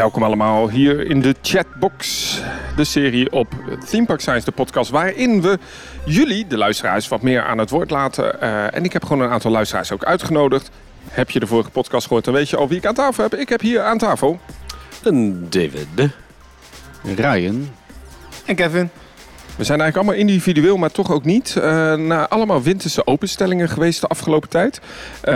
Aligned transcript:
Welkom 0.00 0.22
allemaal 0.22 0.68
hier 0.68 1.06
in 1.06 1.20
de 1.20 1.34
Chatbox, 1.42 2.40
de 2.76 2.84
serie 2.84 3.32
op 3.32 3.54
Theme 3.88 4.06
Park 4.06 4.20
Science, 4.20 4.44
de 4.44 4.52
podcast 4.52 4.90
waarin 4.90 5.42
we 5.42 5.58
jullie, 6.04 6.46
de 6.46 6.56
luisteraars, 6.56 7.08
wat 7.08 7.22
meer 7.22 7.42
aan 7.42 7.58
het 7.58 7.70
woord 7.70 7.90
laten. 7.90 8.36
Uh, 8.42 8.74
en 8.74 8.84
ik 8.84 8.92
heb 8.92 9.04
gewoon 9.04 9.22
een 9.22 9.30
aantal 9.30 9.50
luisteraars 9.50 9.92
ook 9.92 10.04
uitgenodigd. 10.04 10.70
Heb 11.08 11.30
je 11.30 11.40
de 11.40 11.46
vorige 11.46 11.70
podcast 11.70 12.06
gehoord, 12.06 12.24
dan 12.24 12.34
weet 12.34 12.48
je 12.48 12.56
al 12.56 12.68
wie 12.68 12.78
ik 12.78 12.86
aan 12.86 12.94
tafel 12.94 13.22
heb. 13.22 13.34
Ik 13.34 13.48
heb 13.48 13.60
hier 13.60 13.82
aan 13.82 13.98
tafel... 13.98 14.40
Een 15.02 15.46
David. 15.50 16.10
Ryan. 17.16 17.68
En 18.44 18.54
Kevin. 18.54 18.90
We 19.56 19.66
zijn 19.66 19.80
eigenlijk 19.80 20.08
allemaal 20.08 20.28
individueel, 20.28 20.76
maar 20.76 20.90
toch 20.90 21.12
ook 21.12 21.24
niet. 21.24 21.54
Uh, 21.58 22.24
allemaal 22.28 22.62
winterse 22.62 23.06
openstellingen 23.06 23.68
geweest 23.68 24.00
de 24.00 24.06
afgelopen 24.06 24.48
tijd. 24.48 24.80
Uh, 24.80 25.32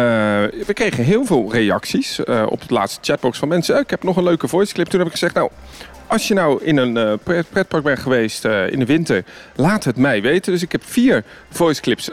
we 0.67 0.73
kregen 0.73 1.05
heel 1.05 1.25
veel 1.25 1.53
reacties 1.53 2.21
uh, 2.25 2.47
op 2.49 2.69
de 2.69 2.75
laatste 2.75 3.01
chatbox 3.03 3.39
van 3.39 3.49
mensen. 3.49 3.79
Ik 3.79 3.91
heb 3.91 4.03
nog 4.03 4.17
een 4.17 4.23
leuke 4.23 4.49
voice 4.49 4.75
clip. 4.75 4.87
Toen 4.87 4.99
heb 4.99 5.09
ik 5.09 5.15
gezegd, 5.15 5.35
nou, 5.35 5.51
als 6.07 6.29
je 6.29 6.35
nou 6.35 6.65
in 6.65 6.77
een 6.77 7.19
pret 7.19 7.51
pretpark 7.51 7.85
bent 7.85 7.99
geweest 7.99 8.45
in 8.45 8.79
de 8.79 8.87
winter, 8.87 9.25
laat 9.55 9.85
het 9.85 9.97
mij 9.97 10.23
weten. 10.23 10.53
Dus 10.53 10.63
ik 10.63 10.73
heb 10.73 10.83
vier 10.85 11.25
voice 11.51 11.81
clips 11.81 12.11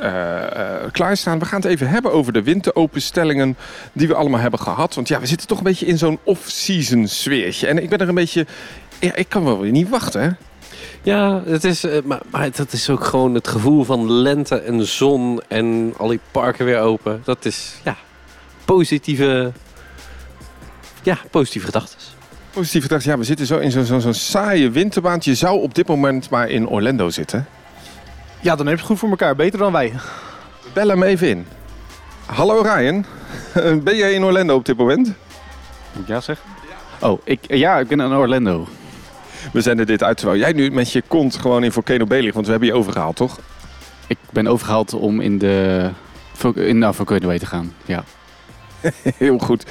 klaarstaan. 0.92 1.40
We 1.40 1.46
gaan 1.46 1.62
het 1.62 1.70
even 1.70 1.90
hebben 1.90 2.12
over 2.12 2.34
de 2.34 2.44
winteropenstellingen 2.44 3.58
die 3.94 4.08
we 4.08 4.16
allemaal 4.16 4.40
hebben 4.40 4.60
gehad. 4.60 4.96
Want 4.96 5.08
ja, 5.08 5.20
we 5.20 5.26
zitten 5.26 5.48
toch 5.48 5.58
een 5.58 5.64
beetje 5.64 5.86
in 5.86 5.98
zo'n 5.98 6.20
off-season 6.24 7.08
sfeertje. 7.08 7.68
En 7.68 7.84
ik 7.84 7.90
ben 7.90 8.00
er 8.00 8.10
een 8.10 8.16
beetje... 8.16 8.46
Ja, 9.00 9.16
ik 9.16 9.30
kan 9.30 9.44
wel 9.44 9.60
weer 9.60 9.72
niet 9.72 9.90
wachten, 9.90 10.22
hè? 10.22 10.30
Ja, 11.04 11.42
het 11.46 11.64
is, 11.64 11.86
maar, 12.04 12.22
maar 12.32 12.50
dat 12.56 12.72
is 12.74 12.90
ook 12.90 13.04
gewoon 13.04 13.34
het 13.34 13.48
gevoel 13.48 13.84
van 13.84 14.12
lente 14.12 14.56
en 14.56 14.86
zon 14.86 15.42
en 15.48 15.94
al 15.98 16.08
die 16.08 16.20
parken 16.32 16.66
weer 16.66 16.80
open. 16.80 17.22
Dat 17.24 17.46
is, 17.46 17.76
ja, 17.84 17.96
positieve, 18.66 19.52
ja, 21.04 21.18
positieve 21.32 21.66
gedachten. 21.66 21.98
Positieve 22.52 22.88
gedachten, 22.88 23.12
ja, 23.12 23.18
we 23.18 23.24
zitten 23.24 23.46
zo 23.46 23.58
in 23.58 23.72
zo'n 23.72 23.86
zo, 23.86 24.00
zo 24.00 24.12
saaie 24.12 24.70
winterbaan. 24.70 25.18
Je 25.22 25.36
zou 25.36 25.62
op 25.62 25.76
dit 25.76 25.88
moment 25.88 26.30
maar 26.30 26.50
in 26.50 26.68
Orlando 26.68 27.10
zitten. 27.10 27.48
Ja, 28.42 28.56
dan 28.56 28.66
heb 28.66 28.76
je 28.76 28.82
het 28.82 28.92
goed 28.92 29.00
voor 29.00 29.10
elkaar. 29.10 29.36
Beter 29.36 29.60
dan 29.60 29.72
wij. 29.72 29.94
Bel 30.74 30.88
hem 30.88 31.04
even 31.04 31.28
in. 31.30 31.46
Hallo 32.26 32.62
Ryan, 32.62 33.06
ben 33.84 33.96
jij 33.96 34.14
in 34.14 34.24
Orlando 34.24 34.56
op 34.56 34.66
dit 34.66 34.78
moment? 34.78 35.08
Moet 35.94 36.02
ik 36.02 36.08
ja 36.08 36.22
zeggen? 36.22 36.46
Oh, 37.00 37.22
ik, 37.24 37.40
ja, 37.48 37.80
ik 37.80 37.88
ben 37.88 38.00
in 38.00 38.12
Orlando. 38.12 38.68
We 39.54 39.62
zenden 39.62 39.86
dit 39.86 40.04
uit 40.04 40.18
terwijl 40.18 40.40
jij 40.40 40.52
nu 40.52 40.72
met 40.72 40.92
je 40.92 41.04
kont 41.08 41.36
gewoon 41.36 41.64
in 41.64 41.72
Volcano 41.72 42.06
ligt. 42.08 42.34
Want 42.34 42.46
we 42.46 42.52
hebben 42.52 42.70
je 42.70 42.76
overgehaald, 42.76 43.16
toch? 43.16 43.40
Ik 44.08 44.18
ben 44.32 44.48
overgehaald 44.48 44.94
om 44.94 45.22
in 45.22 45.38
de 45.38 45.90
in 46.56 46.80
de 46.80 46.94
Volcano 46.94 47.38
te 47.38 47.46
gaan, 47.46 47.74
ja. 47.86 48.04
Heel 49.18 49.38
goed. 49.38 49.66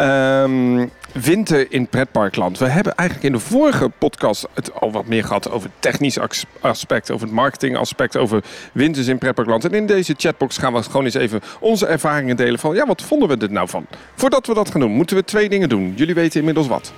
Um, 0.00 0.90
winter 1.12 1.72
in 1.72 1.86
pretparkland. 1.88 2.58
We 2.58 2.66
hebben 2.66 2.94
eigenlijk 2.94 3.28
in 3.28 3.32
de 3.32 3.44
vorige 3.44 3.90
podcast 3.98 4.46
het 4.54 4.80
al 4.80 4.92
wat 4.92 5.06
meer 5.06 5.24
gehad 5.24 5.50
over 5.50 5.68
het 5.68 5.82
technisch 5.82 6.18
aspect, 6.60 7.10
over 7.10 7.26
het 7.26 7.34
marketingaspect, 7.34 8.16
over 8.16 8.44
winters 8.72 9.06
in 9.06 9.18
pretparkland. 9.18 9.64
En 9.64 9.72
in 9.72 9.86
deze 9.86 10.14
chatbox 10.16 10.58
gaan 10.58 10.72
we 10.72 10.82
gewoon 10.82 11.04
eens 11.04 11.14
even 11.14 11.40
onze 11.60 11.86
ervaringen 11.86 12.36
delen 12.36 12.58
van, 12.58 12.74
ja, 12.74 12.86
wat 12.86 13.02
vonden 13.02 13.28
we 13.28 13.36
er 13.36 13.52
nou 13.52 13.68
van? 13.68 13.86
Voordat 14.14 14.46
we 14.46 14.54
dat 14.54 14.70
gaan 14.70 14.80
doen, 14.80 14.92
moeten 14.92 15.16
we 15.16 15.24
twee 15.24 15.48
dingen 15.48 15.68
doen. 15.68 15.92
Jullie 15.96 16.14
weten 16.14 16.38
inmiddels 16.38 16.66
wat. 16.66 16.92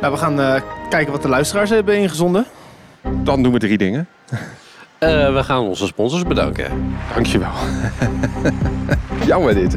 Nou, 0.00 0.12
we 0.12 0.18
gaan 0.18 0.40
uh, 0.40 0.60
kijken 0.88 1.12
wat 1.12 1.22
de 1.22 1.28
luisteraars 1.28 1.70
hebben 1.70 1.98
ingezonden. 1.98 2.46
Dan 3.22 3.42
doen 3.42 3.52
we 3.52 3.58
drie 3.58 3.78
dingen. 3.78 4.08
Uh, 4.30 4.38
we 5.36 5.42
gaan 5.42 5.60
onze 5.60 5.86
sponsors 5.86 6.22
bedanken. 6.22 6.96
Dankjewel. 7.14 7.50
Jammer 9.26 9.54
dit. 9.54 9.76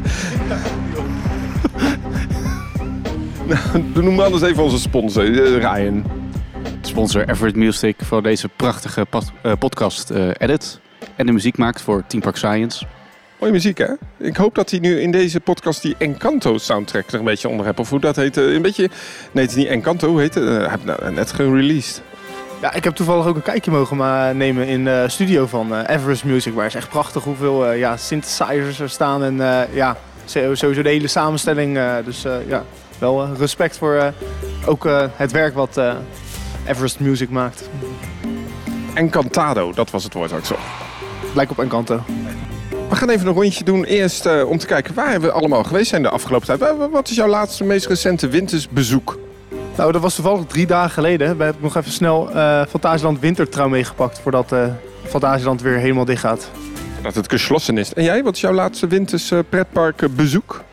nou, 3.48 3.84
noem 3.94 4.14
maar 4.14 4.24
anders 4.24 4.42
even 4.42 4.62
onze 4.62 4.78
sponsor, 4.78 5.24
uh, 5.24 5.56
Ryan. 5.56 6.04
Sponsor 6.80 7.28
Everett 7.28 7.56
Music 7.56 7.96
voor 8.02 8.22
deze 8.22 8.48
prachtige 8.48 9.06
podcast 9.58 10.10
edit. 10.38 10.80
En 11.16 11.26
de 11.26 11.32
muziek 11.32 11.58
maakt 11.58 11.82
voor 11.82 12.04
Team 12.06 12.22
Park 12.22 12.36
Science. 12.36 12.86
Mooie 13.42 13.54
muziek, 13.54 13.78
hè? 13.78 13.92
Ik 14.18 14.36
hoop 14.36 14.54
dat 14.54 14.70
hij 14.70 14.78
nu 14.78 15.00
in 15.00 15.10
deze 15.10 15.40
podcast 15.40 15.82
die 15.82 15.94
Encanto 15.98 16.58
soundtrack 16.58 17.08
er 17.08 17.18
een 17.18 17.24
beetje 17.24 17.48
onder 17.48 17.66
hebt. 17.66 17.80
Of 17.80 17.90
hoe 17.90 18.00
dat 18.00 18.16
heet. 18.16 18.36
Een 18.36 18.62
beetje... 18.62 18.90
Nee, 19.32 19.44
het 19.44 19.50
is 19.50 19.56
niet 19.56 19.66
Encanto. 19.66 20.08
Hoe 20.08 20.20
heet 20.20 20.34
het? 20.34 20.44
Uh, 20.44 20.70
heb 20.70 20.84
nou 20.84 21.12
net 21.12 21.32
gereleased. 21.32 22.02
Ja, 22.60 22.72
ik 22.72 22.84
heb 22.84 22.94
toevallig 22.94 23.26
ook 23.26 23.36
een 23.36 23.42
kijkje 23.42 23.70
mogen 23.70 24.36
nemen 24.36 24.66
in 24.66 24.84
de 24.84 25.04
studio 25.08 25.46
van 25.46 25.84
Everest 25.84 26.24
Music. 26.24 26.54
Waar 26.54 26.66
is 26.66 26.74
echt 26.74 26.88
prachtig 26.88 27.24
hoeveel 27.24 27.72
ja, 27.72 27.96
synthesizers 27.96 28.80
er 28.80 28.90
staan. 28.90 29.24
En 29.24 29.66
ja, 29.72 29.96
sowieso 30.24 30.82
de 30.82 30.88
hele 30.88 31.08
samenstelling. 31.08 31.78
dus 32.04 32.22
ja, 32.46 32.64
wel 32.98 33.34
respect 33.34 33.78
voor 33.78 34.12
ook 34.66 34.86
het 35.16 35.32
werk 35.32 35.54
wat 35.54 35.80
Everest 36.66 37.00
Music 37.00 37.30
maakt. 37.30 37.68
Encantado, 38.94 39.72
dat 39.72 39.90
was 39.90 40.04
het 40.04 40.14
woord 40.14 40.32
ook 40.32 40.44
zo. 40.44 40.56
Lijkt 41.34 41.50
op 41.50 41.58
Encanto. 41.58 42.00
We 42.92 42.98
gaan 42.98 43.08
even 43.08 43.26
een 43.26 43.34
rondje 43.34 43.64
doen. 43.64 43.84
Eerst 43.84 44.26
uh, 44.26 44.48
om 44.48 44.58
te 44.58 44.66
kijken 44.66 44.94
waar 44.94 45.20
we 45.20 45.30
allemaal 45.30 45.64
geweest 45.64 45.88
zijn 45.88 46.02
de 46.02 46.08
afgelopen 46.08 46.46
tijd. 46.46 46.90
Wat 46.90 47.08
is 47.08 47.16
jouw 47.16 47.26
laatste, 47.26 47.64
meest 47.64 47.86
recente 47.86 48.28
wintersbezoek? 48.28 49.18
Nou, 49.76 49.92
dat 49.92 50.02
was 50.02 50.14
toevallig 50.14 50.46
drie 50.46 50.66
dagen 50.66 50.90
geleden. 50.90 51.36
We 51.36 51.44
hebben 51.44 51.62
nog 51.62 51.76
even 51.76 51.92
snel 51.92 52.30
uh, 52.34 52.62
Fantasieland 52.68 53.20
Wintertrouw 53.20 53.68
meegepakt... 53.68 54.20
voordat 54.20 54.52
uh, 54.52 54.64
Fantasieland 55.04 55.62
weer 55.62 55.76
helemaal 55.76 56.04
dicht 56.04 56.20
gaat. 56.20 56.50
Dat 57.02 57.14
het 57.14 57.30
gesloten 57.30 57.78
is. 57.78 57.94
En 57.94 58.04
jij, 58.04 58.22
wat 58.22 58.34
is 58.34 58.40
jouw 58.40 58.52
laatste 58.52 58.86
winters 58.86 59.32
pretparkbezoek? 59.48 60.64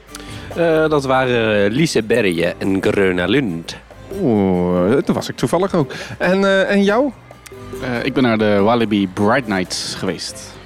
Uh, 0.58 0.90
dat 0.90 1.06
waren 1.06 1.72
Lisebergen 1.72 2.54
en 2.58 2.82
Gröna 2.82 3.26
Lund. 3.26 3.76
Oeh, 4.22 4.92
daar 4.92 5.16
was 5.16 5.30
ik 5.30 5.36
toevallig 5.36 5.74
ook. 5.74 5.92
En, 6.18 6.68
en 6.68 6.84
jou? 6.84 7.12
ik 8.04 8.14
ben 8.14 8.24
naar 8.24 8.38
de 8.38 8.60
Walibi 8.60 9.08
Bright 9.08 9.48
Nights 9.48 9.96
geweest. 9.96 10.58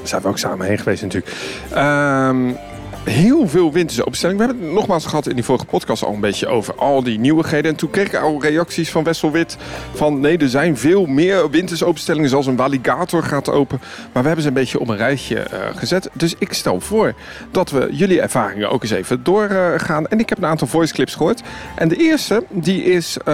Daar 0.00 0.08
zijn 0.08 0.22
we 0.22 0.28
ook 0.28 0.38
samen 0.38 0.66
heen 0.66 0.78
geweest 0.78 1.02
natuurlijk. 1.02 1.32
Um, 1.76 2.56
heel 3.04 3.48
veel 3.48 3.72
winterse 3.72 4.06
openstellingen. 4.06 4.40
We 4.42 4.48
hebben 4.48 4.66
het 4.66 4.74
nogmaals 4.78 5.06
gehad 5.06 5.28
in 5.28 5.34
die 5.34 5.44
vorige 5.44 5.64
podcast 5.64 6.04
al 6.04 6.14
een 6.14 6.20
beetje 6.20 6.46
over 6.46 6.74
al 6.74 7.02
die 7.02 7.18
nieuwigheden. 7.18 7.70
En 7.70 7.76
toen 7.76 7.90
kreeg 7.90 8.06
ik 8.06 8.14
al 8.14 8.42
reacties 8.42 8.90
van 8.90 9.04
Wesselwit 9.04 9.56
van 9.94 10.20
nee, 10.20 10.38
er 10.38 10.48
zijn 10.48 10.76
veel 10.76 11.06
meer 11.06 11.50
winterse 11.50 11.84
openstellingen 11.84 12.28
zoals 12.28 12.46
een 12.46 12.56
Walligator 12.56 13.22
gaat 13.22 13.50
open. 13.50 13.80
Maar 14.12 14.22
we 14.22 14.26
hebben 14.26 14.42
ze 14.42 14.48
een 14.48 14.54
beetje 14.54 14.80
op 14.80 14.88
een 14.88 14.96
rijtje 14.96 15.36
uh, 15.36 15.58
gezet. 15.76 16.10
Dus 16.12 16.34
ik 16.38 16.52
stel 16.52 16.80
voor 16.80 17.14
dat 17.50 17.70
we 17.70 17.88
jullie 17.90 18.20
ervaringen 18.20 18.70
ook 18.70 18.82
eens 18.82 18.92
even 18.92 19.22
doorgaan. 19.22 20.02
Uh, 20.02 20.08
en 20.10 20.18
ik 20.18 20.28
heb 20.28 20.38
een 20.38 20.46
aantal 20.46 20.66
voice 20.66 20.94
clips 20.94 21.14
gehoord. 21.14 21.42
En 21.74 21.88
de 21.88 21.96
eerste, 21.96 22.44
die 22.48 22.82
is, 22.82 23.16
uh, 23.18 23.24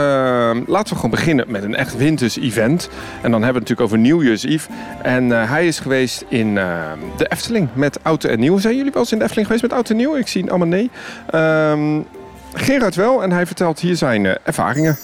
laten 0.66 0.88
we 0.88 0.94
gewoon 0.94 1.10
beginnen 1.10 1.44
met 1.48 1.62
een 1.62 1.75
echt 1.75 1.97
winters 1.97 2.38
event. 2.38 2.88
En 3.22 3.31
dan 3.31 3.43
hebben 3.43 3.62
we 3.62 3.69
het 3.69 3.69
natuurlijk 3.69 3.81
over 3.81 3.98
New 3.98 4.22
Year's 4.22 4.44
Eve. 4.44 4.69
En 5.03 5.25
uh, 5.25 5.50
hij 5.50 5.66
is 5.66 5.78
geweest 5.78 6.25
in 6.28 6.54
de 6.54 7.28
Efteling 7.28 7.69
met 7.72 7.98
oud 8.03 8.25
en 8.25 8.41
nieuw. 8.41 8.59
Zijn 8.59 8.77
jullie 8.77 8.93
wel 8.93 9.03
eens 9.03 9.12
in 9.12 9.19
de 9.19 9.25
Efteling 9.25 9.47
geweest? 9.47 9.56
Met 9.62 9.72
oud 9.72 9.91
en 9.91 9.97
nieuw? 9.97 10.17
Ik 10.17 10.28
zie 10.28 10.49
allemaal 10.50 10.69
nee. 10.69 10.91
Um, 11.34 12.06
Gerard 12.55 12.94
wel 12.94 13.22
en 13.22 13.33
hij 13.33 13.47
vertelt 13.47 13.81
hier 13.81 13.97
zijn 13.97 14.25
uh, 14.25 14.34
ervaringen. 14.43 14.99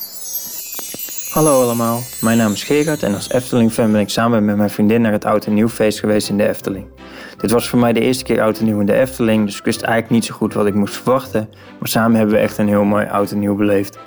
Hallo 1.30 1.62
allemaal, 1.62 2.00
mijn 2.20 2.38
naam 2.38 2.52
is 2.52 2.62
Gerard 2.62 3.02
en 3.02 3.14
als 3.14 3.30
Efteling-fan 3.30 3.92
ben 3.92 4.00
ik 4.00 4.08
samen 4.08 4.44
met 4.44 4.56
mijn 4.56 4.70
vriendin 4.70 5.00
naar 5.00 5.12
het 5.12 5.24
Oud 5.24 5.46
en 5.46 5.54
Nieuw 5.54 5.68
feest 5.68 6.00
geweest 6.00 6.28
in 6.28 6.36
de 6.36 6.48
Efteling. 6.48 6.86
Dit 7.36 7.50
was 7.50 7.68
voor 7.68 7.78
mij 7.78 7.92
de 7.92 8.00
eerste 8.00 8.24
keer 8.24 8.42
Oud 8.42 8.58
en 8.58 8.64
Nieuw 8.64 8.80
in 8.80 8.86
de 8.86 8.98
Efteling, 8.98 9.44
dus 9.44 9.58
ik 9.58 9.64
wist 9.64 9.82
eigenlijk 9.82 10.14
niet 10.14 10.24
zo 10.24 10.34
goed 10.34 10.54
wat 10.54 10.66
ik 10.66 10.74
moest 10.74 10.94
verwachten. 10.94 11.48
Maar 11.78 11.88
samen 11.88 12.16
hebben 12.16 12.34
we 12.34 12.40
echt 12.40 12.58
een 12.58 12.68
heel 12.68 12.84
mooi 12.84 13.06
Oud 13.06 13.30
en 13.30 13.38
Nieuw 13.38 13.54
beleefd. 13.54 13.98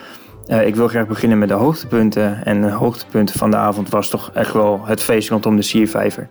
Uh, 0.47 0.67
ik 0.67 0.75
wil 0.75 0.87
graag 0.87 1.07
beginnen 1.07 1.37
met 1.37 1.47
de 1.47 1.53
hoogtepunten. 1.53 2.45
En 2.45 2.61
de 2.61 2.69
hoogtepunten 2.69 3.39
van 3.39 3.51
de 3.51 3.57
avond 3.57 3.89
was 3.89 4.09
toch 4.09 4.31
echt 4.33 4.53
wel 4.53 4.81
het 4.85 5.03
feest 5.03 5.29
rondom 5.29 5.55
de 5.55 5.61
Siervijver. 5.61 6.29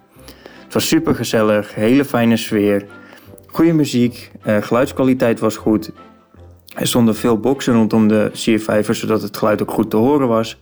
Het 0.64 0.74
was 0.74 0.88
super 0.88 1.14
gezellig, 1.14 1.74
hele 1.74 2.04
fijne 2.04 2.36
sfeer. 2.36 2.86
Goede 3.54 3.72
muziek, 3.72 4.30
uh, 4.46 4.56
geluidskwaliteit 4.60 5.40
was 5.40 5.56
goed. 5.56 5.90
Er 6.76 6.86
stonden 6.86 7.14
veel 7.14 7.38
boxen 7.38 7.74
rondom 7.74 8.08
de 8.08 8.30
siervijver, 8.32 8.94
zodat 8.94 9.22
het 9.22 9.36
geluid 9.36 9.62
ook 9.62 9.70
goed 9.70 9.90
te 9.90 9.96
horen 9.96 10.28
was. 10.28 10.60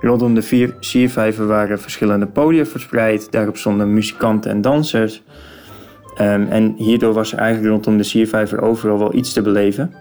Rondom 0.00 0.34
de 0.34 0.42
vier 0.42 0.74
siervijver 0.78 1.46
waren 1.46 1.80
verschillende 1.80 2.26
podia 2.26 2.64
verspreid. 2.64 3.32
Daarop 3.32 3.56
stonden 3.56 3.94
muzikanten 3.94 4.50
en 4.50 4.60
dansers. 4.60 5.22
Um, 6.20 6.46
en 6.46 6.74
hierdoor 6.76 7.12
was 7.12 7.32
er 7.32 7.38
eigenlijk 7.38 7.72
rondom 7.72 7.96
de 7.96 8.02
siervijver 8.02 8.62
overal 8.62 8.98
wel 8.98 9.14
iets 9.14 9.32
te 9.32 9.42
beleven. 9.42 9.94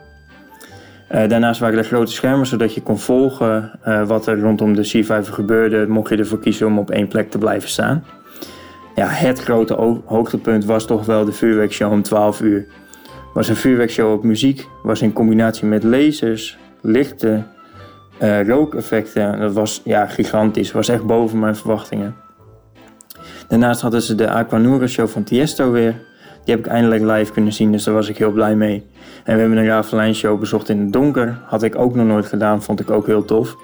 Uh, 1.11 1.27
daarnaast 1.27 1.59
waren 1.59 1.77
er 1.77 1.83
grote 1.83 2.11
schermen, 2.11 2.45
zodat 2.45 2.73
je 2.73 2.81
kon 2.81 2.99
volgen 2.99 3.79
uh, 3.87 4.07
wat 4.07 4.27
er 4.27 4.39
rondom 4.39 4.75
de 4.75 4.83
siervijver 4.83 5.33
gebeurde. 5.33 5.87
Mocht 5.87 6.09
je 6.09 6.17
ervoor 6.17 6.39
kiezen 6.39 6.67
om 6.67 6.79
op 6.79 6.91
één 6.91 7.07
plek 7.07 7.31
te 7.31 7.37
blijven 7.37 7.69
staan 7.69 8.03
ja, 8.99 9.07
het 9.07 9.39
grote 9.39 10.01
hoogtepunt 10.05 10.65
was 10.65 10.85
toch 10.85 11.05
wel 11.05 11.25
de 11.25 11.31
vuurwerkshow 11.31 11.91
om 11.91 12.01
12 12.01 12.41
uur. 12.41 12.65
Was 13.33 13.47
een 13.47 13.55
vuurwerkshow 13.55 14.13
op 14.13 14.23
muziek, 14.23 14.67
was 14.83 15.01
in 15.01 15.13
combinatie 15.13 15.65
met 15.65 15.83
lasers, 15.83 16.57
lichten, 16.81 17.47
uh, 18.21 18.47
rookeffecten. 18.47 19.39
Dat 19.39 19.53
was 19.53 19.81
ja, 19.83 20.05
gigantisch, 20.05 20.71
was 20.71 20.87
echt 20.87 21.05
boven 21.05 21.39
mijn 21.39 21.55
verwachtingen. 21.55 22.15
Daarnaast 23.47 23.81
hadden 23.81 24.01
ze 24.01 24.15
de 24.15 24.29
Aquanura 24.29 24.87
show 24.87 25.07
van 25.07 25.23
Tiesto 25.23 25.71
weer. 25.71 25.91
Die 26.43 26.55
heb 26.55 26.65
ik 26.65 26.71
eindelijk 26.71 27.03
live 27.03 27.31
kunnen 27.31 27.53
zien, 27.53 27.71
dus 27.71 27.83
daar 27.83 27.93
was 27.93 28.09
ik 28.09 28.17
heel 28.17 28.31
blij 28.31 28.55
mee. 28.55 28.85
En 29.23 29.33
we 29.33 29.39
hebben 29.39 29.57
een 29.57 29.65
Ravelijn 29.65 30.15
show 30.15 30.39
bezocht 30.39 30.69
in 30.69 30.79
het 30.79 30.93
donker. 30.93 31.39
Had 31.45 31.63
ik 31.63 31.75
ook 31.75 31.95
nog 31.95 32.05
nooit 32.05 32.25
gedaan, 32.25 32.63
vond 32.63 32.79
ik 32.79 32.89
ook 32.89 33.05
heel 33.05 33.25
tof. 33.25 33.55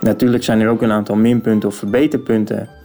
Natuurlijk 0.00 0.44
zijn 0.44 0.60
er 0.60 0.68
ook 0.68 0.82
een 0.82 0.92
aantal 0.92 1.16
minpunten 1.16 1.68
of 1.68 1.74
verbeterpunten. 1.74 2.77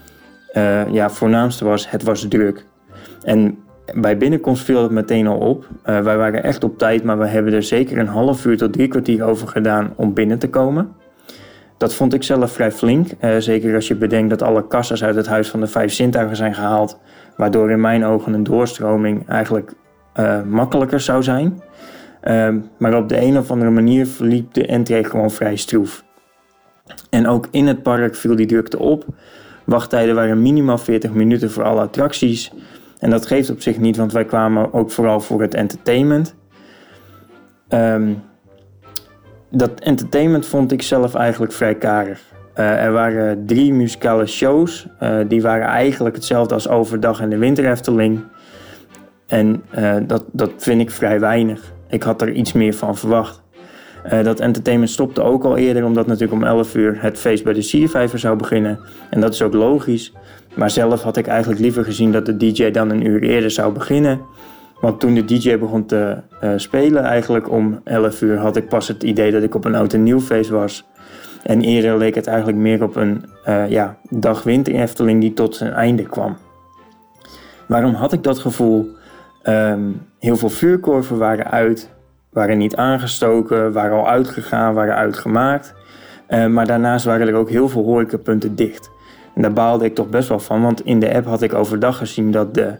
Uh, 0.53 0.93
ja, 0.93 1.09
voornaamste 1.09 1.65
was, 1.65 1.89
het 1.89 2.03
was 2.03 2.27
druk. 2.27 2.65
En 3.21 3.57
bij 3.95 4.17
binnenkomst 4.17 4.63
viel 4.63 4.81
het 4.81 4.91
meteen 4.91 5.27
al 5.27 5.37
op. 5.37 5.67
Uh, 5.85 5.99
wij 5.99 6.17
waren 6.17 6.43
echt 6.43 6.63
op 6.63 6.77
tijd, 6.77 7.03
maar 7.03 7.19
we 7.19 7.25
hebben 7.25 7.53
er 7.53 7.63
zeker 7.63 7.97
een 7.97 8.07
half 8.07 8.45
uur 8.45 8.57
tot 8.57 8.73
drie 8.73 8.87
kwartier 8.87 9.23
over 9.23 9.47
gedaan 9.47 9.93
om 9.95 10.13
binnen 10.13 10.39
te 10.39 10.49
komen. 10.49 10.91
Dat 11.77 11.93
vond 11.93 12.13
ik 12.13 12.23
zelf 12.23 12.51
vrij 12.51 12.71
flink. 12.71 13.07
Uh, 13.21 13.35
zeker 13.37 13.75
als 13.75 13.87
je 13.87 13.95
bedenkt 13.95 14.29
dat 14.29 14.41
alle 14.41 14.67
kassas 14.67 15.03
uit 15.03 15.15
het 15.15 15.27
Huis 15.27 15.49
van 15.49 15.59
de 15.59 15.67
Vijf 15.67 15.93
Zintuigen 15.93 16.35
zijn 16.35 16.53
gehaald. 16.53 16.99
Waardoor 17.37 17.71
in 17.71 17.81
mijn 17.81 18.05
ogen 18.05 18.33
een 18.33 18.43
doorstroming 18.43 19.27
eigenlijk 19.29 19.73
makkelijker 20.45 20.99
zou 20.99 21.23
zijn. 21.23 21.61
maar 22.77 22.97
op 22.97 23.09
de 23.09 23.21
een 23.21 23.37
of 23.37 23.51
andere 23.51 23.71
manier 23.71 24.07
verliep 24.07 24.53
de 24.53 24.65
entree 24.65 25.03
gewoon 25.03 25.31
vrij 25.31 25.55
stroef. 25.55 26.03
En 27.09 27.27
ook 27.27 27.47
in 27.51 27.67
het 27.67 27.83
park 27.83 28.15
viel 28.15 28.35
die 28.35 28.45
drukte 28.45 28.79
op. 28.79 29.05
Wachttijden 29.65 30.15
waren 30.15 30.41
minimaal 30.41 30.77
40 30.77 31.13
minuten 31.13 31.51
voor 31.51 31.63
alle 31.63 31.81
attracties. 31.81 32.51
En 32.99 33.09
dat 33.09 33.25
geeft 33.25 33.49
op 33.49 33.61
zich 33.61 33.77
niet, 33.77 33.97
want 33.97 34.11
wij 34.11 34.25
kwamen 34.25 34.73
ook 34.73 34.91
vooral 34.91 35.19
voor 35.19 35.41
het 35.41 35.53
entertainment. 35.53 36.35
Um, 37.69 38.21
dat 39.49 39.79
entertainment 39.79 40.45
vond 40.45 40.71
ik 40.71 40.81
zelf 40.81 41.15
eigenlijk 41.15 41.51
vrij 41.51 41.75
karig. 41.75 42.21
Uh, 42.55 42.83
er 42.83 42.91
waren 42.91 43.45
drie 43.45 43.73
muzikale 43.73 44.25
shows. 44.25 44.87
Uh, 45.03 45.19
die 45.27 45.41
waren 45.41 45.67
eigenlijk 45.67 46.15
hetzelfde 46.15 46.53
als 46.53 46.67
overdag 46.67 47.21
in 47.21 47.29
de 47.29 47.37
winterhefteling. 47.37 48.23
En 49.27 49.63
uh, 49.77 49.95
dat, 50.07 50.25
dat 50.31 50.51
vind 50.57 50.81
ik 50.81 50.91
vrij 50.91 51.19
weinig. 51.19 51.73
Ik 51.89 52.03
had 52.03 52.21
er 52.21 52.31
iets 52.31 52.53
meer 52.53 52.73
van 52.73 52.97
verwacht. 52.97 53.42
Dat 54.09 54.39
entertainment 54.39 54.91
stopte 54.91 55.21
ook 55.21 55.43
al 55.43 55.57
eerder, 55.57 55.85
omdat 55.85 56.07
natuurlijk 56.07 56.41
om 56.41 56.43
11 56.43 56.75
uur 56.75 57.01
het 57.01 57.17
feest 57.17 57.43
bij 57.43 57.53
de 57.53 57.61
Siervijver 57.61 58.19
zou 58.19 58.37
beginnen. 58.37 58.79
En 59.09 59.21
dat 59.21 59.33
is 59.33 59.41
ook 59.41 59.53
logisch. 59.53 60.13
Maar 60.55 60.69
zelf 60.69 61.01
had 61.01 61.17
ik 61.17 61.27
eigenlijk 61.27 61.61
liever 61.61 61.83
gezien 61.83 62.11
dat 62.11 62.25
de 62.25 62.37
DJ 62.37 62.71
dan 62.71 62.89
een 62.89 63.05
uur 63.05 63.21
eerder 63.23 63.51
zou 63.51 63.73
beginnen. 63.73 64.21
Want 64.81 64.99
toen 64.99 65.13
de 65.13 65.25
DJ 65.25 65.57
begon 65.57 65.85
te 65.85 66.17
uh, 66.43 66.51
spelen, 66.55 67.03
eigenlijk 67.03 67.51
om 67.51 67.81
11 67.83 68.21
uur, 68.21 68.37
had 68.37 68.55
ik 68.55 68.67
pas 68.67 68.87
het 68.87 69.03
idee 69.03 69.31
dat 69.31 69.43
ik 69.43 69.55
op 69.55 69.65
een 69.65 69.75
oud 69.75 69.93
en 69.93 70.03
nieuw 70.03 70.19
feest 70.19 70.49
was. 70.49 70.85
En 71.43 71.61
eerder 71.61 71.97
leek 71.97 72.15
het 72.15 72.27
eigenlijk 72.27 72.57
meer 72.57 72.83
op 72.83 72.95
een 72.95 73.25
uh, 73.47 73.69
ja, 73.69 73.97
dag 74.09 74.43
winter 74.43 75.19
die 75.19 75.33
tot 75.33 75.55
zijn 75.55 75.73
einde 75.73 76.03
kwam. 76.03 76.37
Waarom 77.67 77.93
had 77.93 78.13
ik 78.13 78.23
dat 78.23 78.39
gevoel? 78.39 78.89
Um, 79.43 80.01
heel 80.19 80.37
veel 80.37 80.49
vuurkorven 80.49 81.17
waren 81.17 81.51
uit, 81.51 81.92
waren 82.33 82.57
niet 82.57 82.75
aangestoken, 82.75 83.71
waren 83.71 83.97
al 83.97 84.09
uitgegaan, 84.09 84.73
waren 84.73 84.95
uitgemaakt. 84.95 85.73
Uh, 86.29 86.45
maar 86.45 86.67
daarnaast 86.67 87.05
waren 87.05 87.27
er 87.27 87.33
ook 87.33 87.49
heel 87.49 87.69
veel 87.69 87.83
horecapunten 87.83 88.55
dicht. 88.55 88.91
En 89.35 89.41
daar 89.41 89.53
baalde 89.53 89.85
ik 89.85 89.95
toch 89.95 90.09
best 90.09 90.29
wel 90.29 90.39
van, 90.39 90.61
want 90.61 90.85
in 90.85 90.99
de 90.99 91.13
app 91.13 91.25
had 91.25 91.41
ik 91.41 91.53
overdag 91.53 91.97
gezien 91.97 92.31
dat 92.31 92.53
de 92.53 92.73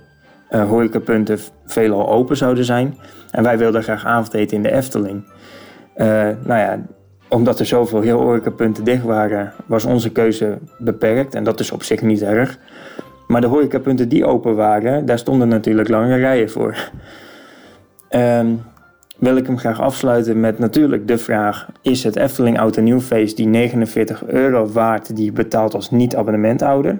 uh, 0.52 0.70
horecapunten 0.70 1.40
veelal 1.66 2.10
open 2.10 2.38
zouden 2.38 2.66
zijn. 2.66 2.98
En 3.32 3.44
wij 3.44 3.58
wilden 3.58 3.84
graag 3.84 4.06
avondeten 4.06 4.58
in 4.58 4.64
de 4.64 4.72
Efteling. 4.72 5.24
Uh, 5.96 6.06
nou 6.44 6.60
ja, 6.60 6.80
omdat 7.30 7.60
er 7.60 7.66
zoveel 7.66 8.02
heel 8.02 8.22
horecapunten 8.22 8.84
dicht 8.84 9.04
waren, 9.04 9.54
was 9.66 9.86
onze 9.86 10.12
keuze 10.12 10.58
beperkt. 10.78 11.36
En 11.36 11.44
dat 11.44 11.60
is 11.60 11.72
op 11.72 11.84
zich 11.84 12.02
niet 12.02 12.22
erg. 12.22 12.58
Maar 13.28 13.42
de 13.42 13.48
horecapunten 13.48 14.10
die 14.10 14.26
open 14.26 14.56
waren, 14.56 15.06
daar 15.06 15.20
stonden 15.20 15.48
natuurlijk 15.48 15.90
lange 15.90 16.16
rijen 16.16 16.50
voor. 16.50 16.90
Um, 18.10 18.62
wil 19.24 19.38
ik 19.38 19.46
hem 19.46 19.58
graag 19.58 19.82
afsluiten 19.82 20.40
met 20.40 20.60
natuurlijk 20.60 21.08
de 21.08 21.18
vraag: 21.18 21.70
is 21.82 22.04
het 22.04 22.16
Efteling 22.16 22.60
Oud 22.60 22.78
en 22.78 22.86
die 23.36 23.48
49 23.48 24.26
euro 24.26 24.68
waard 24.68 25.16
die 25.16 25.26
je 25.26 25.32
betaalt 25.32 25.74
als 25.74 25.92
niet-abonnementhouder? 25.92 27.00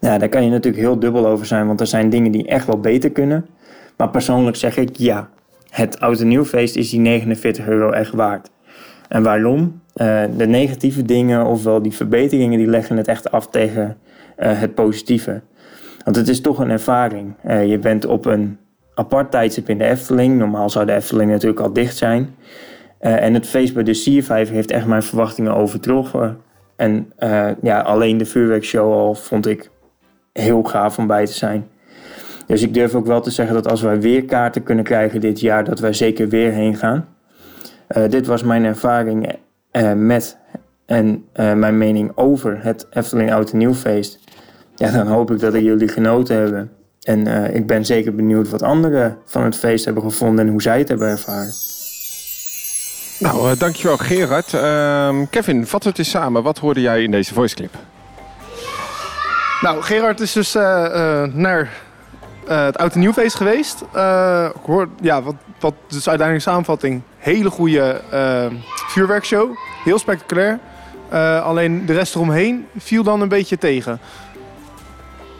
Nou, 0.00 0.18
daar 0.18 0.28
kan 0.28 0.44
je 0.44 0.50
natuurlijk 0.50 0.82
heel 0.82 0.98
dubbel 0.98 1.26
over 1.26 1.46
zijn, 1.46 1.66
want 1.66 1.80
er 1.80 1.86
zijn 1.86 2.10
dingen 2.10 2.32
die 2.32 2.46
echt 2.46 2.66
wel 2.66 2.80
beter 2.80 3.10
kunnen. 3.10 3.46
Maar 3.96 4.10
persoonlijk 4.10 4.56
zeg 4.56 4.76
ik 4.76 4.96
ja, 4.96 5.28
het 5.70 6.00
Oud 6.00 6.20
en 6.20 6.30
is 6.52 6.90
die 6.90 7.00
49 7.00 7.68
euro 7.68 7.90
echt 7.90 8.12
waard. 8.12 8.50
En 9.08 9.22
waarom? 9.22 9.80
Uh, 9.96 10.22
de 10.36 10.46
negatieve 10.46 11.02
dingen, 11.02 11.46
ofwel 11.46 11.82
die 11.82 11.92
verbeteringen, 11.92 12.58
die 12.58 12.66
leggen 12.66 12.96
het 12.96 13.08
echt 13.08 13.30
af 13.30 13.48
tegen 13.48 13.96
uh, 14.38 14.60
het 14.60 14.74
positieve. 14.74 15.42
Want 16.04 16.16
het 16.16 16.28
is 16.28 16.40
toch 16.40 16.58
een 16.58 16.70
ervaring. 16.70 17.34
Uh, 17.46 17.66
je 17.66 17.78
bent 17.78 18.06
op 18.06 18.24
een 18.24 18.58
apart 18.94 19.30
tijdstip 19.30 19.68
in 19.68 19.78
de 19.78 19.84
Efteling. 19.84 20.38
Normaal 20.38 20.70
zou 20.70 20.86
de 20.86 20.94
Efteling 20.94 21.30
natuurlijk 21.30 21.60
al 21.60 21.72
dicht 21.72 21.96
zijn. 21.96 22.34
en 22.98 23.34
het 23.34 23.46
feest 23.46 23.74
bij 23.74 23.82
de 23.82 23.94
Siervijver 23.94 24.54
heeft 24.54 24.70
echt 24.70 24.86
mijn 24.86 25.02
verwachtingen 25.02 25.54
overtroffen. 25.54 26.36
En 26.76 27.12
ja, 27.62 27.80
alleen 27.80 28.18
de 28.18 28.24
vuurwerkshow 28.24 28.92
al 28.92 29.14
vond 29.14 29.46
ik 29.46 29.70
heel 30.32 30.62
gaaf 30.62 30.98
om 30.98 31.06
bij 31.06 31.26
te 31.26 31.32
zijn. 31.32 31.68
Dus 32.46 32.62
ik 32.62 32.74
durf 32.74 32.94
ook 32.94 33.06
wel 33.06 33.20
te 33.20 33.30
zeggen 33.30 33.54
dat 33.54 33.68
als 33.68 33.82
wij 33.82 34.00
weer 34.00 34.24
kaarten 34.24 34.62
kunnen 34.62 34.84
krijgen 34.84 35.20
dit 35.20 35.40
jaar, 35.40 35.64
dat 35.64 35.80
wij 35.80 35.92
zeker 35.92 36.28
weer 36.28 36.52
heen 36.52 36.76
gaan. 36.76 37.08
Uh, 37.96 38.08
dit 38.08 38.26
was 38.26 38.42
mijn 38.42 38.64
ervaring 38.64 39.36
met 39.94 40.38
en 40.86 41.24
mijn 41.34 41.78
mening 41.78 42.12
over 42.14 42.58
het 42.62 42.86
Efteling 42.90 43.32
Oud 43.32 43.52
en 43.52 43.58
Nieuwfeest. 43.58 44.18
Ja, 44.74 44.90
dan 44.90 45.06
hoop 45.06 45.30
ik 45.30 45.40
dat 45.40 45.54
jullie 45.54 45.88
genoten 45.88 46.36
hebben. 46.36 46.70
En 47.04 47.54
ik 47.54 47.66
ben 47.66 47.84
zeker 47.84 48.14
benieuwd 48.14 48.48
wat 48.48 48.62
anderen 48.62 49.18
van 49.24 49.44
het 49.44 49.56
feest 49.56 49.84
hebben 49.84 50.02
gevonden 50.02 50.44
en 50.44 50.50
hoe 50.50 50.62
zij 50.62 50.78
het 50.78 50.88
hebben 50.88 51.08
ervaren. 51.08 51.52
Nou, 53.18 53.56
dankjewel 53.56 53.96
Gerard. 53.96 54.54
Ehm, 54.54 55.24
Kevin, 55.30 55.66
vat 55.66 55.84
het 55.84 55.98
eens 55.98 56.10
samen. 56.10 56.42
Wat 56.42 56.58
hoorde 56.58 56.80
jij 56.80 57.02
in 57.02 57.10
deze 57.10 57.34
voiceclip? 57.34 57.74
Nou, 59.60 59.82
Gerard 59.82 60.20
is 60.20 60.32
dus 60.32 60.56
uh, 60.56 60.62
uh, 60.62 61.22
naar 61.34 61.70
uh, 62.48 62.64
het 62.64 62.78
Oud 62.78 62.94
en 62.94 63.00
Nieuwfeest 63.00 63.36
geweest. 63.36 63.80
ik 64.54 64.62
hoor, 64.66 64.88
ja, 65.00 65.22
wat, 65.22 65.34
wat 65.60 65.74
dus 65.88 66.08
uiteindelijk 66.08 66.48
samenvatting. 66.48 67.02
Hele 67.18 67.50
goede 67.50 68.00
vuurwerkshow. 68.88 69.56
Heel 69.84 69.98
spectaculair. 69.98 70.58
alleen 71.42 71.86
de 71.86 71.92
rest 71.92 72.14
eromheen 72.14 72.66
viel 72.76 73.02
dan 73.02 73.20
een 73.20 73.28
beetje 73.28 73.58
tegen. 73.58 74.00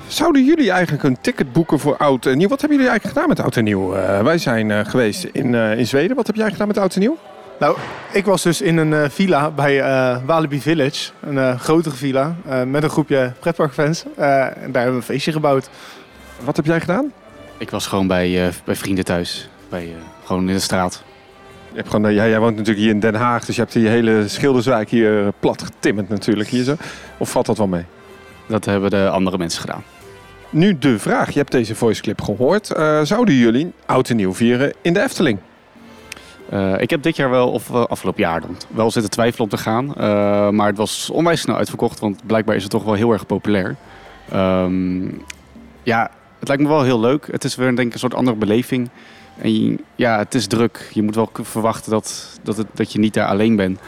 Zouden 0.08 0.44
jullie 0.44 0.70
eigenlijk 0.70 1.02
een 1.02 1.20
ticket 1.20 1.52
boeken 1.52 1.78
voor 1.78 1.96
Oud 1.96 2.26
en 2.26 2.38
Nieuw? 2.38 2.48
Wat 2.48 2.60
hebben 2.60 2.78
jullie 2.78 2.92
eigenlijk 2.92 3.18
gedaan 3.18 3.34
met 3.36 3.40
Oud 3.44 3.56
en 3.56 3.64
Nieuw? 3.64 3.88
wij 4.22 4.38
zijn 4.38 4.86
geweest 4.86 5.24
in, 5.24 5.54
in 5.54 5.86
Zweden. 5.86 6.16
Wat 6.16 6.26
heb 6.26 6.36
jij 6.36 6.50
gedaan 6.50 6.66
met 6.66 6.78
Oud 6.78 6.94
en 6.94 7.00
Nieuw? 7.00 7.18
Nou, 7.58 7.76
ik 8.12 8.24
was 8.24 8.42
dus 8.42 8.60
in 8.60 8.76
een 8.76 8.92
uh, 8.92 9.04
villa 9.08 9.50
bij 9.50 9.78
uh, 9.78 10.16
Walibi 10.26 10.60
Village. 10.60 11.10
Een 11.20 11.34
uh, 11.34 11.60
grotere 11.60 11.94
villa 11.94 12.36
met 12.66 12.82
een 12.82 12.90
groepje 12.90 13.32
pretparkfans. 13.40 14.04
en 14.04 14.12
daar 14.16 14.54
hebben 14.62 14.90
we 14.90 14.90
een 14.90 15.02
feestje 15.02 15.32
gebouwd. 15.32 15.68
Wat 16.44 16.56
heb 16.56 16.66
jij 16.66 16.80
gedaan? 16.80 17.12
Ik 17.58 17.70
was 17.70 17.86
gewoon 17.86 18.06
bij, 18.06 18.52
bij 18.64 18.76
vrienden 18.76 19.04
thuis. 19.04 19.48
Bij, 19.68 19.92
gewoon 20.24 20.48
in 20.48 20.54
de 20.54 20.60
straat. 20.60 21.02
Je 21.70 21.76
hebt 21.76 21.90
gewoon, 21.90 22.14
ja, 22.14 22.28
jij 22.28 22.38
woont 22.38 22.56
natuurlijk 22.56 22.84
hier 22.84 22.94
in 22.94 23.00
Den 23.00 23.14
Haag, 23.14 23.44
dus 23.44 23.54
je 23.54 23.60
hebt 23.60 23.72
die 23.72 23.88
hele 23.88 24.28
Schilderswijk 24.28 24.90
hier 24.90 25.32
plat 25.40 25.62
getimmerd 25.62 26.08
natuurlijk. 26.08 26.48
Hier 26.48 26.64
zo. 26.64 26.76
Of 27.18 27.30
valt 27.30 27.46
dat 27.46 27.58
wel 27.58 27.66
mee? 27.66 27.84
Dat 28.46 28.64
hebben 28.64 28.90
de 28.90 29.08
andere 29.08 29.38
mensen 29.38 29.60
gedaan. 29.60 29.82
Nu 30.54 30.78
de 30.78 30.98
vraag, 30.98 31.30
je 31.30 31.38
hebt 31.38 31.52
deze 31.52 31.74
voiceclip 31.74 32.20
gehoord. 32.20 32.66
zouden 33.02 33.34
jullie 33.34 33.72
oud 33.86 34.10
en 34.10 34.16
nieuw 34.16 34.34
vieren 34.34 34.72
in 34.82 34.92
de 34.92 35.02
Efteling? 35.02 35.38
Uh, 36.52 36.80
ik 36.80 36.90
heb 36.90 37.02
dit 37.02 37.16
jaar 37.16 37.30
wel, 37.30 37.50
of 37.50 37.70
uh, 37.70 37.84
afgelopen 37.84 38.22
jaar 38.22 38.40
dan, 38.40 38.56
wel 38.68 38.90
zitten 38.90 39.10
twijfelen 39.10 39.50
om 39.50 39.56
te 39.56 39.62
gaan. 39.62 39.86
Maar 40.54 40.66
het 40.66 40.76
was 40.76 41.10
onwijs 41.10 41.40
snel 41.40 41.56
uitverkocht, 41.56 42.00
want 42.00 42.26
blijkbaar 42.26 42.56
is 42.56 42.62
het 42.62 42.70
toch 42.70 42.84
wel 42.84 42.94
heel 42.94 43.12
erg 43.12 43.26
populair. 43.26 43.76
Um, 44.34 45.22
ja, 45.82 46.10
het 46.38 46.48
lijkt 46.48 46.62
me 46.62 46.68
wel 46.68 46.82
heel 46.82 47.00
leuk. 47.00 47.28
Het 47.30 47.44
is 47.44 47.54
weer 47.54 47.76
denk 47.76 47.92
een 47.92 47.98
soort 47.98 48.14
andere 48.14 48.36
beleving. 48.36 48.88
En 49.38 49.78
ja, 49.96 50.18
het 50.18 50.34
is 50.34 50.46
druk. 50.46 50.88
Je 50.92 51.02
moet 51.02 51.14
wel 51.14 51.30
verwachten 51.32 51.90
dat, 51.90 52.38
dat, 52.42 52.56
het, 52.56 52.66
dat 52.74 52.92
je 52.92 52.98
niet 52.98 53.14
daar 53.14 53.28
alleen 53.28 53.56
bent. 53.56 53.80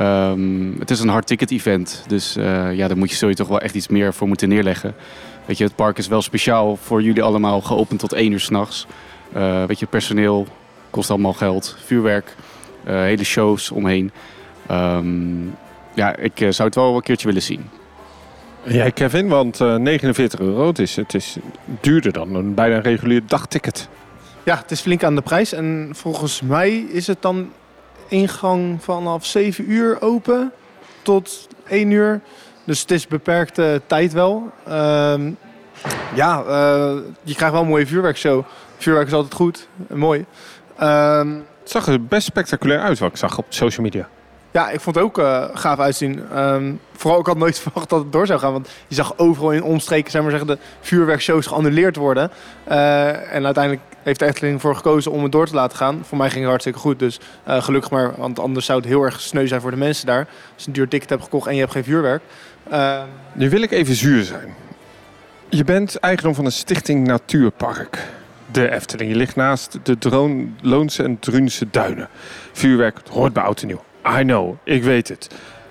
Um, 0.00 0.76
het 0.78 0.90
is 0.90 1.00
een 1.00 1.08
hard 1.08 1.26
ticket 1.26 1.50
event, 1.50 2.04
dus 2.06 2.34
ja, 2.72 2.88
daar 2.88 2.98
moet 2.98 3.10
je, 3.10 3.16
zul 3.16 3.28
je 3.28 3.34
toch 3.34 3.48
wel 3.48 3.60
echt 3.60 3.74
iets 3.74 3.88
meer 3.88 4.14
voor 4.14 4.28
moeten 4.28 4.48
neerleggen. 4.48 4.94
Weet 5.48 5.58
je, 5.58 5.64
het 5.64 5.74
park 5.74 5.98
is 5.98 6.08
wel 6.08 6.22
speciaal 6.22 6.76
voor 6.76 7.02
jullie 7.02 7.22
allemaal 7.22 7.60
geopend 7.60 8.00
tot 8.00 8.12
één 8.12 8.32
uur 8.32 8.40
s'nachts. 8.40 8.86
weet 9.66 9.78
je, 9.78 9.86
personeel, 9.86 10.46
kost 10.90 11.10
allemaal 11.10 11.32
geld. 11.32 11.76
Vuurwerk, 11.84 12.34
uh, 12.86 12.92
hele 12.94 13.24
shows 13.24 13.70
omheen. 13.70 14.10
Um, 14.70 15.56
ja, 15.94 16.16
ik 16.16 16.40
uh, 16.40 16.50
zou 16.50 16.68
het 16.68 16.76
wel 16.76 16.96
een 16.96 17.02
keertje 17.02 17.26
willen 17.26 17.42
zien. 17.42 17.70
Jij 18.62 18.92
Kevin, 18.92 19.28
want 19.28 19.60
uh, 19.60 19.76
49 19.76 20.40
euro, 20.40 20.66
het 20.66 20.78
is, 20.78 20.96
het 20.96 21.14
is 21.14 21.36
duurder 21.80 22.12
dan 22.12 22.34
een 22.34 22.54
bijna 22.54 22.76
een 22.76 22.82
regulier 22.82 23.22
dagticket. 23.26 23.88
Ja, 24.42 24.56
het 24.56 24.70
is 24.70 24.80
flink 24.80 25.04
aan 25.04 25.14
de 25.14 25.22
prijs. 25.22 25.52
En 25.52 25.90
volgens 25.92 26.40
mij 26.40 26.78
is 26.78 27.06
het 27.06 27.22
dan 27.22 27.52
ingang 28.08 28.82
vanaf 28.82 29.26
7 29.26 29.70
uur 29.70 30.02
open 30.02 30.52
tot 31.02 31.48
1 31.68 31.90
uur. 31.90 32.20
Dus 32.68 32.80
het 32.80 32.90
is 32.90 33.06
beperkte 33.06 33.80
tijd 33.86 34.12
wel. 34.12 34.52
Uh, 34.68 35.14
Ja, 36.14 36.42
eh, 36.42 36.96
je 37.22 37.34
krijgt 37.34 37.54
wel 37.54 37.62
een 37.62 37.68
mooie 37.68 37.86
vuurwerkshow. 37.86 38.44
Vuurwerk 38.78 39.06
is 39.06 39.12
altijd 39.12 39.34
goed 39.34 39.68
en 39.88 39.98
mooi. 39.98 40.24
Ehm, 40.78 41.28
Het 41.60 41.70
zag 41.70 41.86
er 41.86 42.04
best 42.04 42.26
spectaculair 42.26 42.80
uit 42.80 42.98
wat 42.98 43.10
ik 43.10 43.16
zag 43.16 43.38
op 43.38 43.46
social 43.48 43.84
media. 43.84 44.08
ja, 44.50 44.70
ik 44.70 44.80
vond 44.80 44.96
het 44.96 45.04
ook 45.04 45.18
eh, 45.18 45.44
gaaf 45.54 45.78
uitzien. 45.78 46.22
Ehm, 46.34 46.72
vooral, 46.92 47.20
ik 47.20 47.26
had 47.26 47.36
nooit 47.36 47.58
verwacht 47.68 47.88
dat 47.88 47.98
het 48.02 48.12
door 48.12 48.26
zou 48.26 48.38
gaan. 48.40 48.52
Want 48.52 48.68
je 48.88 48.94
zag 48.94 49.18
overal 49.18 49.52
in 49.52 49.62
omstreken, 49.62 50.10
zeg 50.10 50.22
maar 50.22 50.30
zeggen, 50.30 50.48
de 50.48 50.58
vuurwerkshows 50.80 51.46
geannuleerd 51.46 51.96
worden. 51.96 52.30
Eh, 52.64 53.34
en 53.34 53.44
uiteindelijk 53.44 53.84
heeft 54.02 54.18
de 54.18 54.26
Efteling 54.26 54.54
ervoor 54.54 54.76
gekozen 54.76 55.12
om 55.12 55.22
het 55.22 55.32
door 55.32 55.46
te 55.46 55.54
laten 55.54 55.76
gaan. 55.76 56.00
Voor 56.04 56.18
mij 56.18 56.28
ging 56.28 56.40
het 56.40 56.48
hartstikke 56.48 56.78
goed, 56.78 56.98
dus 56.98 57.20
gelukkig 57.46 57.90
maar. 57.90 58.12
Want 58.16 58.38
anders 58.38 58.66
zou 58.66 58.78
het 58.78 58.88
heel 58.88 59.02
erg 59.02 59.20
sneu 59.20 59.46
zijn 59.46 59.60
voor 59.60 59.70
de 59.70 59.76
mensen 59.76 60.06
daar. 60.06 60.26
Als 60.54 60.62
je 60.62 60.66
een 60.66 60.72
duur 60.72 60.88
ticket 60.88 61.10
hebt 61.10 61.22
gekocht 61.22 61.46
en 61.46 61.54
je 61.54 61.60
hebt 61.60 61.72
geen 61.72 61.84
vuurwerk. 61.84 62.22
Nu 63.32 63.50
wil 63.50 63.62
ik 63.62 63.70
even 63.70 63.94
zuur 63.94 64.24
zijn. 64.24 64.54
Je 65.48 65.64
bent 65.64 65.96
eigendom 65.96 66.34
van 66.34 66.44
een 66.44 66.52
stichting 66.52 67.06
Natuurpark. 67.06 68.06
De 68.52 68.70
Efteling. 68.70 69.10
Je 69.10 69.16
ligt 69.16 69.36
naast 69.36 69.78
de 69.82 69.98
Droon, 69.98 70.56
Loonse 70.60 71.02
en 71.02 71.18
Drunse 71.18 71.66
duinen. 71.70 72.08
Vuurwerk 72.52 73.00
hoort 73.10 73.32
bij 73.32 73.42
oud 73.42 73.60
en 73.60 73.66
nieuw. 73.66 73.82
I 74.18 74.22
know, 74.22 74.54
ik 74.64 74.82
weet 74.82 75.08
het. 75.08 75.28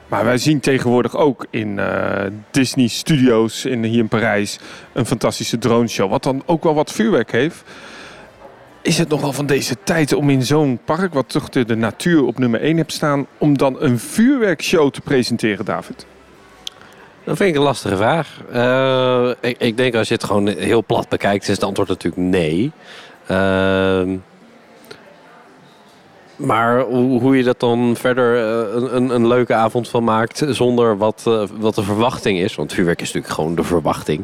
Maar 0.07 0.25
wij 0.25 0.37
zien 0.37 0.59
tegenwoordig 0.59 1.15
ook 1.15 1.45
in 1.49 1.79
eh, 1.79 2.25
Disney 2.51 2.87
Studios 2.87 3.65
in, 3.65 3.83
hier 3.83 3.99
in 3.99 4.07
Parijs 4.07 4.59
een 4.93 5.05
fantastische 5.05 5.57
droneshow. 5.57 6.09
Wat 6.09 6.23
dan 6.23 6.43
ook 6.45 6.63
wel 6.63 6.73
wat 6.73 6.91
vuurwerk 6.91 7.31
heeft. 7.31 7.63
Is 8.81 8.97
het 8.97 9.09
nog 9.09 9.21
wel 9.21 9.33
van 9.33 9.45
deze 9.45 9.75
tijd 9.83 10.13
om 10.13 10.29
in 10.29 10.43
zo'n 10.43 10.79
park, 10.85 11.13
wat 11.13 11.29
toch 11.29 11.49
de, 11.49 11.65
de 11.65 11.75
natuur 11.75 12.23
op 12.23 12.39
nummer 12.39 12.61
1 12.61 12.77
hebt 12.77 12.93
staan, 12.93 13.27
om 13.37 13.57
dan 13.57 13.81
een 13.81 13.99
vuurwerkshow 13.99 14.91
te 14.91 15.01
presenteren, 15.01 15.65
David? 15.65 16.05
Dat 17.27 17.37
vind 17.37 17.49
ik 17.49 17.55
een 17.55 17.61
lastige 17.61 17.95
vraag. 17.95 18.41
Eh, 18.51 19.29
ik, 19.39 19.57
ik 19.57 19.77
denk 19.77 19.95
als 19.95 20.07
je 20.07 20.13
het 20.13 20.23
gewoon 20.23 20.47
heel 20.47 20.83
plat 20.83 21.09
bekijkt, 21.09 21.43
is 21.43 21.55
het 21.55 21.63
antwoord 21.63 21.89
natuurlijk 21.89 22.23
nee. 22.23 22.71
Ehm, 23.27 24.17
maar 26.35 26.81
hoe, 26.81 27.37
je 27.37 27.43
dat 27.43 27.59
dan 27.59 27.95
verder 27.97 28.35
eh, 28.35 28.93
een, 28.93 29.09
een, 29.09 29.27
leuke 29.27 29.53
avond 29.53 29.89
van 29.89 30.03
maakt 30.03 30.43
zonder 30.49 30.97
wat, 30.97 31.23
eh, 31.27 31.43
wat 31.59 31.75
de 31.75 31.83
verwachting 31.83 32.39
is. 32.39 32.55
Want 32.55 32.73
vuurwerk 32.73 33.01
is 33.01 33.07
natuurlijk 33.07 33.33
gewoon 33.33 33.55
de 33.55 33.63
verwachting. 33.63 34.23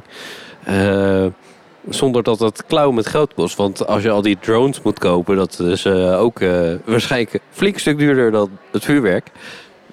Zonder 1.89 2.23
dat 2.23 2.39
het 2.39 2.65
klauw 2.65 2.91
met 2.91 3.07
geld 3.07 3.33
kost. 3.33 3.57
Want 3.57 3.87
als 3.87 4.03
je 4.03 4.09
al 4.09 4.21
die 4.21 4.37
drones 4.39 4.81
moet 4.81 4.99
kopen, 4.99 5.35
dat 5.35 5.59
is 5.59 5.87
ook 5.87 6.39
waarschijnlijk 6.85 7.39
flink 7.51 7.77
stuk 7.77 7.97
duurder 7.97 8.31
dan 8.31 8.49
het 8.71 8.85
vuurwerk. 8.85 9.31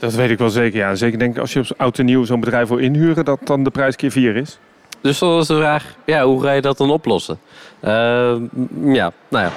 Dat 0.00 0.14
weet 0.14 0.30
ik 0.30 0.38
wel 0.38 0.50
zeker, 0.50 0.78
ja. 0.78 0.94
Zeker 0.94 1.18
denk 1.18 1.34
ik 1.34 1.40
als 1.40 1.52
je 1.52 1.60
op 1.60 1.66
oud 1.76 1.98
en 1.98 2.04
nieuw 2.04 2.24
zo'n 2.24 2.40
bedrijf 2.40 2.68
wil 2.68 2.78
inhuren, 2.78 3.24
dat 3.24 3.40
dan 3.44 3.64
de 3.64 3.70
prijs 3.70 3.96
keer 3.96 4.10
vier 4.10 4.36
is. 4.36 4.58
Dus 5.00 5.18
dan 5.18 5.38
is 5.38 5.46
de 5.46 5.56
vraag, 5.56 5.94
ja, 6.06 6.24
hoe 6.24 6.42
ga 6.42 6.52
je 6.52 6.60
dat 6.60 6.78
dan 6.78 6.90
oplossen? 6.90 7.38
Ehm, 7.80 8.42
ja, 8.84 9.12
nou 9.28 9.44
ja, 9.44 9.52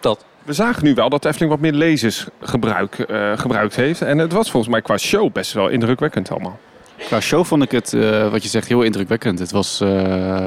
dat. 0.00 0.24
We 0.42 0.52
zagen 0.52 0.84
nu 0.84 0.94
wel 0.94 1.08
dat 1.08 1.22
de 1.22 1.28
Efteling 1.28 1.52
wat 1.52 1.60
meer 1.60 1.72
lasers 1.72 2.26
gebruik, 2.40 2.98
eh, 2.98 3.32
gebruikt 3.36 3.76
heeft. 3.76 4.02
En 4.02 4.18
het 4.18 4.32
was 4.32 4.50
volgens 4.50 4.72
mij 4.72 4.82
qua 4.82 4.96
show 4.96 5.32
best 5.32 5.52
wel 5.52 5.68
indrukwekkend 5.68 6.30
allemaal. 6.30 6.58
Qua 6.96 7.20
show 7.20 7.44
vond 7.44 7.62
ik 7.62 7.70
het, 7.70 7.92
eh, 7.92 8.30
wat 8.30 8.42
je 8.42 8.48
zegt, 8.48 8.68
heel 8.68 8.82
indrukwekkend. 8.82 9.38
Het 9.38 9.50
was, 9.50 9.80
eh, 9.80 9.88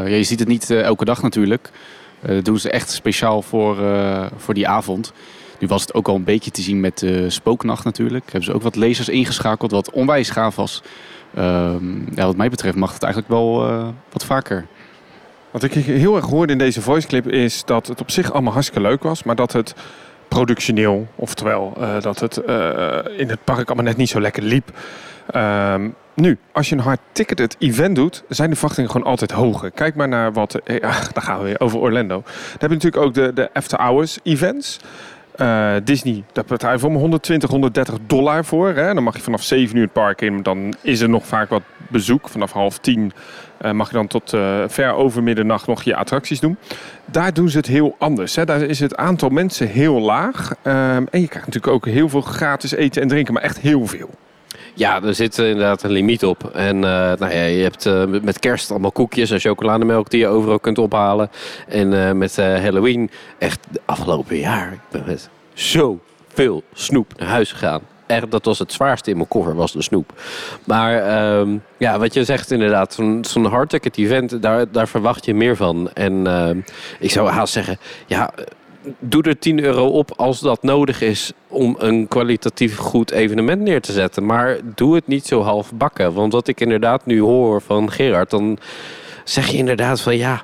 ja, 0.07 0.15
je 0.15 0.23
ziet 0.23 0.39
het 0.39 0.47
niet 0.47 0.69
elke 0.69 1.05
dag 1.05 1.21
natuurlijk. 1.21 1.69
Eh, 2.21 2.29
dat 2.29 2.45
doen 2.45 2.59
ze 2.59 2.69
echt 2.69 2.89
speciaal 2.89 3.41
voor, 3.41 3.83
eh, 3.83 4.25
voor 4.37 4.53
die 4.53 4.67
avond. 4.67 5.13
Nu 5.59 5.67
was 5.67 5.81
het 5.81 5.93
ook 5.93 6.07
al 6.07 6.15
een 6.15 6.23
beetje 6.23 6.51
te 6.51 6.61
zien 6.61 6.79
met 6.79 6.97
de 6.99 7.29
spooknacht 7.29 7.83
natuurlijk. 7.83 8.23
Hebben 8.23 8.43
ze 8.43 8.53
ook 8.53 8.61
wat 8.61 8.75
lasers 8.75 9.09
ingeschakeld, 9.09 9.71
wat 9.71 9.91
onwijs 9.91 10.29
gaaf 10.29 10.55
was. 10.55 10.83
Ehm, 11.35 12.15
ja, 12.15 12.25
wat 12.25 12.35
mij 12.35 12.49
betreft 12.49 12.75
mag 12.75 12.93
het 12.93 13.03
eigenlijk 13.03 13.33
wel 13.33 13.67
eh, 13.67 13.87
wat 14.11 14.25
vaker. 14.25 14.65
Wat 15.51 15.63
ik 15.63 15.73
heel 15.73 16.15
erg 16.15 16.25
hoorde 16.25 16.51
in 16.51 16.57
deze 16.57 16.81
voiceclip 16.81 17.27
is 17.27 17.65
dat 17.65 17.87
het 17.87 18.01
op 18.01 18.11
zich 18.11 18.31
allemaal 18.31 18.53
hartstikke 18.53 18.87
leuk 18.87 19.03
was. 19.03 19.23
Maar 19.23 19.35
dat 19.35 19.51
het 19.51 19.75
productioneel, 20.27 21.07
oftewel 21.15 21.73
eh, 21.79 22.01
dat 22.01 22.19
het 22.19 22.37
eh, 22.37 22.99
in 23.17 23.29
het 23.29 23.43
park 23.43 23.67
allemaal 23.67 23.85
net 23.85 23.97
niet 23.97 24.09
zo 24.09 24.21
lekker 24.21 24.43
liep. 24.43 24.71
Ehm, 25.27 25.89
nu, 26.13 26.37
als 26.51 26.69
je 26.69 26.75
een 26.75 26.81
hard 26.81 26.99
ticketed 27.11 27.55
event 27.59 27.95
doet, 27.95 28.23
zijn 28.29 28.49
de 28.49 28.55
verwachtingen 28.55 28.91
gewoon 28.91 29.07
altijd 29.07 29.31
hoger. 29.31 29.71
Kijk 29.71 29.95
maar 29.95 30.07
naar 30.07 30.33
wat... 30.33 30.59
ja, 30.65 30.79
daar 31.13 31.23
gaan 31.23 31.37
we 31.37 31.43
weer 31.43 31.59
over 31.59 31.79
Orlando. 31.79 32.21
Dan 32.23 32.59
heb 32.59 32.69
je 32.69 32.75
natuurlijk 32.75 33.03
ook 33.03 33.13
de, 33.13 33.33
de 33.33 33.53
after 33.53 33.79
hours 33.79 34.19
events. 34.23 34.79
Eh, 35.39 35.75
Disney, 35.83 36.23
daar 36.31 36.43
betaal 36.47 36.71
je 36.71 36.79
voor 36.79 36.91
me 36.91 36.97
120, 36.97 37.49
130 37.49 37.97
dollar 38.07 38.45
voor. 38.45 38.67
Hè? 38.67 38.93
Dan 38.93 39.03
mag 39.03 39.15
je 39.15 39.21
vanaf 39.21 39.43
7 39.43 39.75
uur 39.75 39.83
het 39.83 39.93
park 39.93 40.21
in. 40.21 40.43
Dan 40.43 40.73
is 40.81 40.99
er 40.99 41.09
nog 41.09 41.25
vaak 41.25 41.49
wat 41.49 41.61
bezoek. 41.87 42.29
Vanaf 42.29 42.51
half 42.51 42.77
tien 42.77 43.11
eh, 43.57 43.71
mag 43.71 43.87
je 43.87 43.93
dan 43.93 44.07
tot 44.07 44.33
eh, 44.33 44.63
ver 44.67 44.93
over 44.93 45.23
middernacht 45.23 45.67
nog 45.67 45.83
je 45.83 45.95
attracties 45.95 46.39
doen. 46.39 46.57
Daar 47.05 47.33
doen 47.33 47.49
ze 47.49 47.57
het 47.57 47.65
heel 47.65 47.95
anders. 47.99 48.35
Hè? 48.35 48.45
Daar 48.45 48.61
is 48.61 48.79
het 48.79 48.95
aantal 48.95 49.29
mensen 49.29 49.67
heel 49.67 49.99
laag. 49.99 50.53
Ehm, 50.61 51.05
en 51.11 51.21
je 51.21 51.27
krijgt 51.27 51.47
natuurlijk 51.47 51.73
ook 51.73 51.85
heel 51.85 52.09
veel 52.09 52.21
gratis 52.21 52.71
eten 52.71 53.01
en 53.01 53.07
drinken. 53.07 53.33
Maar 53.33 53.43
echt 53.43 53.59
heel 53.59 53.87
veel. 53.87 54.09
Ja, 54.79 55.01
er 55.03 55.15
zit 55.15 55.37
inderdaad 55.37 55.83
een 55.83 55.91
limiet 55.91 56.25
op. 56.25 56.43
En 56.53 56.75
eh, 56.75 56.91
nou 56.91 57.33
ja, 57.33 57.43
je 57.43 57.61
hebt 57.63 57.85
eh, 57.85 58.03
met- 58.05 58.39
kerst 58.39 58.71
allemaal 58.71 58.91
koekjes 58.91 59.31
en 59.31 59.39
chocolademelk 59.39 60.09
die 60.09 60.19
je 60.19 60.27
overal 60.27 60.59
kunt 60.59 60.77
ophalen. 60.77 61.29
En 61.67 62.07
eh, 62.07 62.11
met 62.11 62.35
Halloween, 62.35 63.09
echt 63.37 63.59
de 63.71 63.81
afgelopen 63.85 64.37
jaar, 64.37 64.73
ik 64.73 64.79
ben 64.91 65.03
met 65.05 65.29
zoveel 65.53 66.63
snoep 66.73 67.13
naar 67.17 67.27
huis 67.29 67.51
gegaan. 67.51 67.81
Echt, 68.07 68.31
dat 68.31 68.45
was 68.45 68.59
het 68.59 68.71
zwaarste 68.73 69.09
in 69.09 69.15
mijn 69.15 69.27
koffer, 69.27 69.55
was 69.55 69.71
de 69.71 69.81
snoep. 69.81 70.13
Maar 70.65 71.03
ehm, 71.03 71.57
ja, 71.77 71.99
wat 71.99 72.13
je 72.13 72.23
zegt 72.23 72.51
inderdaad, 72.51 72.93
zo'n 72.93 73.25
zo'n 73.27 73.45
hard 73.45 73.69
ticket 73.69 73.97
event, 73.97 74.41
daar, 74.41 74.71
daar 74.71 74.87
verwacht 74.87 75.25
je 75.25 75.33
meer 75.33 75.55
van. 75.55 75.89
En 75.93 76.27
ehm, 76.27 76.57
ik 76.99 77.11
zou 77.11 77.29
haast 77.29 77.53
zeggen, 77.53 77.77
ja, 78.07 78.31
doe 78.99 79.23
er 79.23 79.39
10 79.39 79.63
euro 79.63 79.87
op 79.87 80.11
als 80.15 80.39
dat 80.39 80.63
nodig 80.63 81.01
is 81.01 81.31
om 81.47 81.75
een 81.79 82.07
kwalitatief 82.07 82.77
goed 82.77 83.11
evenement 83.11 83.61
neer 83.61 83.81
te 83.81 83.91
zetten. 83.91 84.25
Maar 84.25 84.57
doe 84.75 84.95
het 84.95 85.07
niet 85.07 85.25
zo 85.25 85.41
half 85.41 85.73
bakken. 85.73 86.13
Want 86.13 86.33
wat 86.33 86.47
ik 86.47 86.61
inderdaad 86.61 87.05
nu 87.05 87.21
hoor 87.21 87.61
van 87.61 87.91
Gerard, 87.91 88.29
dan 88.29 88.57
zeg 89.23 89.47
je 89.47 89.57
inderdaad 89.57 90.01
van 90.01 90.17
ja, 90.17 90.43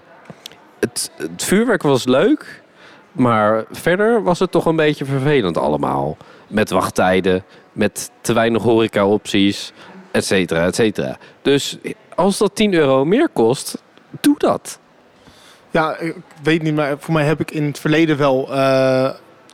het, 0.79 1.11
het 1.17 1.43
vuurwerk 1.43 1.81
was 1.81 2.05
leuk. 2.05 2.63
Maar 3.11 3.65
verder 3.71 4.23
was 4.23 4.39
het 4.39 4.51
toch 4.51 4.65
een 4.65 4.75
beetje 4.75 5.05
vervelend 5.05 5.57
allemaal. 5.57 6.17
Met 6.47 6.69
wachttijden, 6.69 7.43
met 7.71 8.11
te 8.21 8.33
weinig 8.33 8.61
horeca-opties, 8.61 9.73
et 10.11 10.25
cetera, 10.25 10.65
et 10.65 10.75
cetera. 10.75 11.17
Dus 11.41 11.77
als 12.15 12.37
dat 12.37 12.55
10 12.55 12.73
euro 12.73 13.05
meer 13.05 13.29
kost, 13.29 13.83
doe 14.21 14.35
dat. 14.37 14.79
Ja, 15.75 15.97
ik 15.97 16.15
weet 16.43 16.61
niet, 16.61 16.75
maar 16.75 16.95
voor 16.99 17.13
mij 17.13 17.25
heb 17.25 17.39
ik 17.39 17.51
in 17.51 17.63
het 17.63 17.79
verleden 17.79 18.17
wel 18.17 18.53
eh, 18.53 19.09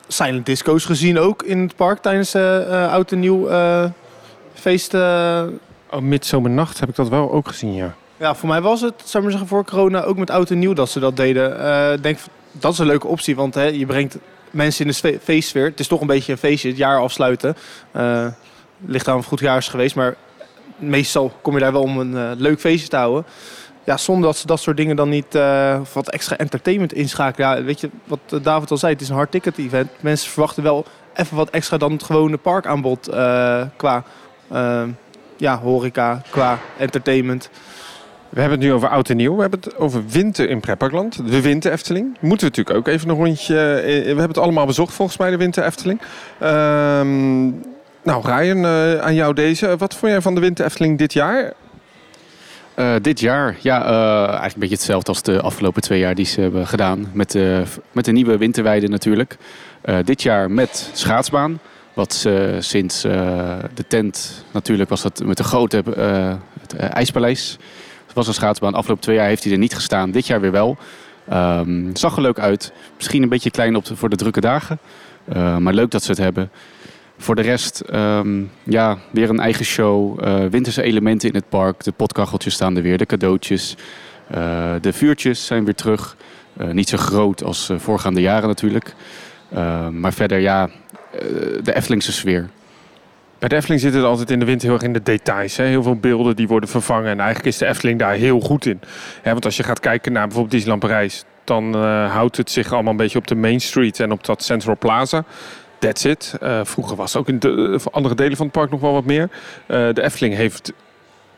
silent 0.08 0.46
disco's 0.46 0.86
gezien 0.86 1.20
ook 1.20 1.44
in 1.44 1.60
het 1.62 1.76
park 1.76 2.02
tijdens 2.02 2.34
eh, 2.34 2.92
oud 2.92 3.12
en 3.12 3.20
nieuw 3.20 3.48
eh, 3.48 3.86
feest. 4.54 4.94
eh. 4.94 5.44
Oh, 5.92 6.00
midzomernacht 6.00 6.80
heb 6.80 6.90
ik 6.90 6.96
dat 6.96 7.10
wel 7.10 7.32
ook 7.32 7.48
gezien, 7.48 7.74
ja. 7.74 7.94
ja, 8.18 8.36
voor 8.36 8.50
mij 8.50 8.62
was 8.62 8.82
het, 8.82 8.94
zou 8.98 9.08
ik 9.18 9.22
maar 9.22 9.32
zeggen, 9.32 9.48
voor 9.48 9.66
corona 9.66 10.02
ook 10.04 10.18
met 10.18 10.30
oud 10.30 10.50
en 10.50 10.60
nieuw 10.60 10.74
dat 10.74 10.90
ze 10.90 11.00
dat 11.00 11.16
deden. 11.18 11.52
Ik 11.94 12.04
denk, 12.04 12.18
dat 12.52 12.74
is 12.74 12.80
een 12.80 12.86
leuke 12.86 13.08
optie, 13.08 13.36
want 13.36 13.54
hè, 13.56 13.64
je 13.66 13.86
brengt 13.86 14.18
mensen 14.52 14.82
in 14.86 14.88
de 14.92 14.98
sfe- 14.98 15.20
feestsfeer. 15.24 15.66
Het 15.66 15.80
is 15.80 15.88
toch 15.88 16.02
een 16.02 16.08
beetje 16.08 16.32
een 16.32 16.38
feestje, 16.38 16.68
het 16.68 16.78
jaar 16.78 17.00
afsluiten. 17.00 17.56
Ligt 18.86 19.08
aan 19.08 19.14
of 19.16 19.20
het 19.20 19.30
goed 19.30 19.40
jaar 19.40 19.58
is 19.58 19.68
geweest, 19.68 19.96
maar 19.96 20.16
meestal 20.76 21.32
kom 21.42 21.54
je 21.54 21.60
daar 21.60 21.72
wel 21.72 21.82
om 21.82 22.00
een 22.00 22.36
leuk 22.42 22.60
feestje 22.60 22.88
te 22.90 22.96
houden. 22.96 23.26
Ja, 23.84 23.98
zonder 23.98 24.26
dat 24.26 24.38
ze 24.38 24.48
dat 24.48 24.60
soort 24.60 24.78
dingen 24.78 24.96
dan 24.96 25.10
niet 25.10 25.36
eh, 25.36 25.80
wat 25.94 26.10
extra 26.10 26.38
entertainment 26.38 26.94
inschakelen. 26.94 27.50
Ja, 27.50 27.64
weet 27.64 27.80
je, 27.80 27.90
wat 28.04 28.20
eh, 28.30 28.40
David 28.44 28.72
al 28.72 28.78
zei, 28.78 28.94
het 28.94 29.02
is 29.02 29.10
een 29.10 29.16
hard 29.16 29.32
ticket 29.32 29.58
event. 29.58 29.90
Mensen 30.00 30.32
verwachten 30.32 30.64
wel 30.64 30.86
even 31.14 31.38
wat 31.38 31.50
extra 31.50 31.78
dan 31.78 31.92
het 31.92 32.04
gewone 32.04 32.38
parkaanbod 32.38 33.08
eh, 33.08 33.62
qua 33.76 34.04
ja, 35.38 35.60
horeca, 35.60 36.22
qua 36.30 36.58
entertainment. 36.78 37.50
We 38.30 38.40
hebben 38.40 38.60
het 38.60 38.68
nu 38.68 38.74
over 38.74 38.90
oud 38.90 39.10
en 39.10 39.18
nieuw. 39.18 39.36
We 39.36 39.42
hebben 39.42 39.60
het 39.60 39.78
over 39.78 40.04
winter 40.08 40.50
in 40.50 40.60
Pretparkland. 40.60 41.28
De 41.28 41.42
winter 41.42 41.72
Efteling. 41.72 42.06
Moeten 42.20 42.48
we 42.48 42.56
natuurlijk 42.56 42.78
ook 42.78 42.88
even 42.94 43.10
een 43.10 43.16
rondje... 43.16 43.56
We 43.56 44.04
hebben 44.06 44.28
het 44.28 44.38
allemaal 44.38 44.66
bezocht 44.66 44.94
volgens 44.94 45.18
mij, 45.18 45.30
de 45.30 45.38
winter 45.38 45.64
Efteling. 45.64 46.02
Ehm, 46.40 47.48
nou, 48.04 48.22
Ryan, 48.26 48.66
aan 49.02 49.16
jou 49.16 49.34
deze. 49.34 49.78
Wat 49.78 49.96
vond 49.96 50.12
jij 50.12 50.22
van 50.22 50.36
de 50.36 50.42
winter 50.42 50.66
Efteling 50.66 50.98
dit 50.98 51.14
jaar? 51.14 51.54
Eh, 52.74 52.96
dit 53.02 53.20
jaar, 53.20 53.58
ja, 53.62 53.86
eh, 53.86 54.26
eigenlijk 54.26 54.54
een 54.54 54.60
beetje 54.60 54.76
hetzelfde 54.76 55.10
als 55.10 55.22
de 55.22 55.42
afgelopen 55.42 55.82
twee 55.82 56.00
jaar 56.00 56.16
die 56.16 56.26
ze 56.26 56.42
hebben 56.42 56.68
gedaan. 56.68 57.10
Met 57.14 57.32
de, 57.32 57.64
met 57.92 58.06
de 58.06 58.12
nieuwe 58.12 58.38
winterweide 58.38 58.88
natuurlijk. 58.88 59.38
Eh, 59.82 59.98
dit 60.04 60.22
jaar 60.22 60.52
met 60.52 60.90
schaatsbaan. 60.94 61.60
Wat 61.94 62.28
sinds 62.60 63.04
eh, 63.04 63.58
de 63.74 63.88
tent 63.88 64.46
natuurlijk 64.52 64.90
was 64.90 65.02
dat 65.02 65.24
met 65.26 65.38
de 65.38 65.44
grote 65.44 65.84
eh, 65.96 66.34
het, 66.60 66.74
eh, 66.74 66.96
ijspaleis. 66.96 67.58
Het 68.06 68.16
was 68.16 68.28
een 68.28 68.34
schaatsbaan. 68.34 68.74
Afgelopen 68.74 69.04
twee 69.04 69.16
jaar 69.16 69.28
heeft 69.28 69.44
hij 69.44 69.54
er 69.54 69.58
niet 69.58 69.76
gestaan. 69.76 70.12
Dit 70.12 70.28
jaar 70.28 70.42
weer 70.42 70.52
wel. 70.52 70.78
Ehm, 71.30 71.96
zag 71.96 72.16
er 72.16 72.22
leuk 72.22 72.40
uit. 72.40 72.72
Misschien 72.96 73.24
een 73.24 73.30
beetje 73.30 73.52
klein 73.52 73.76
op 73.76 73.86
voor 73.94 74.10
de 74.10 74.16
drukke 74.16 74.42
dagen. 74.42 74.80
Eh, 75.26 75.58
maar 75.58 75.74
leuk 75.74 75.92
dat 75.92 76.04
ze 76.04 76.12
het 76.12 76.20
hebben. 76.20 76.52
Voor 77.22 77.36
de 77.36 77.42
rest, 77.42 77.80
ehm, 77.80 78.42
ja, 78.64 78.98
weer 79.12 79.30
een 79.30 79.40
eigen 79.40 79.66
show. 79.66 80.24
eh, 80.24 80.46
winterse 80.50 80.82
elementen 80.82 81.30
in 81.30 81.36
het 81.36 81.50
park. 81.50 81.84
De 81.84 81.92
potkacheltjes 81.92 82.54
staan 82.54 82.76
er 82.76 82.82
weer, 82.82 82.98
de 82.98 83.06
cadeautjes. 83.06 83.76
Eh, 84.28 84.74
de 84.82 84.94
vuurtjes 84.94 85.46
zijn 85.46 85.66
weer 85.66 85.76
terug. 85.76 86.16
Eh, 86.58 86.68
niet 86.68 86.90
zo 86.90 86.98
groot 86.98 87.44
als 87.44 87.72
voorgaande 87.78 88.22
jaren 88.22 88.48
natuurlijk. 88.48 88.96
Maar 89.92 90.14
verder 90.14 90.40
ja, 90.40 90.70
de 91.64 91.74
Eftelingse 91.74 92.12
sfeer. 92.12 92.50
Bij 93.40 93.50
de 93.50 93.56
Efteling 93.56 93.82
zit 93.82 93.94
het 93.94 94.04
altijd 94.04 94.32
in 94.32 94.40
de 94.40 94.46
wind 94.46 94.62
heel 94.62 94.74
erg 94.74 94.82
in 94.82 94.94
de 94.94 95.04
details. 95.04 95.58
Hè? 95.58 95.64
Heel 95.64 95.84
veel 95.84 95.96
beelden 95.96 96.36
die 96.36 96.48
worden 96.48 96.70
vervangen. 96.70 97.10
En 97.10 97.20
eigenlijk 97.20 97.48
is 97.48 97.58
de 97.58 97.66
Efteling 97.66 98.00
daar 98.00 98.14
heel 98.14 98.40
goed 98.40 98.66
in. 98.66 98.80
Hè, 99.22 99.32
want 99.32 99.46
als 99.46 99.58
je 99.58 99.64
gaat 99.64 99.80
kijken 99.80 100.12
naar 100.12 100.24
bijvoorbeeld 100.24 100.54
Disneyland 100.54 100.82
Parijs... 100.82 101.24
dan 101.44 101.76
houdt 102.06 102.38
het 102.38 102.52
zich 102.52 102.74
allemaal 102.74 102.92
een 102.92 102.98
beetje 102.98 103.18
op 103.18 103.28
de 103.28 103.36
Main 103.36 103.62
Street 103.62 104.00
en 104.00 104.12
op 104.12 104.26
dat 104.26 104.44
Central 104.44 104.78
Plaza. 104.78 105.24
That's 105.82 106.04
it. 106.04 106.36
Eh, 106.42 106.60
vroeger 106.64 106.96
was 106.96 107.16
ook 107.16 107.28
in 107.28 107.40
de 107.40 107.80
voor 107.80 107.92
andere 107.92 108.16
delen 108.16 108.38
van 108.38 108.46
het 108.46 108.56
park 108.56 108.72
nog 108.72 108.82
wel 108.82 108.94
wat 108.94 109.06
meer. 109.06 109.30
Eh, 109.66 109.94
de 109.94 110.02
Efteling 110.02 110.36
heeft 110.36 110.74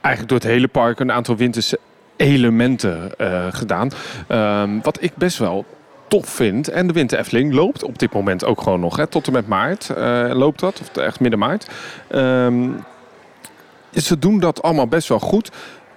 eigenlijk 0.01 0.27
door 0.27 0.39
het 0.39 0.47
hele 0.47 0.67
park 0.67 0.99
een 0.99 1.11
aantal 1.11 1.35
winterse 1.35 1.79
elementen 2.15 3.17
eh, 3.17 3.47
gedaan. 3.51 3.89
Ehm, 4.27 4.79
wat 4.81 4.97
ik 5.01 5.11
best 5.15 5.37
wel 5.37 5.65
tof 6.07 6.29
vind. 6.29 6.67
En 6.67 6.87
de 6.87 6.93
Winter 6.93 7.19
Efteling 7.19 7.53
loopt 7.53 7.83
op 7.83 7.99
dit 7.99 8.13
moment 8.13 8.45
ook 8.45 8.61
gewoon 8.61 8.79
nog. 8.79 8.95
Hè, 8.95 9.07
tot 9.07 9.27
en 9.27 9.33
met 9.33 9.47
maart 9.47 9.89
eh, 9.89 10.29
loopt 10.31 10.59
dat. 10.59 10.81
Of 10.81 10.97
echt 10.97 11.19
midden 11.19 11.39
maart. 11.39 11.67
Ehm, 12.07 12.69
ze 13.93 14.19
doen 14.19 14.39
dat 14.39 14.61
allemaal 14.61 14.87
best 14.87 15.07
wel 15.07 15.19
goed. 15.19 15.51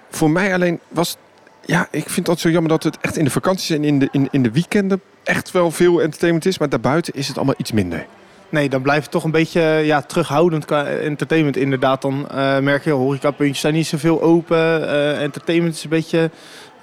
Voor 0.09 0.29
mij 0.29 0.53
alleen 0.53 0.79
was... 0.87 1.17
Ja, 1.65 1.87
ik 1.91 2.09
vind 2.09 2.25
dat 2.25 2.39
zo 2.39 2.49
jammer 2.49 2.69
dat 2.69 2.83
het 2.83 2.97
echt 3.01 3.17
in 3.17 3.23
de 3.23 3.29
vakanties 3.29 3.69
en 3.69 3.83
in 3.83 3.99
de, 3.99 4.07
in, 4.11 4.27
in 4.31 4.43
de 4.43 4.51
weekenden 4.51 5.01
echt 5.23 5.51
wel 5.51 5.71
veel 5.71 6.01
entertainment 6.01 6.45
is. 6.45 6.57
Maar 6.57 6.69
daarbuiten 6.69 7.13
is 7.13 7.27
het 7.27 7.37
allemaal 7.37 7.55
iets 7.57 7.71
minder. 7.71 8.05
Nee, 8.49 8.69
dan 8.69 8.81
blijft 8.81 9.03
het 9.03 9.11
toch 9.11 9.23
een 9.23 9.31
beetje 9.31 9.61
ja, 9.61 10.01
terughoudend 10.01 10.65
qua 10.65 10.85
entertainment. 10.85 11.57
Inderdaad, 11.57 12.01
dan 12.01 12.29
eh, 12.29 12.59
merk 12.59 12.83
je, 12.83 12.91
horecapuntjes 12.91 13.59
zijn 13.59 13.73
niet 13.73 13.87
zoveel 13.87 14.21
open. 14.21 14.89
eh, 14.89 15.21
entertainment 15.21 15.75
is 15.75 15.83
een 15.83 15.89
beetje 15.89 16.31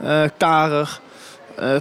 eh, 0.00 0.23
karig. 0.37 1.02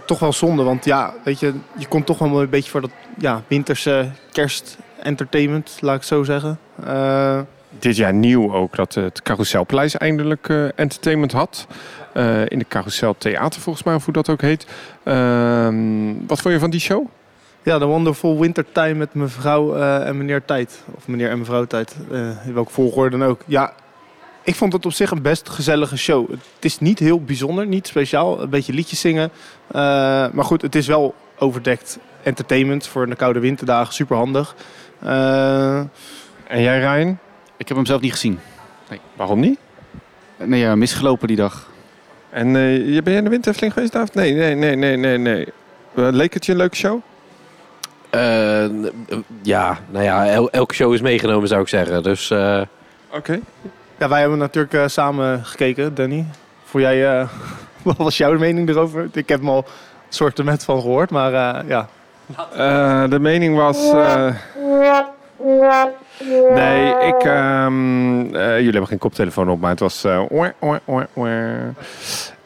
Toch 0.05 0.19
wel 0.19 0.33
zonde, 0.33 0.63
want 0.63 0.85
ja, 0.85 1.13
weet 1.23 1.39
je, 1.39 1.53
je 1.77 1.87
komt 1.87 2.05
toch 2.05 2.17
wel 2.17 2.41
een 2.41 2.49
beetje 2.49 2.69
voor 2.71 2.81
dat 2.81 2.89
ja, 3.17 3.41
winterse 3.47 4.09
kerst-entertainment, 4.31 5.77
laat 5.79 5.93
ik 5.93 5.99
het 5.99 6.09
zo 6.09 6.23
zeggen. 6.23 6.59
Dit 7.79 7.95
jaar 7.95 8.13
nieuw 8.13 8.53
ook 8.53 8.75
dat 8.75 8.93
het 8.93 9.21
Carouselpaleis 9.21 9.97
eindelijk 9.97 10.47
entertainment 10.75 11.31
had. 11.31 11.67
In 12.47 12.59
de 12.59 12.65
Carousel 12.67 13.15
Theater 13.17 13.61
volgens 13.61 13.85
mij, 13.85 13.95
of 13.95 14.05
hoe 14.05 14.13
dat 14.13 14.29
ook 14.29 14.41
heet. 14.41 14.67
Ehm, 15.03 16.13
wat 16.27 16.41
vond 16.41 16.53
je 16.53 16.59
van 16.59 16.69
die 16.69 16.79
show? 16.79 17.07
Ja, 17.63 17.79
de 17.79 17.86
Wonderful 17.86 18.39
Wintertime 18.39 18.93
met 18.93 19.13
mevrouw 19.13 19.75
eh, 19.75 20.08
en 20.08 20.17
meneer 20.17 20.46
Tijd. 20.46 20.84
Of 20.96 21.08
meneer 21.08 21.29
en 21.29 21.38
mevrouw 21.38 21.65
Tijd, 21.65 21.96
eh, 22.12 22.20
in 22.48 22.53
welke 22.53 22.72
volgorde 22.72 23.17
dan 23.17 23.27
ook. 23.27 23.41
Ja, 23.46 23.74
ik 24.43 24.55
vond 24.55 24.74
het 24.74 24.86
op 24.86 24.91
zich 24.93 25.12
een 25.12 25.22
best 25.22 25.50
gezellige 25.50 25.98
show. 25.98 26.29
Het 26.29 26.39
is 26.60 26.79
niet 26.79 27.00
heel 27.00 27.22
bijzonder, 27.22 27.67
niet 27.67 27.88
speciaal. 27.88 28.41
Een 28.41 28.50
beetje 28.50 28.74
liedjes 28.74 29.00
zingen. 29.00 29.29
Eh, 29.67 29.82
maar 30.32 30.43
goed, 30.46 30.62
het 30.62 30.75
is 30.75 30.88
wel 30.88 31.15
overdekt 31.38 32.00
entertainment 32.24 32.88
voor 32.88 33.08
de 33.08 33.15
koude 33.15 33.39
winterdagen. 33.39 33.93
Super 33.93 34.15
handig. 34.17 34.55
Eh, 35.00 35.77
En 36.48 36.62
jij 36.62 36.79
Ryan? 36.79 37.17
Ik 37.58 37.67
heb 37.67 37.77
hem 37.77 37.86
zelf 37.86 38.01
niet 38.01 38.12
gezien. 38.12 38.39
Waarom 39.15 39.39
niet? 39.39 39.60
Nee, 40.43 40.60
ja, 40.60 40.75
misgelopen 40.75 41.27
die 41.27 41.38
dag. 41.38 41.70
En 42.29 42.55
eh, 42.55 42.75
je- 42.93 43.01
ben 43.01 43.12
jij 43.13 43.17
in 43.17 43.24
de 43.24 43.29
Winter 43.29 43.50
Efteling 43.51 43.74
geweest, 43.74 43.93
David? 43.93 44.13
Nee, 44.13 44.34
nee, 44.34 44.55
nee, 44.55 44.75
nee, 44.75 44.98
nee. 44.98 45.17
nee. 45.17 45.48
Leek 46.12 46.34
het 46.34 46.46
je 46.46 46.51
een 46.51 46.58
leuke 46.58 46.75
show? 46.75 47.01
Eh, 48.13 48.63
eh, 48.65 48.70
ja, 49.41 49.77
nou 49.89 50.03
ja, 50.03 50.27
el- 50.27 50.50
elke 50.51 50.74
show 50.74 50.93
is 50.93 51.01
meegenomen 51.01 51.48
zou 51.48 51.62
ik 51.62 51.67
zeggen. 51.67 52.03
Dus 52.03 52.29
eh, 52.32 52.62
Oké. 53.10 53.39
ja, 53.98 54.08
wij 54.10 54.20
hebben 54.20 54.38
natuurlijk 54.38 54.89
samen 54.89 55.46
gekeken, 55.46 55.96
Danny. 55.96 56.25
Voor 56.64 56.81
jij, 56.81 57.20
eh, 57.20 57.27
wat 57.83 57.98
was 57.98 58.18
jouw 58.18 58.37
mening 58.37 58.70
erover? 58.70 59.09
Ik 59.14 59.29
heb 59.29 59.40
hem 59.40 59.50
al 59.50 59.66
soorten 60.09 60.46
met 60.46 60.64
van 60.64 60.81
gehoord, 60.81 61.09
maar 61.09 61.33
eh, 61.33 61.70
ja. 61.70 61.87
Eh, 62.57 63.09
de 63.09 63.20
mening 63.20 63.55
was. 63.55 63.92
eh, 63.92 64.27
Nee, 66.53 66.90
ik. 67.07 67.24
ehm, 67.24 68.35
eh, 68.35 68.50
jullie 68.55 68.72
hebben 68.72 68.87
geen 68.87 68.98
koptelefoon 68.98 69.50
op, 69.50 69.59
maar 69.59 69.70
het 69.70 69.79
was. 69.79 70.03
eh, 70.03 70.22
oe. 70.31 71.74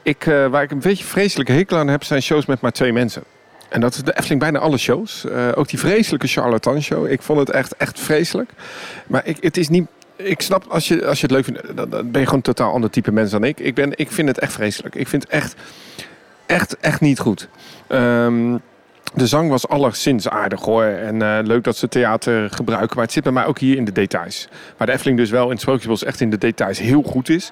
Ik, 0.04 0.26
eh, 0.26 0.46
waar 0.48 0.64
ik 0.64 0.72
een 0.72 0.80
beetje 0.80 1.04
vreselijke 1.04 1.52
hekel 1.52 1.78
aan 1.78 1.88
heb, 1.88 2.04
zijn 2.04 2.22
shows 2.22 2.46
met 2.46 2.62
maar 2.62 2.72
twee 2.72 2.94
mensen. 2.94 3.24
En 3.70 3.82
dat 3.82 3.94
is 3.94 4.04
de 4.04 4.18
Efteling 4.18 4.40
bijna 4.40 4.60
alle 4.60 4.78
shows. 4.78 5.26
Eh, 5.26 5.48
ook 5.56 5.68
die 5.70 5.80
vreselijke 5.80 6.28
charlatan 6.28 6.82
show. 6.82 7.12
Ik 7.12 7.22
vond 7.22 7.40
het 7.40 7.50
echt, 7.50 7.76
echt 7.76 8.00
vreselijk. 8.00 8.50
Maar 9.08 9.22
ik, 9.26 9.38
het 9.40 9.58
is 9.58 9.70
niet. 9.70 9.88
Ik 10.16 10.42
snap, 10.42 10.66
als 10.68 10.88
je, 10.88 11.06
als 11.06 11.20
je 11.20 11.26
het 11.26 11.36
leuk 11.36 11.44
vindt, 11.44 11.76
dan, 11.76 11.90
ben 11.90 12.06
je 12.06 12.12
gewoon 12.12 12.34
een 12.34 12.42
totaal 12.42 12.74
ander 12.74 12.90
type 12.90 13.12
mens 13.12 13.32
dan 13.32 13.44
ik. 13.44 13.60
Ik, 13.60 13.76
ben, 13.76 13.92
ik 13.96 14.12
vind 14.12 14.28
het 14.28 14.40
echt 14.40 14.54
vreselijk. 14.54 14.96
Ik 14.96 15.08
vind 15.08 15.24
het 15.24 15.32
echt, 15.32 15.56
echt, 16.46 16.78
echt 16.78 17.02
niet 17.02 17.20
goed. 17.20 17.50
Ehm, 17.88 18.58
de 19.14 19.28
zang 19.28 19.50
was 19.50 19.68
alleszins 19.68 20.30
aardig 20.30 20.62
hoor. 20.62 20.84
En 20.84 21.22
eh, 21.22 21.40
leuk 21.44 21.64
dat 21.64 21.78
ze 21.78 21.88
theater 21.88 22.50
gebruiken. 22.50 22.96
Maar 22.96 23.06
het 23.06 23.14
zit 23.14 23.24
bij 23.24 23.32
mij 23.32 23.46
ook 23.46 23.60
hier 23.60 23.78
in 23.78 23.86
de 23.86 23.92
details. 23.92 24.48
Waar 24.78 24.88
de 24.88 24.94
Efteling 24.94 25.18
dus 25.18 25.30
wel 25.30 25.46
in 25.46 25.52
het 25.52 25.62
Sprookjesbos 25.62 26.04
echt 26.04 26.22
in 26.22 26.30
de 26.30 26.38
details 26.38 26.80
heel 26.80 27.02
goed 27.02 27.30
is. 27.30 27.52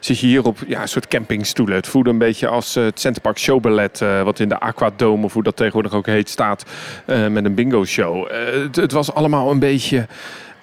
Zit 0.00 0.18
je 0.18 0.26
hier 0.26 0.44
op 0.44 0.58
ja, 0.66 0.82
een 0.82 0.88
soort 0.88 1.08
campingstoelen. 1.08 1.76
Het 1.76 1.86
voelde 1.86 2.10
een 2.10 2.18
beetje 2.18 2.48
als 2.48 2.76
eh, 2.76 2.84
het 2.84 3.00
Centerpark 3.00 3.38
Showballet. 3.38 4.00
eh, 4.00 4.22
wat 4.22 4.40
in 4.40 4.48
de 4.48 4.60
Aquadome, 4.60 5.24
of 5.24 5.32
hoe 5.32 5.42
dat 5.42 5.56
tegenwoordig 5.56 5.92
ook 5.94 6.06
heet, 6.06 6.28
staat. 6.28 6.64
eh, 7.06 7.26
met 7.26 7.44
een 7.44 7.54
bingo 7.54 7.84
show. 7.84 8.30
Het, 8.30 8.76
het 8.76 8.92
was 8.92 9.12
allemaal 9.12 9.50
een 9.50 9.58
beetje 9.58 10.06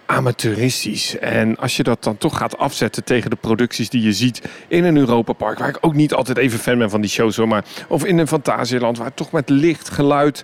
amateuristisch. 0.05 1.17
En 1.19 1.57
als 1.57 1.77
je 1.77 1.83
dat 1.83 2.03
dan 2.03 2.17
toch 2.17 2.37
gaat 2.37 2.57
afzetten 2.57 3.03
tegen 3.03 3.29
de 3.29 3.35
producties 3.35 3.89
die 3.89 4.01
je 4.01 4.13
ziet 4.13 4.41
in 4.67 4.83
een 4.83 4.97
Europapark, 4.97 5.59
waar 5.59 5.69
ik 5.69 5.77
ook 5.81 5.93
niet 5.93 6.13
altijd 6.13 6.37
even 6.37 6.59
fan 6.59 6.77
ben 6.77 6.89
van 6.89 7.01
die 7.01 7.09
shows 7.09 7.35
hoor, 7.35 7.47
maar 7.47 7.65
of 7.87 8.05
in 8.05 8.17
een 8.17 8.27
Fantasieland, 8.27 8.97
waar 8.97 9.13
toch 9.13 9.31
met 9.31 9.49
licht, 9.49 9.89
geluid 9.89 10.43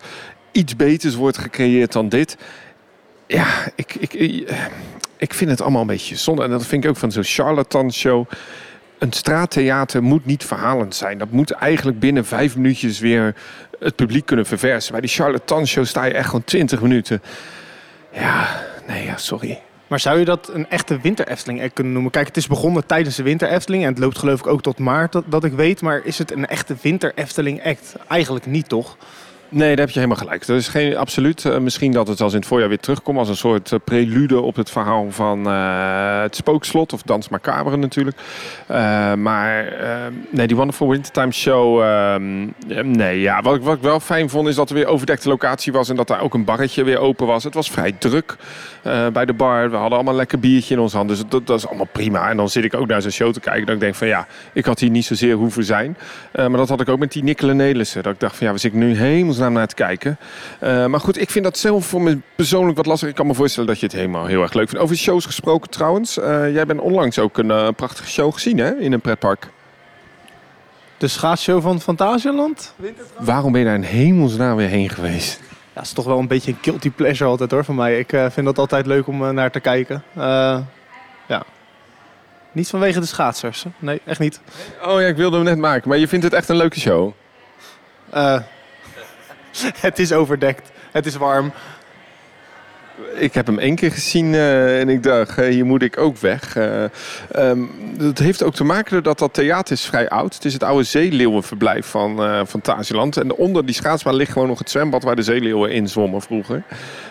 iets 0.51 0.75
beters 0.75 1.15
wordt 1.15 1.38
gecreëerd 1.38 1.91
dan 1.91 2.10
dit. 2.10 2.38
Ja, 3.27 3.47
ik, 3.75 3.95
ik, 3.95 4.13
ik, 4.13 4.53
ik 5.17 5.34
vind 5.34 5.49
het 5.49 5.62
allemaal 5.62 5.82
een 5.82 5.88
beetje 5.88 6.15
zonde. 6.15 6.43
En 6.43 6.49
dat 6.49 6.65
vind 6.65 6.84
ik 6.84 6.89
ook 6.89 6.97
van 6.97 7.12
zo'n 7.12 7.23
charlatan 7.23 7.93
show. 7.93 8.25
Een 9.03 9.13
straattheater 9.13 10.03
moet 10.03 10.25
niet 10.25 10.45
verhalend 10.45 10.95
zijn. 10.95 11.17
Dat 11.17 11.31
moet 11.31 11.51
eigenlijk 11.51 11.99
binnen 11.99 12.25
vijf 12.25 12.55
minuutjes 12.55 12.99
weer 12.99 13.35
het 13.79 13.95
publiek 13.95 14.25
kunnen 14.25 14.45
verversen. 14.45 14.91
Bij 14.91 15.01
die 15.01 15.09
charlatan 15.09 15.67
show 15.67 15.85
sta 15.85 16.03
je 16.03 16.13
echt 16.13 16.25
gewoon 16.25 16.43
twintig 16.43 16.81
minuten. 16.81 17.21
Ja, 18.11 18.61
nee, 18.87 19.05
ja, 19.05 19.17
sorry. 19.17 19.61
Maar 19.87 19.99
zou 19.99 20.19
je 20.19 20.25
dat 20.25 20.49
een 20.53 20.69
echte 20.69 20.99
winter 21.01 21.27
Efteling 21.27 21.73
kunnen 21.73 21.93
noemen? 21.93 22.11
Kijk, 22.11 22.27
het 22.27 22.37
is 22.37 22.47
begonnen 22.47 22.85
tijdens 22.85 23.15
de 23.15 23.23
winter 23.23 23.49
Efteling 23.49 23.83
en 23.83 23.89
het 23.89 23.99
loopt 23.99 24.17
geloof 24.17 24.39
ik 24.39 24.47
ook 24.47 24.61
tot 24.61 24.79
maart, 24.79 25.11
dat, 25.11 25.23
dat 25.27 25.43
ik 25.43 25.53
weet. 25.53 25.81
Maar 25.81 26.01
is 26.03 26.17
het 26.17 26.31
een 26.31 26.47
echte 26.47 26.75
winter 26.81 27.11
Efteling 27.15 27.65
act? 27.65 27.95
Eigenlijk 28.07 28.45
niet, 28.45 28.69
toch? 28.69 28.97
Nee, 29.55 29.69
daar 29.69 29.85
heb 29.85 29.89
je 29.89 29.99
helemaal 29.99 30.17
gelijk. 30.23 30.45
Dat 30.45 30.57
is 30.57 30.67
geen 30.67 30.97
absoluut. 30.97 31.45
eh, 31.45 31.57
misschien 31.57 31.91
dat 31.91 32.07
het 32.07 32.21
als 32.21 32.33
in 32.33 32.39
het 32.39 32.47
voorjaar 32.47 32.69
weer 32.69 32.79
terugkomt 32.79 33.17
als 33.17 33.29
een 33.29 33.35
soort 33.35 33.71
eh, 33.71 33.79
prelude 33.83 34.41
op 34.41 34.55
het 34.55 34.69
verhaal 34.69 35.07
van 35.11 35.47
eh, 35.47 36.21
het 36.21 36.35
spookslot 36.35 36.93
of 36.93 37.01
Dans 37.01 37.29
Macabre 37.29 37.77
natuurlijk. 37.77 38.17
Maar 39.17 39.67
eh, 39.67 39.95
nee, 40.29 40.47
die 40.47 40.55
Wonderful 40.55 40.89
Wintertime 40.89 41.31
Show. 41.31 41.81
ehm, 41.81 42.47
eh, 42.67 42.83
nee, 42.83 43.19
ja, 43.21 43.41
wat 43.41 43.59
wat 43.59 43.75
ik 43.75 43.81
wel 43.81 43.99
fijn 43.99 44.29
vond 44.29 44.47
is 44.47 44.55
dat 44.55 44.69
er 44.69 44.75
weer 44.75 44.85
overdekte 44.87 45.29
locatie 45.29 45.71
was 45.71 45.89
en 45.89 45.95
dat 45.95 46.07
daar 46.07 46.21
ook 46.21 46.33
een 46.33 46.45
barretje 46.45 46.83
weer 46.83 46.97
open 46.99 47.27
was. 47.27 47.43
Het 47.43 47.53
was 47.53 47.71
vrij 47.71 47.91
druk 47.91 48.35
bij 49.13 49.25
de 49.25 49.33
bar. 49.33 49.69
We 49.69 49.75
hadden 49.75 49.95
allemaal 49.97 50.15
lekker 50.15 50.39
biertje 50.39 50.73
in 50.73 50.79
ons 50.79 50.93
hand. 50.93 51.09
Dus 51.09 51.23
dat, 51.27 51.47
dat 51.47 51.57
is 51.57 51.67
allemaal 51.67 51.87
prima. 51.91 52.29
En 52.29 52.37
dan 52.37 52.49
zit 52.49 52.63
ik 52.63 52.73
ook 52.73 52.87
naar 52.87 53.01
zo'n 53.01 53.11
show 53.11 53.33
te 53.33 53.39
kijken. 53.39 53.65
Dat 53.65 53.75
ik 53.75 53.81
denk 53.81 53.95
van 53.95 54.07
ja, 54.07 54.27
ik 54.53 54.65
had 54.65 54.79
hier 54.79 54.89
niet 54.89 55.05
zozeer 55.05 55.35
hoeven 55.35 55.63
zijn. 55.63 55.97
Maar 56.33 56.49
dat 56.49 56.69
had 56.69 56.81
ik 56.81 56.89
ook 56.89 56.99
met 56.99 57.11
die 57.11 57.23
Nikkelen 57.23 57.55
Nelissen. 57.55 58.03
Dat 58.03 58.13
ik 58.13 58.19
dacht 58.19 58.35
van 58.35 58.47
ja, 58.47 58.53
we 58.53 58.59
zitten 58.59 58.79
nu 58.79 58.95
naar 59.51 59.67
te 59.67 59.75
kijken. 59.75 60.17
Eh, 60.60 60.86
maar 60.86 60.99
goed, 60.99 61.21
ik 61.21 61.29
vind 61.29 61.43
dat 61.43 61.58
zelf 61.58 61.86
voor 61.86 62.01
me 62.01 62.19
persoonlijk 62.36 62.77
wat 62.77 62.86
lastig. 62.86 63.10
Ik 63.10 63.15
kan 63.15 63.27
me 63.27 63.34
voorstellen 63.34 63.69
dat 63.69 63.79
je 63.79 63.86
het 63.86 63.95
helemaal 63.95 64.25
heel 64.25 64.41
erg 64.41 64.53
leuk 64.53 64.69
vindt. 64.69 64.84
Over 64.84 64.95
shows 64.97 65.25
gesproken 65.25 65.69
trouwens. 65.69 66.17
eh, 66.17 66.53
jij 66.53 66.65
bent 66.65 66.79
onlangs 66.79 67.19
ook 67.19 67.38
een 67.38 67.51
eh, 67.51 67.67
prachtige 67.75 68.10
show 68.10 68.34
gezien 68.34 68.58
hè, 68.58 68.75
in 68.75 68.93
een 68.93 69.01
pretpark. 69.01 69.47
De 70.97 71.08
schaatsshow 71.08 71.62
van 71.62 71.82
Fantasialand? 71.82 72.73
Waarom 73.19 73.51
ben 73.51 73.62
je 73.62 73.67
daar 73.67 73.75
in 73.75 73.82
hemelsnaam 73.82 74.56
weer 74.56 74.69
heen 74.69 74.89
geweest? 74.89 75.39
Ja, 75.73 75.82
is 75.82 75.91
toch 75.93 76.06
wel 76.06 76.19
een 76.19 76.27
beetje 76.27 76.51
een 76.51 76.58
guilty 76.62 76.91
pleasure 76.91 77.29
altijd 77.29 77.51
hoor, 77.51 77.63
van 77.63 77.75
mij. 77.75 77.99
Ik 77.99 78.10
vind 78.10 78.45
dat 78.45 78.58
altijd 78.58 78.86
leuk 78.86 79.08
om 79.08 79.34
naar 79.34 79.51
te 79.51 79.60
kijken. 79.60 80.03
Ja. 81.27 81.43
Niet 82.51 82.69
vanwege 82.69 82.99
de 82.99 83.06
schaatsers. 83.06 83.65
Nee, 83.79 84.01
echt 84.06 84.19
niet. 84.19 84.41
Oh 84.86 85.01
ja, 85.01 85.08
ik 85.08 85.15
wilde 85.15 85.36
hem 85.36 85.45
net 85.45 85.58
maken. 85.58 85.89
Maar 85.89 85.97
je 85.97 86.08
vindt 86.08 86.25
het 86.25 86.34
echt 86.34 86.49
een 86.49 86.56
leuke 86.56 86.79
show? 86.79 87.12
Het 89.87 89.99
is 89.99 90.11
overdekt. 90.11 90.71
Het 90.91 91.05
is 91.05 91.15
warm. 91.15 91.53
Ik 93.15 93.34
heb 93.34 93.45
hem 93.45 93.60
één 93.60 93.75
keer 93.75 93.91
gezien 93.91 94.34
eh, 94.34 94.79
en 94.79 94.89
ik 94.89 95.03
dacht, 95.03 95.36
hier 95.36 95.65
moet 95.65 95.82
ik 95.82 95.97
ook 95.97 96.17
weg. 96.17 96.56
Eh, 96.56 96.84
ehm, 97.32 97.60
dat 97.97 98.17
heeft 98.17 98.43
ook 98.43 98.53
te 98.53 98.63
maken 98.63 99.03
dat 99.03 99.19
dat 99.19 99.34
theater 99.34 99.73
is 99.73 99.86
vrij 99.86 100.10
oud. 100.10 100.34
Het 100.34 100.45
is 100.45 100.53
het 100.53 100.63
oude 100.63 100.84
zeeleeuwenverblijf 100.84 101.86
van 101.86 102.23
eh 102.23 102.41
Fantasieland. 102.47 103.17
En 103.17 103.34
onder 103.34 103.65
die 103.65 103.75
schaatsbaan 103.75 104.15
ligt 104.15 104.32
gewoon 104.32 104.47
nog 104.47 104.60
het 104.60 104.69
zwembad 104.69 105.03
waar 105.03 105.15
de 105.15 105.21
zeeleeuwen 105.21 105.71
in 105.71 105.88
zwommen 105.88 106.21
vroeger. 106.21 106.63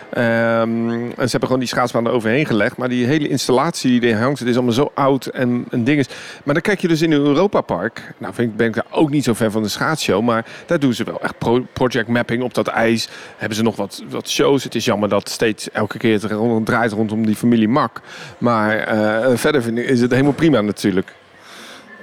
Ehm, 0.09 0.89
en 0.89 1.13
ze 1.15 1.29
hebben 1.29 1.41
gewoon 1.41 1.59
die 1.59 1.67
schaatsbaan 1.67 2.05
er 2.05 2.11
overheen 2.11 2.45
gelegd. 2.45 2.77
Maar 2.77 2.89
die 2.89 3.05
hele 3.05 3.27
installatie 3.27 3.99
die 3.99 4.11
er 4.11 4.19
hangt, 4.19 4.39
het 4.39 4.47
is 4.47 4.55
allemaal 4.55 4.73
zo 4.73 4.91
oud 4.93 5.25
en, 5.25 5.65
en 5.69 5.83
ding 5.83 5.99
is. 5.99 6.07
Maar 6.43 6.53
dan 6.53 6.63
kijk 6.63 6.81
je 6.81 6.87
dus 6.87 7.01
in 7.01 7.11
een 7.11 7.25
Europa 7.25 7.61
Park. 7.61 8.13
Nou 8.17 8.33
vind 8.33 8.51
ik, 8.51 8.57
ben 8.57 8.67
ik 8.67 8.73
daar 8.73 8.85
ook 8.89 9.09
niet 9.09 9.23
zo 9.23 9.33
fan 9.33 9.51
van 9.51 9.63
de 9.63 9.69
schaatsshow. 9.69 10.21
Maar 10.23 10.45
daar 10.65 10.79
doen 10.79 10.93
ze 10.93 11.03
wel 11.03 11.21
echt 11.21 11.37
pro- 11.37 11.65
project 11.73 12.07
mapping 12.07 12.43
op 12.43 12.53
dat 12.53 12.67
ijs. 12.67 13.09
Hebben 13.37 13.57
ze 13.57 13.63
nog 13.63 13.75
wat, 13.75 14.03
wat 14.09 14.29
shows. 14.29 14.63
Het 14.63 14.75
is 14.75 14.85
jammer 14.85 15.09
dat 15.09 15.29
steeds 15.29 15.71
elke 15.73 15.97
keer 15.97 16.13
het 16.13 16.23
rond- 16.23 16.65
draait 16.65 16.91
rondom 16.91 17.25
die 17.25 17.35
familie 17.35 17.67
Mak. 17.67 18.01
Maar 18.37 18.77
eh, 18.77 19.37
verder 19.37 19.61
vind 19.61 19.77
ik, 19.77 19.85
is 19.85 20.01
het 20.01 20.11
helemaal 20.11 20.33
prima 20.33 20.61
natuurlijk. 20.61 21.13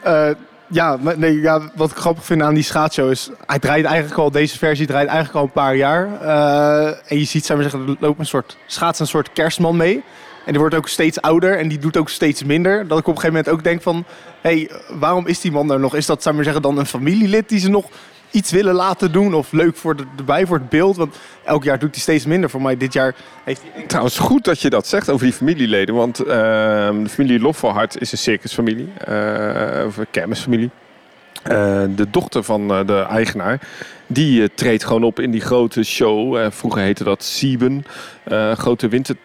Eh, 0.03 0.31
ja, 0.67 0.99
nee, 1.17 1.41
ja, 1.41 1.61
wat 1.75 1.91
ik 1.91 1.97
grappig 1.97 2.25
vind 2.25 2.43
aan 2.43 2.55
die 2.55 2.63
schaatsshow 2.63 3.11
is... 3.11 3.31
Hij 3.47 3.59
draait 3.59 3.85
eigenlijk 3.85 4.21
al, 4.21 4.31
deze 4.31 4.59
versie 4.59 4.87
draait 4.87 5.09
eigenlijk 5.09 5.39
al 5.39 5.45
een 5.45 5.53
paar 5.53 5.77
jaar. 5.77 6.09
Eh, 6.21 7.11
en 7.13 7.19
je 7.19 7.25
ziet, 7.25 7.47
zou 7.47 7.61
maar 7.61 7.71
zeggen, 7.71 7.91
er 7.91 7.97
loopt 8.01 8.19
een 8.19 8.27
soort, 8.27 8.57
schaats 8.67 9.01
een 9.01 9.07
soort 9.07 9.33
kerstman 9.33 9.77
mee. 9.77 10.03
En 10.45 10.53
die 10.53 10.59
wordt 10.61 10.75
ook 10.75 10.89
steeds 10.89 11.21
ouder 11.21 11.59
en 11.59 11.69
die 11.69 11.79
doet 11.79 11.97
ook 11.97 12.09
steeds 12.09 12.45
minder. 12.45 12.89
Dat 12.89 12.99
ik 12.99 13.07
op 13.07 13.15
een 13.15 13.21
gegeven 13.21 13.29
moment 13.29 13.49
ook 13.49 13.65
denk 13.65 13.83
van... 13.83 14.05
Hé, 14.41 14.51
hey, 14.51 14.71
waarom 14.99 15.27
is 15.27 15.41
die 15.41 15.53
man 15.53 15.73
er 15.73 15.81
nog? 15.81 15.95
Is 15.95 16.07
dat, 16.07 16.23
zou 16.23 16.35
maar 16.35 16.45
zeggen, 16.45 16.63
dan 16.63 16.79
een 16.79 16.87
familielid 16.87 17.49
die 17.49 17.59
ze 17.59 17.69
nog 17.69 17.87
iets 18.31 18.51
willen 18.51 18.75
laten 18.75 19.13
doen? 19.13 19.35
Of 19.35 19.53
leuk 19.53 19.77
voor 19.77 19.97
de, 19.97 20.05
erbij 20.17 20.47
voor 20.47 20.57
het 20.57 20.69
beeld? 20.69 20.97
Want 20.97 21.17
elk 21.45 21.65
jaar 21.65 21.79
doet 21.79 21.95
hij 21.95 22.01
steeds 22.01 22.27
minder. 22.27 22.51
Voor 22.51 22.63
mij 22.63 22.77
dit 22.77 22.93
jaar 22.93 23.15
heeft 23.45 23.63
hij... 23.73 23.87
Trouwens, 23.87 24.19
goed 24.19 24.45
dat 24.45 24.61
je 24.61 24.71
dat 24.71 24.87
zegt 24.87 25.11
over 25.11 25.25
die 25.25 25.35
familieleden. 25.35 25.95
Want 25.95 26.19
ehm, 26.19 27.03
de 27.03 27.09
familie 27.09 27.41
Loffelhart 27.41 28.01
is 28.01 28.13
een 28.13 28.19
circusfamilie. 28.19 28.93
eh, 28.99 29.87
of 29.87 29.97
een 29.97 30.11
kermisfamilie. 30.11 30.71
Eh, 31.43 31.83
de 31.97 32.11
dochter 32.11 32.43
van 32.43 32.71
eh, 32.71 32.87
de 32.87 33.07
eigenaar, 33.11 33.61
die 34.07 34.43
eh, 34.43 34.49
treedt 34.55 34.85
gewoon 34.85 35.05
op 35.05 35.21
in 35.21 35.31
die 35.31 35.41
grote 35.41 35.83
show. 35.83 36.51
Vroeger 36.53 36.83
heette 36.83 37.05
dat 37.05 37.23
Sieben. 37.23 37.85
grote 38.55 38.89
winter 38.89 39.17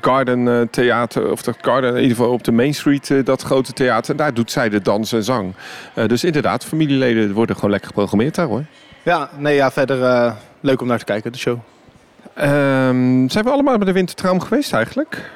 Garden 0.00 0.48
eh, 0.48 0.60
Theater, 0.70 1.30
of 1.30 1.42
dat 1.42 1.56
Garden, 1.60 1.90
in 1.90 2.02
ieder 2.02 2.16
geval 2.16 2.32
op 2.32 2.44
de 2.44 2.52
Main 2.52 2.74
Street, 2.74 3.10
eh, 3.10 3.24
dat 3.24 3.42
grote 3.42 3.72
theater. 3.72 4.10
En 4.10 4.16
daar 4.16 4.34
doet 4.34 4.50
zij 4.50 4.68
de 4.68 4.80
dans 4.80 5.12
en 5.12 5.24
zang. 5.24 5.54
Eh, 5.94 6.06
dus 6.06 6.24
inderdaad, 6.24 6.64
familieleden 6.64 7.32
worden 7.32 7.54
gewoon 7.54 7.70
lekker 7.70 7.88
geprogrammeerd 7.88 8.34
daar 8.34 8.46
hoor. 8.46 8.64
Ja, 9.02 9.30
nee, 9.36 9.54
ja, 9.54 9.70
verder 9.70 10.02
eh, 10.02 10.32
leuk 10.60 10.80
om 10.80 10.86
naar 10.86 10.98
te 10.98 11.04
kijken, 11.04 11.32
de 11.32 11.38
show. 11.38 11.58
Ehm, 12.34 13.28
zijn 13.28 13.44
we 13.44 13.50
allemaal 13.50 13.76
bij 13.76 13.86
de 13.86 13.92
Wintertraum 13.92 14.40
geweest 14.40 14.72
eigenlijk? 14.72 15.30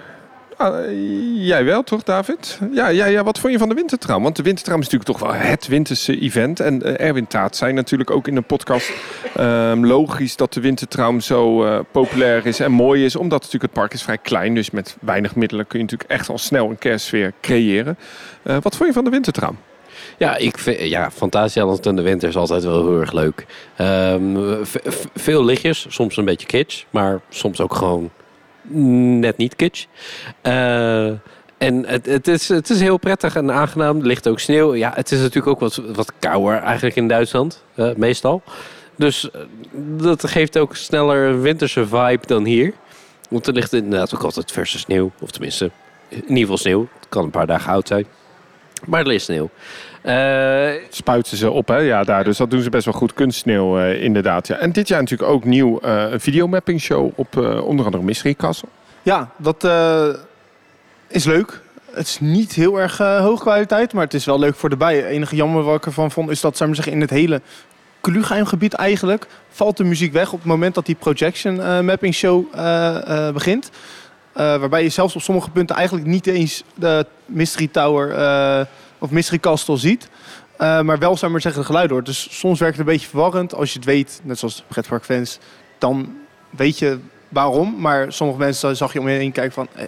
Jij 1.35 1.65
wel, 1.65 1.83
toch, 1.83 2.03
David? 2.03 2.59
Ja, 2.73 2.89
ja, 2.89 3.07
ja, 3.07 3.25
wat 3.25 3.39
vond 3.39 3.53
je 3.53 3.59
van 3.59 3.69
de 3.69 3.75
Wintertraum? 3.75 4.23
Want 4.23 4.37
de 4.37 4.43
Wintertraum 4.43 4.81
is 4.81 4.89
natuurlijk 4.89 5.19
toch 5.19 5.31
wel 5.31 5.41
het 5.41 5.67
winterse 5.67 6.21
event. 6.21 6.61
En 6.61 6.83
eh, 6.83 7.07
Erwin 7.07 7.27
Taat 7.27 7.57
zei 7.57 7.73
natuurlijk 7.73 8.11
ook 8.11 8.29
in 8.29 8.35
de 8.35 8.41
podcast... 8.41 8.93
ehm, 9.35 9.85
logisch 9.85 10.37
dat 10.37 10.53
de 10.53 10.61
Wintertraum 10.61 11.21
zo 11.21 11.65
eh, 11.65 11.79
populair 11.91 12.47
is 12.47 12.61
en 12.61 12.73
mooi 12.73 13.05
is. 13.05 13.17
Omdat 13.17 13.39
natuurlijk 13.39 13.73
het 13.73 13.81
park 13.81 13.93
is 13.93 14.03
vrij 14.03 14.19
klein. 14.19 14.55
Dus 14.55 14.71
met 14.71 14.97
weinig 15.01 15.35
middelen 15.35 15.67
kun 15.67 15.79
je 15.79 15.85
natuurlijk 15.85 16.11
echt 16.11 16.29
al 16.29 16.39
snel 16.39 16.71
een 16.71 16.79
kerstsfeer 16.79 17.33
creëren. 17.41 17.99
Eh, 18.43 18.57
wat 18.63 18.77
vond 18.77 18.89
je 18.89 18.95
van 18.95 19.05
de 19.05 19.11
Wintertraum? 19.11 19.59
Ja, 20.19 20.37
ik 20.37 20.59
vind, 20.59 20.81
ja, 20.81 21.11
in 21.83 21.97
de 21.97 22.03
winter 22.03 22.29
is 22.29 22.37
altijd 22.37 22.65
wel 22.65 22.87
heel 22.87 23.01
erg 23.01 23.13
leuk. 23.13 23.47
Ehm, 23.77 24.37
veel 25.15 25.45
lichtjes, 25.45 25.87
soms 25.89 26.17
een 26.17 26.25
beetje 26.25 26.47
kitsch, 26.47 26.85
maar 26.91 27.21
soms 27.29 27.61
ook 27.61 27.75
gewoon 27.75 28.11
net 28.63 29.37
niet 29.37 29.57
kitsch. 29.57 29.87
Eh, 30.41 31.07
en 31.59 31.87
het, 31.87 32.07
het, 32.07 32.29
is, 32.29 32.49
het 32.49 32.71
is 32.71 32.81
heel 32.81 32.97
prettig 32.97 33.37
en 33.37 33.53
aangenaam. 33.53 33.99
Er 33.99 34.07
ligt 34.07 34.29
ook 34.29 34.41
sneeuw. 34.41 34.75
Ja, 34.75 34.93
het 34.95 35.13
is 35.13 35.19
natuurlijk 35.19 35.47
ook 35.47 35.61
wat, 35.61 35.75
wat 35.95 36.13
kouder 36.19 36.59
eigenlijk 36.59 36.97
in 36.97 37.09
Duitsland, 37.09 37.65
eh, 37.75 37.95
meestal. 37.95 38.43
Dus 38.97 39.31
eh, 39.31 39.41
dat 40.03 40.29
geeft 40.29 40.59
ook 40.59 40.77
sneller 40.77 41.29
een 41.29 41.41
winterse 41.41 41.87
vibe 41.87 42.27
dan 42.27 42.45
hier. 42.45 42.73
Want 43.29 43.47
er 43.47 43.53
ligt 43.53 43.73
inderdaad 43.73 44.15
ook 44.15 44.23
altijd 44.23 44.53
verse 44.53 44.79
sneeuw. 44.79 45.11
Of 45.21 45.31
tenminste, 45.31 45.71
in 46.09 46.21
ieder 46.21 46.37
geval 46.37 46.57
sneeuw. 46.57 46.89
Het 46.99 47.09
kan 47.09 47.25
een 47.25 47.31
paar 47.31 47.47
dagen 47.47 47.73
oud 47.73 47.89
zijn. 47.89 48.07
Maar 48.87 49.01
er 49.01 49.07
ligt 49.07 49.25
sneeuw. 49.25 49.51
Eh, 50.03 50.71
Spuiten 50.91 51.37
ze 51.37 51.51
op, 51.51 51.69
hè? 51.69 51.77
Ja, 51.77 52.05
daar. 52.05 52.25
Dus 52.25 52.37
dat 52.37 52.51
doen 52.51 52.63
ze 52.63 52.71
best 52.71 52.85
wel 52.85 52.95
goed. 52.95 53.13
Kunstsneeuw, 53.13 53.79
eh, 53.79 54.03
inderdaad. 54.03 54.47
Ja. 54.47 54.57
En 54.57 54.73
dit 54.73 54.89
jaar 54.89 55.01
natuurlijk 55.01 55.31
ook 55.31 55.45
nieuw 55.45 55.81
eh, 55.81 56.11
een 56.11 56.21
videomapping 56.21 56.81
show 56.81 57.11
op 57.15 57.37
eh, 57.37 57.65
onder 57.65 57.85
andere 57.85 58.03
Mystery 58.03 58.35
Castle. 58.35 58.69
Ja, 59.03 59.31
dat 59.37 59.65
eh, 59.65 60.07
is 61.09 61.25
leuk. 61.25 61.61
Het 61.93 62.07
is 62.07 62.21
niet 62.21 62.53
heel 62.53 62.81
erg 62.81 63.01
eh 63.01 63.21
hoog 63.21 63.41
kwaliteit, 63.41 63.93
maar 63.93 64.05
het 64.05 64.15
is 64.15 64.25
wel 64.25 64.39
leuk 64.39 64.55
voor 64.55 64.69
de 64.69 64.77
bij. 64.77 64.97
Het 64.97 65.05
enige 65.05 65.37
jammer 65.37 65.63
wat 65.63 65.77
ik 65.77 65.87
ervan 65.87 66.11
vond, 66.11 66.31
is 66.31 66.41
dat 66.41 66.57
zou 66.57 66.71
ik 66.71 66.77
maar 66.77 66.85
zeggen, 66.85 67.03
in 67.03 67.09
het 67.09 67.19
hele 67.19 67.41
Klugheimgebied 68.01 68.73
eigenlijk 68.73 69.27
valt 69.51 69.77
de 69.77 69.85
muziek 69.85 70.13
weg 70.13 70.33
op 70.33 70.39
het 70.39 70.49
moment 70.49 70.75
dat 70.75 70.87
die 70.87 70.95
projection 70.95 71.85
mapping 71.85 72.15
show 72.15 72.45
eh, 72.55 73.27
eh, 73.27 73.35
begint. 73.35 73.71
Eh, 74.33 74.57
waarbij 74.57 74.83
je 74.83 74.89
zelfs 74.89 75.15
op 75.17 75.23
sommige 75.23 75.51
punten 75.51 75.77
eigenlijk 75.77 76.07
niet 76.07 76.27
eens 76.27 76.65
de 76.75 77.07
Mystery 77.27 77.69
Tower 77.73 78.11
eh, 78.11 78.61
of 79.03 79.11
Mystery 79.11 79.57
ziet. 79.77 80.09
Eh, 80.57 80.81
maar 80.81 80.99
wel, 80.99 81.17
zou 81.17 81.33
maar 81.33 81.41
zeggen, 81.41 81.61
de 81.61 81.67
geluid 81.67 81.91
hoort. 81.91 82.07
Dus 82.07 82.39
soms 82.39 82.59
werkt 82.59 82.77
het 82.77 82.87
een 82.87 82.93
beetje 82.93 83.09
verwarrend. 83.09 83.55
Als 83.55 83.73
je 83.73 83.79
het 83.79 83.89
weet, 83.89 84.21
net 84.23 84.39
zoals 84.39 84.65
pretparkfans, 84.69 85.39
dan 85.79 86.17
weet 86.51 86.79
je 86.79 86.99
waarom. 87.29 87.81
Maar 87.81 88.13
sommige 88.13 88.39
mensen 88.39 88.77
zag 88.77 88.93
je 88.93 89.01
om 89.01 89.09
je 89.09 89.19
heen 89.19 89.33
kijken 89.33 89.53
van... 89.53 89.69
eh, 89.75 89.85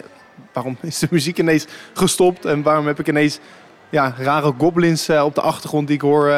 waarom 0.53 0.77
is 0.81 0.99
de 0.99 1.07
muziek 1.09 1.37
ineens 1.37 1.65
gestopt? 1.93 2.45
En 2.45 2.61
waarom 2.61 2.87
heb 2.87 2.99
ik 2.99 3.07
ineens 3.07 3.39
ja, 3.89 4.15
rare 4.17 4.53
goblins 4.57 5.07
eh, 5.07 5.23
op 5.23 5.35
de 5.35 5.41
achtergrond 5.41 5.87
die 5.87 5.95
ik 5.95 6.01
hoor... 6.01 6.33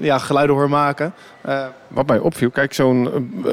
ja, 0.00 0.18
geluiden 0.18 0.56
hoor 0.56 0.68
maken. 0.68 1.12
Eh, 1.40 1.66
Wat 1.88 2.06
mij 2.06 2.18
opviel, 2.18 2.50
kijk, 2.50 2.74
zo'n 2.74 3.10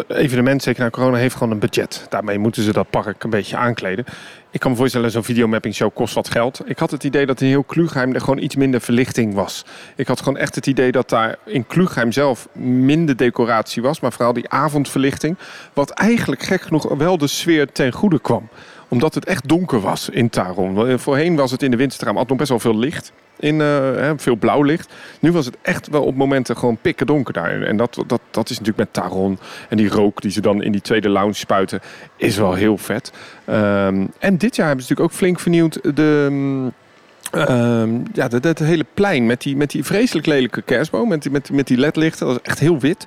eh, 0.08 0.18
evenement, 0.18 0.64
zeker 0.64 0.84
na 0.84 0.90
corona, 0.90 1.18
heeft 1.18 1.36
gewoon 1.36 1.52
een 1.52 1.60
budget. 1.60 2.06
Daarmee 2.10 2.40
moeten 2.40 2.64
ze 2.64 2.74
dat 2.74 2.90
park 2.90 3.24
een 3.24 3.30
beetje 3.30 3.58
aankleden. 3.58 4.06
Ik 4.52 4.60
kan 4.62 4.72
me 4.72 4.78
voorstellen, 4.78 5.12
zo'n 5.12 5.24
videomapping 5.24 5.76
show 5.76 5.94
kost 5.94 6.14
wat 6.14 6.30
geld. 6.30 6.62
Ik 6.66 6.80
had 6.80 6.92
het 6.92 7.04
idee 7.04 7.26
dat 7.26 7.42
in 7.42 7.48
heel 7.48 7.64
Klugheim 7.64 8.14
er 8.14 8.20
gewoon 8.20 8.38
iets 8.38 8.56
minder 8.56 8.82
verlichting 8.82 9.34
was. 9.34 9.66
Ik 9.96 10.08
had 10.08 10.20
gewoon 10.20 10.38
echt 10.38 10.56
het 10.56 10.68
idee 10.68 10.92
dat 10.92 11.10
daar 11.10 11.36
in 11.44 11.68
Klugheim 11.68 12.12
zelf 12.12 12.48
minder 12.62 13.16
decoratie 13.18 13.82
was. 13.82 14.00
Maar 14.00 14.12
vooral 14.12 14.34
die 14.34 14.50
avondverlichting. 14.50 15.38
Wat 15.74 15.90
eigenlijk 15.90 16.44
gek 16.44 16.62
genoeg 16.62 16.94
wel 16.98 17.18
de 17.18 17.28
sfeer 17.28 17.72
ten 17.72 17.92
goede 17.92 18.20
kwam. 18.20 18.50
Omdat 18.96 19.14
het 19.14 19.26
echt 19.26 19.48
donker 19.48 19.80
was 19.80 20.10
in 20.10 20.30
Taron. 20.30 21.00
Voorheen 21.00 21.36
was 21.36 21.52
het 21.52 21.64
in 21.64 21.72
de 21.72 21.78
winterstraam 21.78 22.18
altijd 22.18 22.30
nog 22.30 22.38
best 22.38 22.50
wel 22.50 22.60
veel 22.60 22.80
licht. 22.80 23.12
In, 23.40 23.62
eh, 23.62 24.12
veel 24.16 24.36
blauw 24.36 24.62
licht. 24.62 24.94
Nu 25.20 25.32
was 25.32 25.46
het 25.46 25.58
echt 25.62 25.88
wel 25.88 26.04
op 26.04 26.16
momenten 26.16 26.58
gewoon 26.58 26.78
pikken 26.82 27.06
donker 27.06 27.34
daar. 27.34 27.62
En 27.62 27.78
dat, 27.78 28.04
dat, 28.08 28.22
dat 28.32 28.50
is 28.50 28.60
natuurlijk 28.60 28.78
met 28.78 28.94
Taron. 28.94 29.40
En 29.70 29.78
die 29.78 29.90
rook 29.90 30.22
die 30.22 30.32
ze 30.32 30.42
dan 30.42 30.64
in 30.64 30.72
die 30.72 30.82
tweede 30.82 31.10
lounge 31.10 31.34
spuiten, 31.34 31.80
is 32.16 32.38
wel 32.38 32.54
heel 32.54 32.78
vet. 32.78 33.12
Ehm, 33.46 34.06
en 34.20 34.38
dit 34.38 34.56
jaar 34.56 34.68
hebben 34.68 34.86
ze 34.86 34.92
natuurlijk 34.92 35.02
ook 35.02 35.12
flink 35.12 35.40
vernieuwd 35.40 35.96
de... 35.96 36.72
ehm, 37.36 38.00
ja, 38.14 38.28
dat, 38.28 38.44
dat 38.44 38.60
hele 38.60 38.86
plein 38.94 39.26
met 39.26 39.42
die, 39.42 39.56
met 39.56 39.70
die 39.72 39.84
vreselijk 39.84 40.28
lelijke 40.28 40.62
kerstboom, 40.62 41.08
met 41.08 41.22
die, 41.22 41.32
met, 41.32 41.52
met 41.52 41.68
die 41.68 41.78
ledlichten, 41.78 42.28
dat 42.28 42.36
is 42.36 42.42
echt 42.42 42.60
heel 42.60 42.80
wit. 42.80 43.06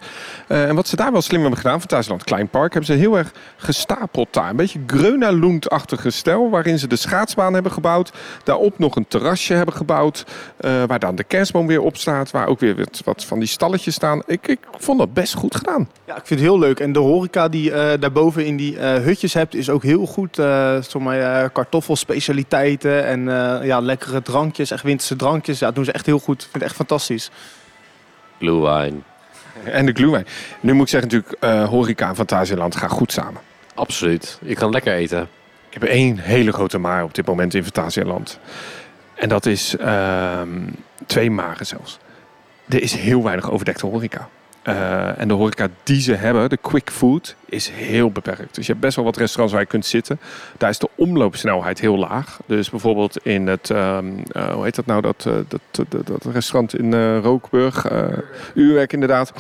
Eh, 0.48 0.68
en 0.68 0.74
wat 0.74 0.88
ze 0.88 0.96
daar 0.96 1.12
wel 1.12 1.22
slim 1.22 1.40
hebben 1.40 1.58
gedaan, 1.58 1.80
Fantasieland 1.80 2.24
Klein 2.24 2.48
Park, 2.48 2.72
hebben 2.72 2.94
ze 2.94 2.98
heel 3.00 3.18
erg 3.18 3.32
gestapeld 3.56 4.28
daar. 4.30 4.50
Een 4.50 4.56
beetje 4.56 4.80
Gröna 4.86 5.30
Lund-achtige 5.30 6.10
stijl, 6.10 6.50
waarin 6.50 6.78
ze 6.78 6.86
de 6.86 6.96
schaatsbaan 6.96 7.54
hebben 7.54 7.72
gebouwd. 7.72 8.12
Daarop 8.44 8.78
nog 8.78 8.96
een 8.96 9.08
terrasje 9.08 9.54
hebben 9.54 9.74
gebouwd, 9.74 10.26
eh, 10.56 10.82
waar 10.86 10.98
dan 10.98 11.14
de 11.14 11.24
kerstboom 11.24 11.66
weer 11.66 11.80
op 11.80 11.96
staat, 11.96 12.30
waar 12.30 12.46
ook 12.46 12.60
weer 12.60 12.86
wat, 13.04 13.24
van 13.24 13.38
die 13.38 13.48
stalletjes 13.48 13.94
staan. 13.94 14.22
Ik, 14.26 14.48
ik 14.48 14.58
vond 14.78 14.98
dat 14.98 15.14
best 15.14 15.34
goed 15.34 15.56
gedaan. 15.56 15.88
ja, 16.06 16.16
ik 16.16 16.26
vind 16.26 16.40
het 16.40 16.48
heel 16.48 16.58
leuk. 16.58 16.80
En 16.80 16.92
de 16.92 16.98
horeca 16.98 17.48
die 17.48 17.72
eh 17.72 18.00
daarboven 18.00 18.46
in 18.46 18.56
die 18.56 18.78
hutjes 18.78 19.34
hebt, 19.34 19.54
is 19.54 19.70
ook 19.70 19.82
heel 19.82 20.06
goed. 20.06 20.38
Eh, 20.38 21.44
kartoffelspecialiteiten 21.52 23.06
en 23.06 23.24
ja, 23.64 23.80
lekkere 23.80 24.17
drankjes, 24.22 24.70
echt 24.70 24.82
winterse 24.82 25.16
drankjes. 25.16 25.58
Ja, 25.58 25.66
dat 25.66 25.74
doen 25.74 25.84
ze 25.84 25.92
echt 25.92 26.06
heel 26.06 26.18
goed. 26.18 26.34
Ik 26.34 26.40
vind 26.40 26.54
het 26.54 26.62
echt 26.62 26.74
fantastisch. 26.74 27.30
Blue 28.38 28.60
wine. 28.60 28.96
En 29.64 29.86
de 29.86 29.92
glühwein. 29.92 30.26
Nu 30.60 30.72
moet 30.72 30.82
ik 30.82 30.88
zeggen 30.88 31.10
natuurlijk, 31.10 31.42
eh, 31.42 31.68
horeca 31.68 32.08
en 32.08 32.14
Fantasieland 32.14 32.76
gaan 32.76 32.88
goed 32.88 33.12
samen. 33.12 33.40
Absoluut. 33.74 34.38
Je 34.42 34.54
kan 34.54 34.70
lekker 34.70 34.94
eten. 34.94 35.28
Ik 35.68 35.74
heb 35.74 35.82
één 35.82 36.18
hele 36.18 36.52
grote 36.52 36.78
maar 36.78 37.02
op 37.02 37.14
dit 37.14 37.26
moment 37.26 37.54
in 37.54 37.62
Fantasieland. 37.62 38.38
En 39.14 39.28
dat 39.28 39.46
is 39.46 39.76
ehm, 39.76 40.48
twee 41.06 41.30
maren 41.30 41.66
zelfs. 41.66 41.98
Er 42.68 42.82
is 42.82 42.94
heel 42.94 43.22
weinig 43.22 43.50
overdekte 43.50 43.86
horeca. 43.86 44.28
Eh, 44.68 45.20
en 45.20 45.28
de 45.28 45.34
horeca 45.34 45.68
die 45.82 46.00
ze 46.00 46.14
hebben, 46.14 46.48
de 46.48 46.56
quick 46.56 46.90
food, 46.90 47.34
is 47.44 47.68
heel 47.68 48.10
beperkt. 48.10 48.54
Dus 48.54 48.66
je 48.66 48.72
hebt 48.72 48.84
best 48.84 48.96
wel 48.96 49.04
wat 49.04 49.16
restaurants 49.16 49.52
waar 49.52 49.62
je 49.62 49.68
kunt 49.68 49.86
zitten. 49.86 50.20
Daar 50.58 50.70
is 50.70 50.78
de 50.78 50.88
omloopsnelheid 50.94 51.80
heel 51.80 51.98
laag. 51.98 52.38
Dus 52.46 52.70
bijvoorbeeld 52.70 53.18
in 53.22 53.46
het, 53.46 53.70
ehm, 53.70 54.06
eh, 54.32 54.52
hoe 54.52 54.64
heet 54.64 54.74
dat 54.74 54.86
nou, 54.86 55.00
dat, 55.00 55.24
eh, 55.26 55.34
dat, 55.70 56.06
dat, 56.06 56.24
restaurant 56.32 56.78
in 56.78 57.16
Rookburg, 57.18 57.86
Uurwerk 58.54 58.92
inderdaad. 58.92 59.32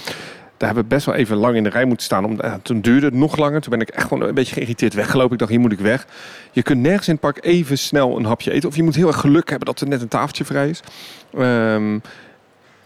Daar 0.56 0.68
hebben 0.68 0.88
we 0.88 0.94
best 0.94 1.06
wel 1.06 1.14
even 1.14 1.36
lang 1.36 1.56
in 1.56 1.62
de 1.62 1.70
rij 1.70 1.84
moeten 1.84 2.04
staan. 2.04 2.24
Om, 2.24 2.40
toen 2.62 2.80
duurde 2.80 3.06
het 3.06 3.14
nog 3.14 3.36
langer. 3.36 3.60
Toen 3.60 3.70
ben 3.70 3.80
ik 3.80 3.88
echt 3.88 4.08
gewoon 4.08 4.28
een 4.28 4.34
beetje 4.34 4.54
geïrriteerd 4.54 4.94
weggelopen. 4.94 5.32
Ik 5.32 5.38
dacht, 5.38 5.50
hier 5.50 5.60
moet 5.60 5.72
ik 5.72 5.78
weg. 5.78 6.06
Je 6.52 6.62
kunt 6.62 6.80
nergens 6.80 7.06
in 7.06 7.12
het 7.12 7.22
park 7.22 7.44
even 7.44 7.78
snel 7.78 8.16
een 8.16 8.24
hapje 8.24 8.50
eten. 8.50 8.68
Of 8.68 8.76
je 8.76 8.82
moet 8.82 8.94
heel 8.94 9.06
erg 9.06 9.20
geluk 9.20 9.48
hebben 9.48 9.66
dat 9.66 9.80
er 9.80 9.88
net 9.88 10.02
een 10.02 10.08
tafeltje 10.08 10.44
vrij 10.44 10.68
is. 10.68 10.80
Ehm, 11.34 11.98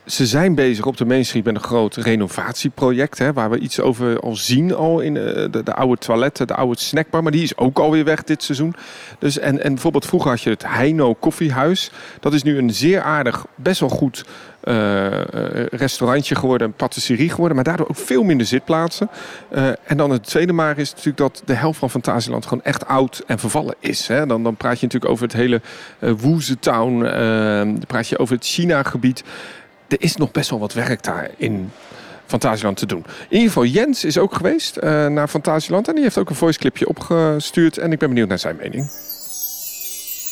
ze 0.07 0.27
zijn 0.27 0.55
bezig 0.55 0.87
op 0.87 0.97
de 0.97 1.05
Main 1.05 1.25
Street 1.25 1.45
met 1.45 1.55
een 1.55 1.61
groot 1.61 1.97
renovatieproject. 1.97 3.19
Hè, 3.19 3.33
waar 3.33 3.51
we 3.51 3.59
iets 3.59 3.81
over 3.81 4.21
al 4.21 4.37
zien 4.37 4.75
al 4.75 5.01
in 5.01 5.17
eh, 5.17 5.23
de, 5.51 5.63
de 5.63 5.75
oude 5.75 5.99
toiletten, 5.99 6.47
de 6.47 6.55
oude 6.55 6.81
snackbar. 6.81 7.23
Maar 7.23 7.33
die 7.33 7.43
is 7.43 7.57
ook 7.57 7.79
alweer 7.79 8.05
weg 8.05 8.23
dit 8.23 8.43
seizoen. 8.43 8.75
Dus, 9.19 9.39
en, 9.39 9.63
en 9.63 9.73
bijvoorbeeld 9.73 10.07
vroeger 10.07 10.31
had 10.31 10.41
je 10.41 10.51
het 10.51 10.65
Heino 10.67 11.15
Koffiehuis. 11.15 11.91
Dat 12.21 12.33
is 12.33 12.43
nu 12.43 12.59
een 12.59 12.75
zeer 12.75 13.03
aardig, 13.03 13.47
best 13.55 13.81
wel 13.81 13.89
goed 13.89 14.25
eh, 14.61 15.07
eh, 15.07 15.67
restaurantje 15.71 16.35
geworden, 16.35 16.67
een 16.67 16.75
patisserie 16.75 17.31
geworden, 17.31 17.55
maar 17.57 17.65
daardoor 17.65 17.89
ook 17.89 17.97
veel 17.97 18.23
minder 18.23 18.47
zitplaatsen. 18.47 19.09
En 19.85 19.97
dan 19.97 20.11
het 20.11 20.27
tweede 20.27 20.53
maar 20.53 20.79
is 20.79 20.91
natuurlijk 20.91 21.17
dat 21.17 21.43
de 21.45 21.55
helft 21.55 21.79
van 21.79 21.91
Fantasieland 21.91 22.47
gewoon 22.47 22.65
echt 22.65 22.87
oud 22.87 23.23
en 23.27 23.39
vervallen 23.39 23.75
is. 23.79 24.07
Hè. 24.07 24.27
Dan, 24.27 24.43
dan 24.43 24.57
praat 24.57 24.81
je 24.81 24.87
natuurlijk 24.87 25.13
over 25.13 25.25
het 25.25 25.35
hele 25.35 25.61
uh, 25.99 26.13
Woeze 26.19 26.59
Town, 26.59 27.01
dan 27.01 27.83
praat 27.87 28.09
je 28.09 28.19
over 28.19 28.35
het 28.35 28.45
China-gebied. 28.45 29.25
Er 29.93 30.03
is 30.03 30.17
nog 30.17 30.31
best 30.31 30.51
wel 30.51 30.59
wat 30.59 30.73
werk 30.73 31.03
daar 31.03 31.31
in 31.37 31.71
Fantasieland 32.27 32.77
te 32.77 32.87
doen. 32.87 33.05
In 33.29 33.37
ieder 33.37 33.47
geval, 33.49 33.65
Jens 33.65 34.05
is 34.05 34.19
ook 34.19 34.35
geweest 34.35 34.81
naar 35.09 35.29
Fantasieland 35.29 35.89
en 35.89 35.95
die 35.95 36.03
heeft 36.03 36.19
ook 36.19 36.31
een 36.31 36.37
voice 36.37 36.59
clipje 36.59 36.89
opgestuurd 36.89 37.79
en 37.79 37.93
ik 37.93 37.99
ben 37.99 38.09
benieuwd 38.09 38.29
naar 38.29 38.39
zijn 38.39 38.57
mening. 38.57 38.91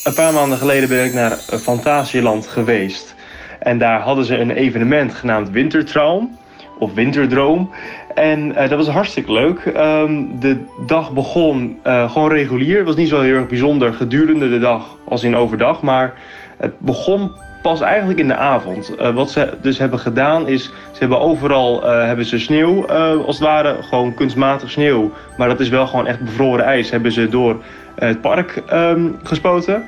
Een 0.04 0.14
paar 0.14 0.32
maanden 0.32 0.58
geleden 0.58 0.88
ben 0.88 1.04
ik 1.04 1.12
naar 1.12 1.30
Fantasieland 1.36 2.46
geweest. 2.46 3.14
En 3.58 3.78
daar 3.78 4.00
hadden 4.00 4.24
ze 4.24 4.36
een 4.36 4.50
evenement 4.50 5.14
genaamd 5.14 5.50
Wintertraum 5.50 6.38
of 6.78 6.94
Winterdroom. 6.94 7.70
En 8.14 8.48
uh, 8.48 8.68
dat 8.68 8.70
was 8.70 8.88
hartstikke 8.88 9.32
leuk. 9.32 9.64
Um, 9.76 10.40
de 10.40 10.64
dag 10.86 11.12
begon 11.12 11.78
uh, 11.86 12.12
gewoon 12.12 12.30
regulier. 12.30 12.76
Het 12.76 12.86
was 12.86 12.96
niet 12.96 13.08
zo 13.08 13.20
heel 13.20 13.34
erg 13.34 13.48
bijzonder 13.48 13.92
gedurende 13.92 14.48
de 14.48 14.58
dag 14.58 14.96
als 15.04 15.22
in 15.22 15.36
overdag. 15.36 15.82
Maar 15.82 16.14
het 16.56 16.78
begon 16.78 17.32
pas 17.62 17.80
eigenlijk 17.80 18.18
in 18.18 18.28
de 18.28 18.36
avond. 18.36 18.92
Uh, 19.00 19.14
wat 19.14 19.30
ze 19.30 19.48
dus 19.62 19.78
hebben 19.78 19.98
gedaan 19.98 20.48
is, 20.48 20.64
ze 20.64 20.98
hebben 20.98 21.20
overal 21.20 21.82
hebben 21.84 22.24
ze 22.24 22.38
sneeuw 22.38 22.86
als 23.26 23.38
het 23.38 23.46
ware. 23.46 23.76
Gewoon 23.82 24.14
kunstmatig 24.14 24.70
sneeuw. 24.70 25.10
Maar 25.36 25.48
dat 25.48 25.60
is 25.60 25.68
wel 25.68 25.86
gewoon 25.86 26.06
echt 26.06 26.20
bevroren 26.20 26.64
ijs. 26.64 26.90
Hebben 26.90 27.12
ze 27.12 27.28
door 27.28 27.62
het 27.94 28.20
park 28.20 28.62
um, 28.72 29.18
gespoten. 29.22 29.84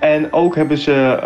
En 0.00 0.32
ook 0.32 0.56
hebben 0.56 0.78
ze 0.78 1.18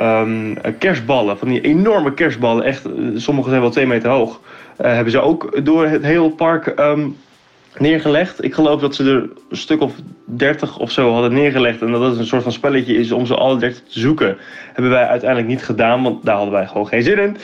um, 0.00 0.56
kerstballen, 0.78 1.38
van 1.38 1.48
die 1.48 1.60
enorme 1.60 2.14
kerstballen, 2.14 2.64
echt, 2.64 2.84
eh, 2.84 2.92
sommige 3.14 3.48
zijn 3.48 3.60
wel 3.60 3.70
twee 3.70 3.86
meter 3.86 4.10
hoog. 4.10 4.40
Hebben 4.76 5.12
ze 5.12 5.20
ook 5.20 5.64
door 5.64 5.86
het 5.86 6.02
hele 6.02 6.30
park 6.30 6.74
um, 6.78 7.16
neergelegd. 7.78 8.44
Ik 8.44 8.54
geloof 8.54 8.80
dat 8.80 8.94
ze 8.94 9.04
er 9.04 9.28
een 9.48 9.56
stuk 9.56 9.80
of 9.80 9.92
30 10.24 10.78
of 10.78 10.90
zo 10.90 11.12
hadden 11.12 11.32
neergelegd. 11.32 11.82
En 11.82 11.92
dat 11.92 12.00
het 12.00 12.18
een 12.18 12.26
soort 12.26 12.42
van 12.42 12.52
spelletje 12.52 12.94
is 12.94 13.12
om 13.12 13.26
ze 13.26 13.34
alle 13.34 13.58
30 13.58 13.82
te 13.82 14.00
zoeken. 14.00 14.36
Hebben 14.72 14.92
wij 14.92 15.06
uiteindelijk 15.06 15.48
niet 15.48 15.64
gedaan, 15.64 16.02
want 16.02 16.24
daar 16.24 16.34
hadden 16.34 16.54
wij 16.54 16.66
gewoon 16.66 16.86
geen 16.86 17.02
zin 17.02 17.18
in. 17.18 17.36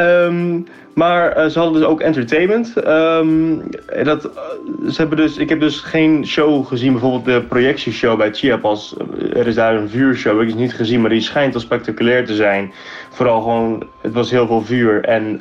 Um, 0.00 0.66
maar 0.94 1.38
uh, 1.38 1.46
ze 1.46 1.58
hadden 1.58 1.80
dus 1.80 1.88
ook 1.88 2.00
entertainment. 2.00 2.74
Um, 2.86 3.62
dat, 4.02 4.24
uh, 4.24 4.90
ze 4.90 4.96
hebben 4.96 5.16
dus, 5.16 5.36
ik 5.36 5.48
heb 5.48 5.60
dus 5.60 5.80
geen 5.80 6.26
show 6.26 6.66
gezien, 6.66 6.92
bijvoorbeeld 6.92 7.24
de 7.24 7.42
projectieshow 7.48 8.18
bij 8.18 8.32
Chiapas. 8.32 8.94
Er 9.32 9.46
is 9.46 9.54
daar 9.54 9.74
een 9.74 9.88
vuurshow, 9.88 10.40
ik 10.40 10.48
heb 10.48 10.58
niet 10.58 10.74
gezien, 10.74 11.00
maar 11.00 11.10
die 11.10 11.20
schijnt 11.20 11.52
wel 11.52 11.62
spectaculair 11.62 12.26
te 12.26 12.34
zijn. 12.34 12.72
Vooral 13.10 13.40
gewoon, 13.40 13.86
het 14.02 14.12
was 14.12 14.30
heel 14.30 14.46
veel 14.46 14.62
vuur 14.62 15.04
en 15.04 15.40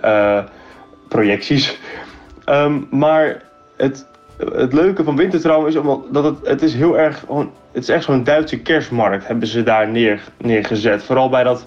projecties. 1.08 1.80
Um, 2.50 2.88
maar 2.90 3.42
het, 3.78 4.08
het 4.56 4.74
leuke 4.74 5.04
van 5.04 5.16
Wintertraum 5.16 5.68
is 5.68 5.74
dat 6.12 6.24
het, 6.24 6.38
het 6.44 6.62
is 6.62 6.74
heel 6.74 6.98
erg, 6.98 7.26
het 7.72 7.84
is 7.84 7.90
echt 7.90 8.04
zo'n 8.04 8.24
Duitse 8.24 8.60
kerstmarkt 8.60 9.28
hebben 9.28 9.48
ze 9.48 9.64
daar 9.64 9.88
neer, 9.88 10.22
neergezet. 10.38 11.04
Vooral 11.04 11.30
bij 11.30 11.44
dat 11.44 11.66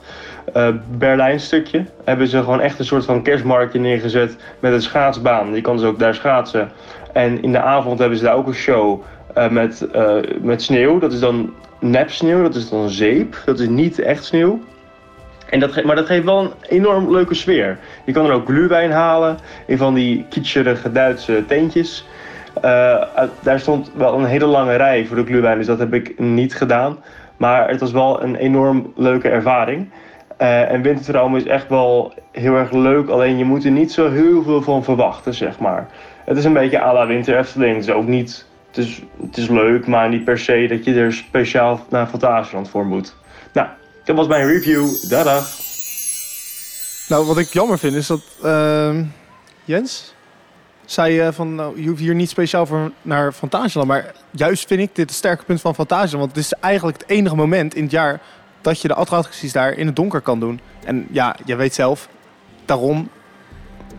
uh, 0.57 0.69
Berlijn 0.91 1.41
stukje 1.41 1.85
hebben 2.05 2.29
ze 2.29 2.39
gewoon 2.39 2.61
echt 2.61 2.79
een 2.79 2.85
soort 2.85 3.05
van 3.05 3.23
kerstmarktje 3.23 3.79
neergezet 3.79 4.37
met 4.61 4.73
een 4.73 4.83
schaatsbaan. 4.83 5.55
Je 5.55 5.61
kan 5.61 5.77
dus 5.77 5.87
ook 5.87 5.99
daar 5.99 6.15
schaatsen. 6.15 6.71
En 7.12 7.43
in 7.43 7.53
de 7.53 7.61
avond 7.61 7.99
hebben 7.99 8.19
ze 8.19 8.25
daar 8.25 8.35
ook 8.37 8.47
een 8.47 8.55
show 8.55 9.03
uh, 9.39 9.49
met, 9.49 9.87
uh, 9.95 10.17
met 10.41 10.62
sneeuw. 10.62 10.99
Dat 10.99 11.12
is 11.12 11.21
dan 11.21 11.55
nep 11.81 12.11
sneeuw, 12.11 12.43
dat 12.43 12.55
is 12.55 12.69
dan 12.69 12.89
zeep. 12.89 13.43
Dat 13.45 13.59
is 13.59 13.69
niet 13.69 13.99
echt 13.99 14.25
sneeuw. 14.25 14.61
En 15.47 15.61
dat 15.61 15.85
maar 15.85 15.97
dat 15.97 16.07
geeft 16.07 16.25
wel 16.25 16.41
een 16.41 16.53
enorm 16.69 17.11
leuke 17.11 17.35
sfeer. 17.35 17.79
Je 18.05 18.12
kan 18.12 18.27
er 18.27 18.33
ook 18.33 18.47
gluwijn 18.47 18.91
halen 18.91 19.39
in 19.67 19.79
van 19.79 19.95
die 19.95 20.27
kitscherige 20.29 20.93
Duitse 20.93 21.45
tentjes. 21.47 22.07
Uh, 22.64 23.23
daar 23.40 23.61
stond 23.61 23.90
wel 23.95 24.14
een 24.14 24.25
hele 24.25 24.47
lange 24.47 24.77
rij 24.77 25.07
voor 25.07 25.16
de 25.16 25.25
gluwijn, 25.25 25.59
dus 25.59 25.66
dat 25.66 25.79
heb 25.79 25.95
ik 25.95 26.19
niet 26.19 26.55
gedaan. 26.55 26.99
Maar 27.37 27.69
het 27.69 27.81
was 27.81 27.92
wel 27.92 28.23
een 28.23 28.37
enorm 28.37 28.92
leuke 28.97 29.29
ervaring. 29.29 29.88
Uh, 30.40 30.71
en 30.71 30.83
Wintertraum 30.83 31.37
is 31.37 31.45
echt 31.45 31.69
wel 31.69 32.14
heel 32.33 32.55
erg 32.55 32.73
leuk, 32.73 33.09
alleen 33.09 33.38
je 33.38 33.45
moet 33.45 33.64
er 33.64 33.71
niet 33.71 33.92
zo 33.92 34.11
heel 34.11 34.42
veel 34.42 34.62
van 34.62 34.85
verwachten, 34.85 35.35
zeg 35.35 35.59
maar. 35.59 35.88
Het 36.25 36.37
is 36.37 36.45
een 36.45 36.53
beetje 36.53 36.81
à 36.81 36.92
la 36.92 37.07
Winter 37.07 37.38
Efteling. 37.38 37.75
Het 37.75 37.85
is 37.85 37.95
ook 37.95 38.07
niet, 38.07 38.47
het 38.69 38.77
is, 38.77 39.03
het 39.21 39.37
is 39.37 39.49
leuk, 39.49 39.87
maar 39.87 40.09
niet 40.09 40.25
per 40.25 40.38
se 40.38 40.66
dat 40.69 40.85
je 40.85 40.95
er 40.95 41.12
speciaal 41.12 41.81
naar 41.90 42.07
Fantasieland 42.07 42.69
voor 42.69 42.87
moet. 42.87 43.14
Nou, 43.53 43.69
dat 44.05 44.16
was 44.16 44.27
mijn 44.27 44.47
review. 44.47 44.87
Dadag! 45.09 45.49
Nou, 47.09 47.27
wat 47.27 47.38
ik 47.38 47.53
jammer 47.53 47.79
vind 47.79 47.95
is 47.95 48.07
dat 48.07 48.23
uh, 48.45 48.97
Jens 49.64 50.14
zei 50.87 51.27
uh, 51.27 51.33
van, 51.33 51.55
nou, 51.55 51.83
je 51.83 51.88
hoeft 51.88 52.01
hier 52.01 52.14
niet 52.14 52.31
speciaal 52.31 52.66
voor 52.66 52.90
naar 53.03 53.33
Fantasieland. 53.33 53.88
Maar 53.88 54.12
juist 54.31 54.66
vind 54.66 54.81
ik 54.81 54.94
dit 54.94 55.07
het 55.09 55.16
sterke 55.18 55.44
punt 55.44 55.61
van 55.61 55.75
Fantasieland. 55.75 56.18
Want 56.18 56.37
het 56.37 56.44
is 56.44 56.53
eigenlijk 56.61 56.99
het 57.01 57.09
enige 57.11 57.37
moment 57.37 57.75
in 57.75 57.83
het 57.83 57.92
jaar 57.92 58.20
dat 58.61 58.81
je 58.81 58.88
de 58.88 58.94
attracties 58.94 59.53
daar 59.53 59.72
in 59.72 59.87
het 59.87 59.96
donker 59.96 60.20
kan 60.20 60.40
doen. 60.40 60.61
En 60.85 61.07
ja, 61.11 61.37
je 61.44 61.57
weet 61.57 61.75
zelf, 61.75 62.09
daarom 62.64 63.09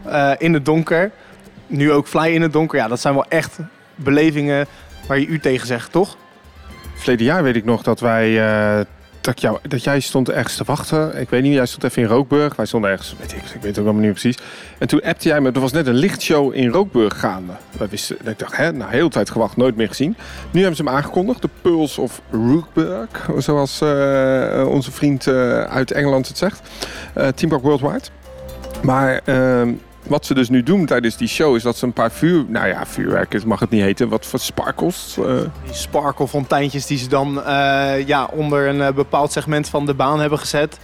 uh, 0.07 0.31
in 0.37 0.53
het 0.53 0.65
donker, 0.65 1.11
nu 1.67 1.91
ook 1.91 2.07
Fly 2.07 2.27
in 2.27 2.41
het 2.41 2.53
donker. 2.53 2.77
Ja, 2.77 2.87
dat 2.87 2.99
zijn 2.99 3.13
wel 3.13 3.25
echt 3.27 3.59
belevingen 3.95 4.67
waar 5.07 5.19
je 5.19 5.25
u 5.25 5.39
tegen 5.39 5.67
zegt, 5.67 5.91
toch? 5.91 6.17
Verleden 6.95 7.25
jaar 7.25 7.43
weet 7.43 7.55
ik 7.55 7.65
nog 7.65 7.83
dat 7.83 7.99
wij 7.99 8.29
uh, 8.29 8.85
dat, 9.27 9.41
jou, 9.41 9.57
dat 9.67 9.83
jij 9.83 9.99
stond 9.99 10.29
ergens 10.29 10.55
te 10.55 10.63
wachten. 10.63 11.19
Ik 11.19 11.29
weet 11.29 11.43
niet, 11.43 11.53
jij 11.53 11.65
stond 11.65 11.83
even 11.83 12.01
in 12.01 12.07
Rookburg. 12.07 12.55
Wij 12.55 12.65
stonden 12.65 12.91
ergens, 12.91 13.15
weet 13.19 13.31
ik, 13.31 13.37
ik 13.37 13.51
weet 13.53 13.63
het 13.63 13.79
ook 13.79 13.83
allemaal 13.83 14.03
niet 14.03 14.11
precies. 14.11 14.37
En 14.77 14.87
toen 14.87 15.01
appte 15.01 15.27
jij 15.27 15.41
me, 15.41 15.51
er 15.51 15.59
was 15.59 15.71
net 15.71 15.87
een 15.87 15.93
lichtshow 15.93 16.55
in 16.55 16.69
Rookburg 16.69 17.19
gaande. 17.19 17.53
Wij 17.77 17.87
wisten, 17.89 18.17
ik 18.25 18.39
dacht, 18.39 18.57
hè, 18.57 18.71
nou, 18.71 18.91
heel 18.91 19.09
tijd 19.09 19.29
gewacht, 19.29 19.57
nooit 19.57 19.75
meer 19.75 19.87
gezien. 19.87 20.15
Nu 20.51 20.59
hebben 20.59 20.77
ze 20.77 20.83
hem 20.83 20.93
aangekondigd, 20.93 21.41
de 21.41 21.49
Pulse 21.61 22.01
of 22.01 22.21
Rookburg, 22.31 23.29
zoals 23.37 23.81
uh, 23.81 24.67
onze 24.67 24.91
vriend 24.91 25.25
uh, 25.25 25.61
uit 25.61 25.91
Engeland 25.91 26.27
het 26.27 26.37
zegt. 26.37 26.61
Uh, 27.17 27.27
Team 27.27 27.59
Worldwide. 27.61 28.05
Maar 28.81 29.21
ehm, 29.25 29.73
wat 30.07 30.25
ze 30.25 30.33
dus 30.33 30.49
nu 30.49 30.63
doen 30.63 30.85
tijdens 30.85 31.17
die 31.17 31.27
show 31.27 31.55
is 31.55 31.63
dat 31.63 31.77
ze 31.77 31.85
een 31.85 31.93
paar 31.93 32.11
vuur... 32.11 32.45
Nou 32.47 32.67
ja, 32.67 32.85
vuurwerk 32.85 33.45
mag 33.45 33.59
het 33.59 33.69
niet 33.69 33.81
heten. 33.81 34.09
Wat 34.09 34.25
voor 34.25 34.39
sparkles? 34.39 35.15
Uh... 35.19 35.25
Die 35.65 35.73
sparkelfonteintjes 35.73 36.85
die 36.85 36.97
ze 36.97 37.07
dan 37.07 37.37
uh, 37.37 38.07
ja, 38.07 38.29
onder 38.31 38.67
een 38.67 38.77
uh, 38.77 38.91
bepaald 38.91 39.31
segment 39.31 39.69
van 39.69 39.85
de 39.85 39.93
baan 39.93 40.19
hebben 40.19 40.39
gezet. 40.39 40.77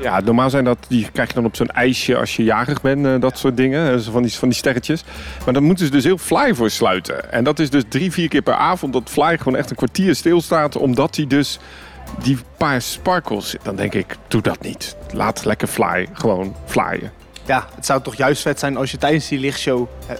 Ja, 0.00 0.20
normaal 0.20 0.50
zijn 0.50 0.64
dat... 0.64 0.78
Die 0.88 1.08
krijg 1.12 1.28
je 1.28 1.34
dan 1.34 1.44
op 1.44 1.56
zo'n 1.56 1.70
ijsje 1.70 2.16
als 2.16 2.36
je 2.36 2.44
jarig 2.44 2.80
bent. 2.80 3.22
dat 3.22 3.38
soort 3.38 3.56
dingen. 3.56 4.02
van, 4.02 4.22
die, 4.22 4.32
van 4.32 4.48
die 4.48 4.58
sterretjes. 4.58 5.04
Maar 5.44 5.54
dan 5.54 5.62
moeten 5.62 5.86
ze 5.86 5.92
dus 5.92 6.04
heel 6.04 6.18
Fly 6.18 6.54
voor 6.54 6.70
sluiten. 6.70 7.32
En 7.32 7.44
dat 7.44 7.58
is 7.58 7.70
dus 7.70 7.82
drie, 7.88 8.12
vier 8.12 8.28
keer 8.28 8.42
per 8.42 8.54
avond 8.54 8.92
dat 8.92 9.10
Fly 9.10 9.38
gewoon 9.38 9.56
echt 9.58 9.70
een 9.70 9.76
kwartier 9.76 10.14
stilstaat. 10.14 10.76
Omdat 10.76 11.16
hij 11.16 11.26
dus 11.26 11.58
die 12.22 12.38
paar 12.56 12.82
sparkles... 12.82 13.56
Dan 13.62 13.76
denk 13.76 13.94
ik, 13.94 14.16
doe 14.28 14.42
dat 14.42 14.60
niet. 14.60 14.96
Laat 15.12 15.44
lekker 15.44 15.68
Fly 15.68 16.08
gewoon 16.12 16.54
flyen 16.66 17.17
ja, 17.48 17.66
het 17.74 17.86
zou 17.86 18.02
toch 18.02 18.14
juist 18.14 18.42
vet 18.42 18.58
zijn 18.58 18.76
als 18.76 18.90
je 18.90 18.96
tijdens 18.96 19.28
die 19.28 19.38
lichtshow 19.38 19.88
uh, 20.10 20.16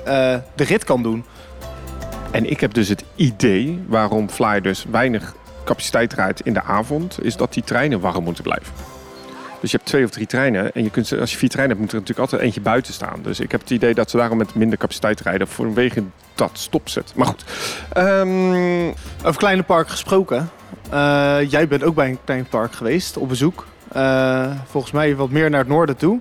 de 0.55 0.65
rit 0.65 0.85
kan 0.85 1.03
doen. 1.03 1.25
En 2.31 2.51
ik 2.51 2.61
heb 2.61 2.75
dus 2.75 2.89
het 2.89 3.05
idee 3.15 3.85
waarom 3.87 4.31
Fly 4.31 4.61
dus 4.61 4.87
weinig 4.91 5.35
capaciteit 5.65 6.13
rijdt 6.13 6.41
in 6.41 6.53
de 6.53 6.63
avond, 6.63 7.25
is 7.25 7.37
dat 7.37 7.53
die 7.53 7.63
treinen 7.63 8.01
warm 8.01 8.25
moeten 8.25 8.43
blijven. 8.43 8.73
Dus 9.61 9.71
je 9.71 9.77
hebt 9.77 9.89
twee 9.89 10.05
of 10.05 10.11
drie 10.11 10.27
treinen 10.27 10.73
en 10.73 10.83
je 10.83 10.91
kunt, 10.91 11.19
als 11.21 11.33
je 11.33 11.39
vier 11.39 11.49
treinen 11.49 11.77
hebt, 11.77 11.81
moet 11.81 11.93
er 11.93 12.01
natuurlijk 12.01 12.31
altijd 12.31 12.43
eentje 12.43 12.61
buiten 12.61 12.93
staan. 12.93 13.23
Dus 13.23 13.41
ik 13.41 13.51
heb 13.51 13.61
het 13.61 13.71
idee 13.71 13.95
dat 13.95 14.11
ze 14.11 14.17
daarom 14.17 14.39
met 14.39 14.55
minder 14.55 14.79
capaciteit 14.79 15.21
rijden 15.21 15.49
vanwege 15.49 16.03
dat 16.35 16.51
stopzet. 16.53 17.13
Maar 17.15 17.27
goed. 17.27 17.45
Um... 17.97 18.89
Over 19.25 19.37
kleine 19.37 19.63
park 19.63 19.89
gesproken. 19.89 20.51
Uh, 20.93 21.51
jij 21.51 21.69
bent 21.69 21.83
ook 21.83 21.95
bij 21.95 22.09
een 22.09 22.19
klein 22.25 22.47
park 22.47 22.73
geweest 22.73 23.17
op 23.17 23.29
bezoek. 23.29 23.67
Uh, 23.97 24.51
volgens 24.71 24.93
mij 24.93 25.17
wat 25.17 25.31
meer 25.31 25.51
naar 25.51 25.61
het 25.61 25.69
noorden 25.69 25.97
toe. 25.97 26.21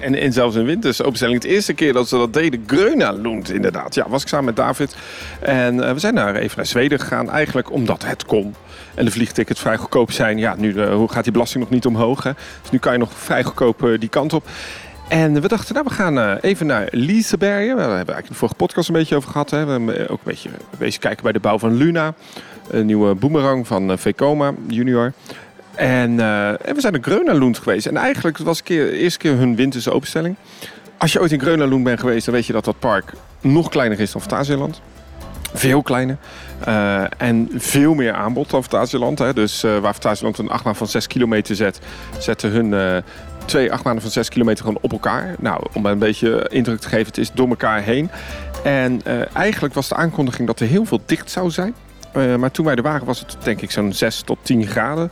En, 0.00 0.14
en 0.14 0.32
zelfs 0.32 0.56
in 0.56 0.64
winters 0.64 1.02
openstelling. 1.02 1.42
Het 1.42 1.52
eerste 1.52 1.72
keer 1.72 1.92
dat 1.92 2.08
ze 2.08 2.16
dat 2.16 2.32
deden, 2.32 2.64
Greuna 2.66 3.12
Lund 3.12 3.52
inderdaad. 3.52 3.94
Ja, 3.94 4.08
was 4.08 4.22
ik 4.22 4.28
samen 4.28 4.44
met 4.44 4.56
David. 4.56 4.96
En 5.40 5.74
uh, 5.74 5.92
we 5.92 5.98
zijn 5.98 6.14
daar 6.14 6.34
even 6.34 6.56
naar 6.56 6.66
Zweden 6.66 7.00
gegaan. 7.00 7.30
Eigenlijk 7.30 7.72
omdat 7.72 8.04
het 8.04 8.24
kon. 8.24 8.54
En 8.94 9.04
de 9.04 9.10
vliegtickets 9.10 9.60
vrij 9.60 9.76
goedkoop 9.76 10.12
zijn. 10.12 10.38
Ja, 10.38 10.54
nu 10.58 10.72
uh, 10.72 11.02
gaat 11.06 11.22
die 11.24 11.32
belasting 11.32 11.62
nog 11.62 11.72
niet 11.72 11.86
omhoog. 11.86 12.22
Hè? 12.22 12.32
Dus 12.62 12.70
nu 12.70 12.78
kan 12.78 12.92
je 12.92 12.98
nog 12.98 13.12
vrij 13.12 13.44
goedkoop 13.44 13.82
uh, 13.82 13.98
die 13.98 14.08
kant 14.08 14.32
op. 14.32 14.48
En 15.08 15.40
we 15.40 15.48
dachten, 15.48 15.74
nou, 15.74 15.86
we 15.88 15.94
gaan 15.94 16.18
eh, 16.18 16.34
even 16.40 16.66
naar 16.66 16.88
Lisebergen. 16.90 17.74
We 17.74 17.80
hebben 17.80 17.94
eigenlijk 17.94 18.28
de 18.28 18.34
vorige 18.34 18.56
podcast 18.56 18.88
een 18.88 18.94
beetje 18.94 19.16
over 19.16 19.30
gehad. 19.30 19.50
Hè. 19.50 19.64
We 19.64 19.70
hebben 19.70 20.08
ook 20.08 20.18
een 20.18 20.24
beetje 20.24 20.50
bezig 20.78 21.00
kijken 21.00 21.22
bij 21.22 21.32
de 21.32 21.40
bouw 21.40 21.58
van 21.58 21.76
Luna. 21.76 22.14
Een 22.70 22.86
nieuwe 22.86 23.14
boomerang 23.14 23.66
van 23.66 23.98
Vekoma 23.98 24.52
junior. 24.66 25.12
En, 25.76 26.20
eh, 26.20 26.48
en 26.48 26.74
we 26.74 26.80
zijn 26.80 26.92
naar 26.92 27.02
Grönalund 27.02 27.58
geweest. 27.58 27.86
En 27.86 27.96
eigenlijk 27.96 28.38
was 28.38 28.58
het 28.58 28.68
eerste 28.68 29.18
keer 29.18 29.36
hun 29.36 29.56
winterse 29.56 29.92
openstelling. 29.92 30.36
Als 30.98 31.12
je 31.12 31.20
ooit 31.20 31.32
in 31.32 31.40
Grönalund 31.40 31.84
bent 31.84 32.00
geweest, 32.00 32.24
dan 32.24 32.34
weet 32.34 32.46
je 32.46 32.52
dat 32.52 32.64
dat 32.64 32.78
park 32.78 33.12
nog 33.40 33.68
kleiner 33.68 34.00
is 34.00 34.12
dan 34.12 34.20
Fantasieland. 34.20 34.80
Veel 35.54 35.82
kleiner. 35.82 36.16
Uh, 36.68 37.04
en 37.16 37.48
veel 37.54 37.94
meer 37.94 38.12
aanbod 38.12 38.50
dan 38.50 38.64
Fantasieland. 38.64 39.18
Hè. 39.18 39.32
Dus 39.32 39.64
uh, 39.64 39.78
waar 39.78 39.92
Fantasieland 39.92 40.38
een 40.38 40.48
achtbaan 40.48 40.76
van 40.76 40.86
6 40.86 41.06
kilometer 41.06 41.56
zet, 41.56 41.80
zetten 42.18 42.50
hun 42.50 43.02
twee 43.44 43.72
achtbanen 43.72 44.02
van 44.02 44.10
6 44.10 44.28
kilometer 44.28 44.64
gewoon 44.64 44.78
op 44.82 44.92
elkaar. 44.92 45.34
Nou, 45.38 45.66
om 45.72 45.86
een 45.86 45.98
beetje 45.98 46.48
indruk 46.48 46.80
te 46.80 46.88
geven, 46.88 47.06
het 47.06 47.18
is 47.18 47.32
door 47.32 47.48
elkaar 47.48 47.82
heen. 47.82 48.10
En 48.64 49.00
eigenlijk 49.32 49.74
was 49.74 49.88
de 49.88 49.94
aankondiging 49.94 50.46
dat 50.46 50.60
er 50.60 50.66
heel 50.66 50.84
veel 50.84 51.00
dicht 51.06 51.30
zou 51.30 51.50
zijn. 51.50 51.74
Maar 52.16 52.50
toen 52.50 52.64
wij 52.64 52.74
er 52.74 52.82
waren 52.82 53.06
was 53.06 53.20
het 53.20 53.36
denk 53.42 53.60
ik 53.60 53.70
zo'n 53.70 53.92
6 53.92 54.20
tot 54.20 54.38
10 54.42 54.66
graden. 54.66 55.10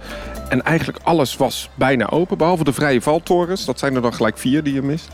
En 0.48 0.62
eigenlijk 0.62 0.98
alles 1.02 1.36
was 1.36 1.70
bijna 1.74 2.08
open, 2.08 2.38
behalve 2.38 2.64
de 2.64 2.72
vrije 2.72 3.02
valtorens. 3.02 3.64
Dat 3.64 3.78
zijn 3.78 3.94
er 3.94 4.02
dan 4.02 4.14
gelijk 4.14 4.38
vier 4.38 4.62
die 4.62 4.74
je 4.74 4.82
mist. 4.82 5.08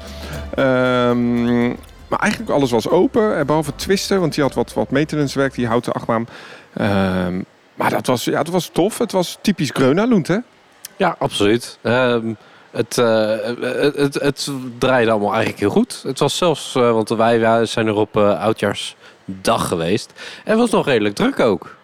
Um, 0.59 1.77
maar 2.09 2.19
eigenlijk 2.19 2.51
alles 2.51 2.71
was 2.71 2.89
open, 2.89 3.39
eh, 3.39 3.45
behalve 3.45 3.75
Twister, 3.75 4.21
want 4.21 4.35
die 4.35 4.43
had 4.43 4.55
wat, 4.55 4.73
wat 4.73 4.91
maintenance 4.91 5.39
werk, 5.39 5.55
die 5.55 5.67
houten 5.67 5.93
achtbaan. 5.93 6.29
Um, 6.81 7.45
maar 7.75 7.91
dat 7.91 8.07
was, 8.07 8.25
ja, 8.25 8.43
dat 8.43 8.53
was 8.53 8.69
tof. 8.73 8.99
Het 8.99 9.13
was 9.13 9.39
typisch 9.41 9.71
Grönalund, 9.71 10.27
hè? 10.27 10.39
Ja, 10.97 11.17
absoluut. 11.19 11.79
Het, 11.83 12.97
uh, 12.97 13.37
het, 13.61 13.97
het, 13.97 14.15
het, 14.15 14.51
draaide 14.79 15.11
allemaal 15.11 15.33
eigenlijk 15.33 15.61
heel 15.61 15.71
goed. 15.71 16.01
Het 16.03 16.19
was 16.19 16.37
zelfs, 16.37 16.73
want 16.73 17.09
wij 17.09 17.67
zijn 17.67 17.87
er 17.87 17.95
op 17.95 18.17
oudjaarsdag 18.17 19.69
geweest. 19.69 20.13
En 20.45 20.51
het 20.51 20.59
was 20.59 20.71
nog 20.71 20.87
redelijk 20.87 21.15
druk 21.15 21.41
ook. 21.41 21.79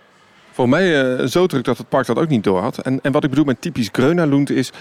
Voor 0.57 0.69
mij 0.69 1.19
uh, 1.19 1.27
zo 1.27 1.47
druk 1.47 1.65
dat 1.65 1.79
het 1.79 1.89
park 1.89 2.07
dat 2.07 2.19
ook 2.19 2.29
niet 2.29 2.45
door 2.45 2.61
had. 2.61 2.79
En, 2.79 2.99
en 3.03 3.13
wat 3.13 3.25
ik 3.25 3.31
bedoel 3.31 3.45
met 3.45 3.61
typisch 3.61 3.89
Grönalund 3.93 4.51
is... 4.51 4.73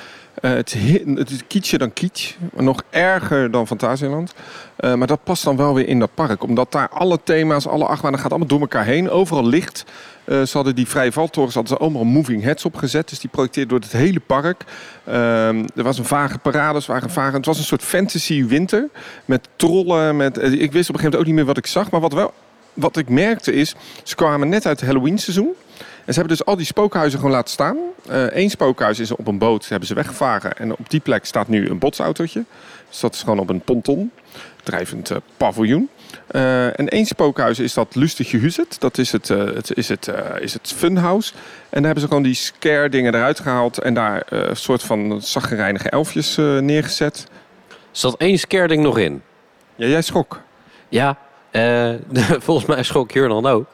Uh, 0.41 0.51
het, 0.51 0.75
het 1.15 1.29
is 1.29 1.41
kietje 1.47 1.77
dan 1.77 1.93
kitsch. 1.93 2.35
Nog 2.53 2.81
erger 2.89 3.51
dan 3.51 3.67
Fantasieland. 3.67 4.33
Uh, 4.79 4.93
maar 4.93 5.07
dat 5.07 5.23
past 5.23 5.43
dan 5.43 5.57
wel 5.57 5.73
weer 5.73 5.88
in 5.88 5.99
dat 5.99 6.09
park. 6.13 6.43
Omdat 6.43 6.71
daar 6.71 6.89
alle 6.89 7.19
thema's, 7.23 7.67
alle 7.67 7.85
achtbanen 7.85 8.19
gaat 8.19 8.29
allemaal 8.29 8.47
door 8.47 8.59
elkaar 8.59 8.85
heen. 8.85 9.09
Overal 9.09 9.45
licht. 9.45 9.85
Uh, 10.25 10.41
ze 10.41 10.51
hadden 10.53 10.75
die 10.75 10.88
vrije 10.88 11.11
valtorens 11.11 11.53
hadden 11.53 11.77
ze 11.77 11.83
allemaal 11.83 12.03
moving 12.03 12.43
heads 12.43 12.65
opgezet. 12.65 13.09
Dus 13.09 13.19
die 13.19 13.29
projecteert 13.29 13.69
door 13.69 13.79
het 13.79 13.91
hele 13.91 14.19
park. 14.19 14.63
er 15.05 15.83
was 15.83 15.97
een 15.97 16.05
vage 16.05 16.38
parade. 16.38 16.81
Waren 16.88 17.09
vage, 17.09 17.35
het 17.35 17.45
was 17.45 17.57
een 17.57 17.63
soort 17.63 17.83
fantasy 17.83 18.45
winter. 18.45 18.89
Met 19.25 19.47
trollen. 19.55 20.15
Met, 20.15 20.38
ik 20.38 20.71
wist 20.71 20.89
op 20.89 20.95
een 20.95 21.01
gegeven 21.01 21.03
moment 21.03 21.15
ook 21.15 21.25
niet 21.25 21.35
meer 21.35 21.45
wat 21.45 21.57
ik 21.57 21.67
zag. 21.67 21.91
Maar 21.91 22.01
wat 22.01 22.13
wel 22.13 22.33
wat 22.75 22.97
ik 22.97 23.09
merkte 23.09 23.53
is, 23.53 23.75
ze 24.03 24.15
kwamen 24.15 24.49
net 24.49 24.65
uit 24.65 24.79
het 24.79 24.89
Halloween 24.89 25.17
seizoen. 25.17 25.53
En 26.05 26.13
ze 26.13 26.19
hebben 26.19 26.38
dus 26.38 26.45
al 26.45 26.55
die 26.55 26.65
spookhuizen 26.65 27.19
gewoon 27.19 27.33
laten 27.33 27.53
staan. 27.53 27.77
Eén 28.07 28.43
uh, 28.43 28.49
spookhuis 28.49 28.99
is 28.99 29.11
op 29.11 29.27
een 29.27 29.38
boot, 29.38 29.69
hebben 29.69 29.88
ze 29.88 29.93
weggevaren. 29.93 30.57
En 30.57 30.71
op 30.71 30.89
die 30.89 30.99
plek 30.99 31.25
staat 31.25 31.47
nu 31.47 31.69
een 31.69 31.79
botsautootje. 31.79 32.43
Dus 32.89 32.99
dat 32.99 33.13
is 33.13 33.19
gewoon 33.19 33.39
op 33.39 33.49
een 33.49 33.61
ponton, 33.61 34.11
drijvend 34.63 35.11
uh, 35.11 35.17
paviljoen. 35.38 35.89
Uh, 36.31 36.79
en 36.79 36.89
één 36.89 37.05
spookhuis 37.05 37.59
is 37.59 37.73
dat 37.73 37.95
Lustige 37.95 38.38
Huzet. 38.38 38.75
Dat 38.79 38.97
is 38.97 39.11
het, 39.11 39.27
het, 39.27 39.77
is, 39.77 39.89
het, 39.89 40.11
is 40.39 40.53
het 40.53 40.73
funhouse. 40.75 41.33
En 41.33 41.39
daar 41.69 41.83
hebben 41.83 42.01
ze 42.01 42.07
gewoon 42.07 42.23
die 42.23 42.33
scare 42.33 42.89
dingen 42.89 43.15
eruit 43.15 43.39
gehaald. 43.39 43.77
En 43.77 43.93
daar 43.93 44.23
een 44.29 44.55
soort 44.55 44.83
van 44.83 45.21
zaggerijnige 45.21 45.89
elfjes 45.89 46.35
neergezet. 46.59 47.27
Zat 47.91 48.17
één 48.17 48.39
scare 48.39 48.67
ding 48.67 48.83
nog 48.83 48.97
in? 48.97 49.21
Ja, 49.75 49.88
jij 49.88 50.01
schrok. 50.01 50.41
Ja, 50.89 51.17
volgens 52.45 52.65
mij 52.65 52.83
schrok 52.83 53.13
dan 53.13 53.45
ook. 53.45 53.65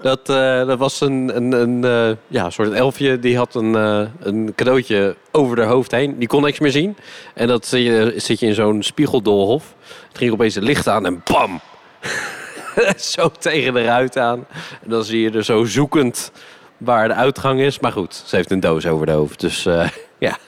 Dat, 0.00 0.28
uh, 0.28 0.66
dat 0.66 0.78
was 0.78 1.00
een, 1.00 1.36
een, 1.36 1.52
een 1.52 1.84
uh, 1.84 2.16
ja, 2.26 2.50
soort 2.50 2.72
elfje 2.72 3.18
die 3.18 3.36
had 3.36 3.54
een, 3.54 3.74
een 4.20 4.52
cadeautje 4.54 5.16
over 5.32 5.58
haar 5.58 5.66
hoofd 5.66 5.90
heen. 5.90 6.18
Die 6.18 6.28
kon 6.28 6.42
niks 6.42 6.58
meer 6.58 6.70
zien. 6.70 6.96
En 7.34 7.46
dat 7.46 7.66
zit 7.66 7.82
je, 7.82 8.12
zit 8.16 8.40
je 8.40 8.46
in 8.46 8.54
zo'n 8.54 8.82
spiegeldolhof. 8.82 9.74
Het 10.08 10.18
ging 10.18 10.32
opeens 10.32 10.54
het 10.54 10.64
licht 10.64 10.88
aan 10.88 11.06
en 11.06 11.22
bam! 11.24 11.60
zo 12.96 13.30
tegen 13.38 13.74
de 13.74 13.84
ruit 13.84 14.16
aan. 14.16 14.46
En 14.82 14.90
dan 14.90 15.04
zie 15.04 15.20
je 15.20 15.30
er 15.30 15.44
zo 15.44 15.64
zoekend 15.64 16.32
waar 16.76 17.08
de 17.08 17.14
uitgang 17.14 17.60
is. 17.60 17.78
Maar 17.78 17.92
goed, 17.92 18.22
ze 18.26 18.36
heeft 18.36 18.50
een 18.50 18.60
doos 18.60 18.86
over 18.86 19.06
de 19.06 19.12
hoofd. 19.12 19.40
Dus 19.40 19.62
ja 20.18 20.38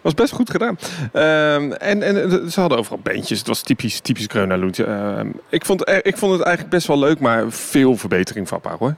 was 0.00 0.14
best 0.14 0.32
goed 0.32 0.50
gedaan. 0.50 0.78
Um, 1.12 1.72
en, 1.72 2.02
en 2.02 2.50
ze 2.50 2.60
hadden 2.60 2.78
overal 2.78 3.00
beentjes. 3.02 3.38
Het 3.38 3.48
was 3.48 3.62
typisch, 3.62 4.00
typisch. 4.00 4.26
Um, 4.34 5.32
ik, 5.48 5.64
vond, 5.64 5.88
ik 6.02 6.16
vond 6.16 6.32
het 6.32 6.42
eigenlijk 6.42 6.74
best 6.74 6.86
wel 6.86 6.98
leuk, 6.98 7.20
maar 7.20 7.44
veel 7.48 7.96
verbetering 7.96 8.48
vatbaar 8.48 8.76
hoor. 8.78 8.94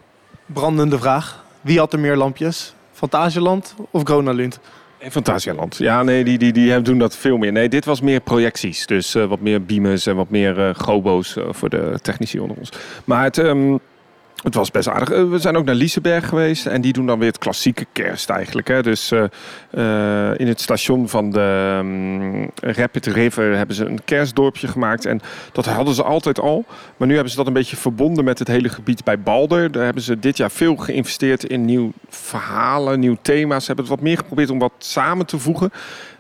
Brandende 0.47 0.99
vraag. 0.99 1.45
Wie 1.61 1.79
had 1.79 1.93
er 1.93 1.99
meer 1.99 2.17
lampjes? 2.17 2.75
Fantasieland 2.93 3.75
of 3.91 4.03
Gronalund? 4.03 4.59
Fantasialand. 5.11 5.77
Ja, 5.77 6.03
nee, 6.03 6.25
die, 6.25 6.39
die, 6.39 6.53
die 6.53 6.83
doen 6.83 6.99
dat 6.99 7.17
veel 7.17 7.37
meer. 7.37 7.53
Nee, 7.53 7.69
dit 7.69 7.85
was 7.85 8.01
meer 8.01 8.21
projecties. 8.21 8.87
Dus 8.87 9.15
uh, 9.15 9.25
wat 9.25 9.41
meer 9.41 9.65
beamers 9.65 10.07
en 10.07 10.17
wat 10.17 10.31
meer 10.31 10.59
uh, 10.59 10.75
gobo's 10.75 11.37
uh, 11.37 11.45
voor 11.51 11.69
de 11.69 11.99
technici 12.03 12.41
onder 12.41 12.57
ons. 12.57 12.73
Maar 13.05 13.25
het... 13.25 13.37
Um, 13.37 13.81
het 14.43 14.55
was 14.55 14.71
best 14.71 14.89
aardig. 14.89 15.09
We 15.09 15.39
zijn 15.39 15.57
ook 15.57 15.65
naar 15.65 15.75
Liseberg 15.75 16.29
geweest. 16.29 16.67
En 16.67 16.81
die 16.81 16.93
doen 16.93 17.07
dan 17.07 17.19
weer 17.19 17.29
het 17.29 17.39
klassieke 17.39 17.87
kerst 17.93 18.31
eigenlijk. 18.31 18.69
Hè. 18.69 18.83
Dus 18.83 19.13
uh, 19.13 19.25
uh, 19.75 20.39
in 20.39 20.47
het 20.47 20.61
station 20.61 21.09
van 21.09 21.31
de 21.31 21.77
um, 21.79 22.51
Rapid 22.55 23.07
River 23.07 23.57
hebben 23.57 23.77
ze 23.77 23.85
een 23.85 24.05
kerstdorpje 24.05 24.69
gemaakt. 24.69 25.05
En 25.05 25.21
dat 25.53 25.67
hadden 25.67 25.95
ze 25.95 26.03
altijd 26.03 26.41
al. 26.41 26.65
Maar 26.97 27.09
nu 27.09 27.15
hebben 27.15 27.31
ze 27.31 27.37
dat 27.37 27.47
een 27.47 27.53
beetje 27.53 27.77
verbonden 27.77 28.25
met 28.25 28.39
het 28.39 28.49
hele 28.49 28.69
gebied 28.69 29.05
bij 29.05 29.21
Balder. 29.21 29.73
Daar 29.73 29.85
hebben 29.85 30.03
ze 30.03 30.19
dit 30.19 30.37
jaar 30.37 30.51
veel 30.51 30.77
geïnvesteerd 30.77 31.45
in 31.45 31.65
nieuw 31.65 31.93
verhalen, 32.09 33.01
nieuw 33.01 33.17
thema's. 33.23 33.61
Ze 33.61 33.67
hebben 33.67 33.85
het 33.85 33.95
wat 33.95 34.05
meer 34.05 34.17
geprobeerd 34.17 34.51
om 34.51 34.59
wat 34.59 34.73
samen 34.79 35.27
te 35.27 35.39
voegen. 35.39 35.71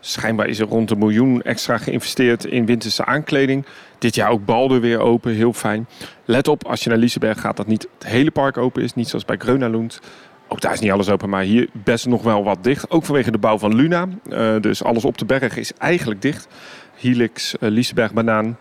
Schijnbaar 0.01 0.47
is 0.47 0.59
er 0.59 0.67
rond 0.67 0.91
een 0.91 0.99
miljoen 0.99 1.43
extra 1.43 1.79
geïnvesteerd 1.79 2.45
in 2.45 2.67
winterse 2.67 3.05
aankleding. 3.05 3.65
Dit 4.03 4.15
jaar 4.15 4.31
ook 4.31 4.45
Balder 4.45 4.81
weer 4.81 4.99
open, 4.99 5.33
heel 5.33 5.53
fijn. 5.53 5.87
Let 6.25 6.49
op, 6.49 6.67
als 6.67 6.83
je 6.83 6.89
naar 6.89 6.99
Liseberg 6.99 7.41
gaat, 7.41 7.57
dat 7.57 7.67
niet 7.67 7.89
het 7.99 8.09
hele 8.09 8.31
park 8.31 8.57
open 8.57 8.83
is. 8.83 8.95
Niet 8.95 9.09
zoals 9.09 9.25
bij 9.25 9.37
Grönalund. 9.37 10.01
Ook 10.49 10.61
daar 10.61 10.73
is 10.73 10.81
niet 10.81 10.91
alles 10.91 11.09
open, 11.09 11.29
maar 11.29 11.43
hier 11.43 11.69
best 11.73 12.07
nog 12.07 12.23
wel 12.23 12.45
wat 12.45 12.65
dicht. 12.65 12.91
Ook 12.91 13.05
vanwege 13.05 13.31
de 13.31 13.39
bouw 13.39 13.59
van 13.59 13.75
Luna. 13.75 14.09
Uh, 14.29 14.61
dus 14.61 14.85
alles 14.85 15.05
op 15.05 15.19
de 15.19 15.25
berg 15.25 15.57
is 15.57 15.73
eigenlijk 15.79 16.23
dicht. 16.23 16.49
Helix, 16.95 17.55
uh, 17.61 18.09
Banaan. 18.15 18.57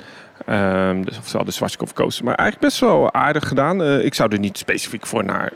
Um, 0.49 1.05
dus 1.05 1.17
oftewel 1.17 1.45
de 1.45 1.51
Schwarzkopf. 1.51 2.23
Maar 2.23 2.35
eigenlijk 2.35 2.59
best 2.59 2.79
wel 2.79 3.13
aardig 3.13 3.47
gedaan. 3.47 3.81
Uh, 3.81 4.05
ik 4.05 4.13
zou 4.13 4.31
er 4.31 4.39
niet 4.39 4.57
specifiek 4.57 5.07
voor 5.07 5.25
naar 5.25 5.53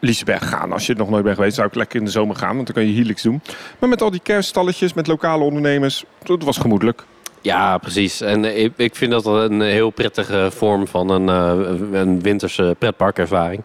Liseberg 0.00 0.48
gaan. 0.48 0.72
Als 0.72 0.86
je 0.86 0.92
het 0.92 1.00
nog 1.00 1.10
nooit 1.10 1.24
bent 1.24 1.36
geweest, 1.36 1.54
zou 1.54 1.68
ik 1.68 1.74
lekker 1.74 1.98
in 1.98 2.04
de 2.04 2.10
zomer 2.10 2.36
gaan. 2.36 2.54
Want 2.54 2.66
dan 2.66 2.74
kan 2.74 2.86
je 2.86 2.94
Helix 2.94 3.22
doen. 3.22 3.42
Maar 3.78 3.88
met 3.88 4.02
al 4.02 4.10
die 4.10 4.20
kerststalletjes, 4.22 4.94
met 4.94 5.06
lokale 5.06 5.44
ondernemers. 5.44 6.04
Dat 6.22 6.42
was 6.42 6.58
gemoedelijk. 6.58 7.04
Ja, 7.46 7.78
precies. 7.78 8.20
En 8.20 8.58
ik, 8.58 8.72
ik 8.76 8.94
vind 8.94 9.10
dat 9.10 9.26
een 9.26 9.60
heel 9.60 9.90
prettige 9.90 10.48
vorm 10.50 10.86
van 10.86 11.10
een, 11.10 11.28
uh, 11.28 12.00
een 12.00 12.22
winterse 12.22 12.76
pretparkervaring. 12.78 13.64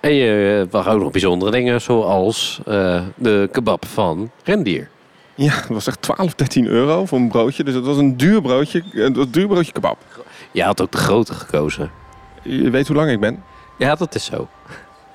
En 0.00 0.14
je 0.14 0.66
mag 0.70 0.88
ook 0.88 1.00
nog 1.00 1.10
bijzondere 1.10 1.50
dingen, 1.50 1.80
zoals 1.80 2.60
uh, 2.68 3.02
de 3.14 3.48
kebab 3.52 3.86
van 3.86 4.30
rendier. 4.44 4.88
Ja, 5.34 5.54
dat 5.54 5.68
was 5.68 5.86
echt 5.86 6.02
12, 6.02 6.34
13 6.34 6.66
euro 6.66 7.06
voor 7.06 7.18
een 7.18 7.28
broodje. 7.28 7.64
Dus 7.64 7.74
dat 7.74 7.84
was 7.84 7.96
een 7.96 8.16
duur 8.16 8.42
broodje, 8.42 8.82
een 8.92 9.26
duur 9.30 9.46
broodje 9.46 9.72
kebab. 9.72 9.98
Je 10.52 10.62
had 10.62 10.80
ook 10.80 10.92
de 10.92 10.98
grote 10.98 11.34
gekozen. 11.34 11.90
Je 12.42 12.70
weet 12.70 12.86
hoe 12.86 12.96
lang 12.96 13.10
ik 13.10 13.20
ben? 13.20 13.42
Ja, 13.78 13.94
dat 13.94 14.14
is 14.14 14.24
zo. 14.24 14.48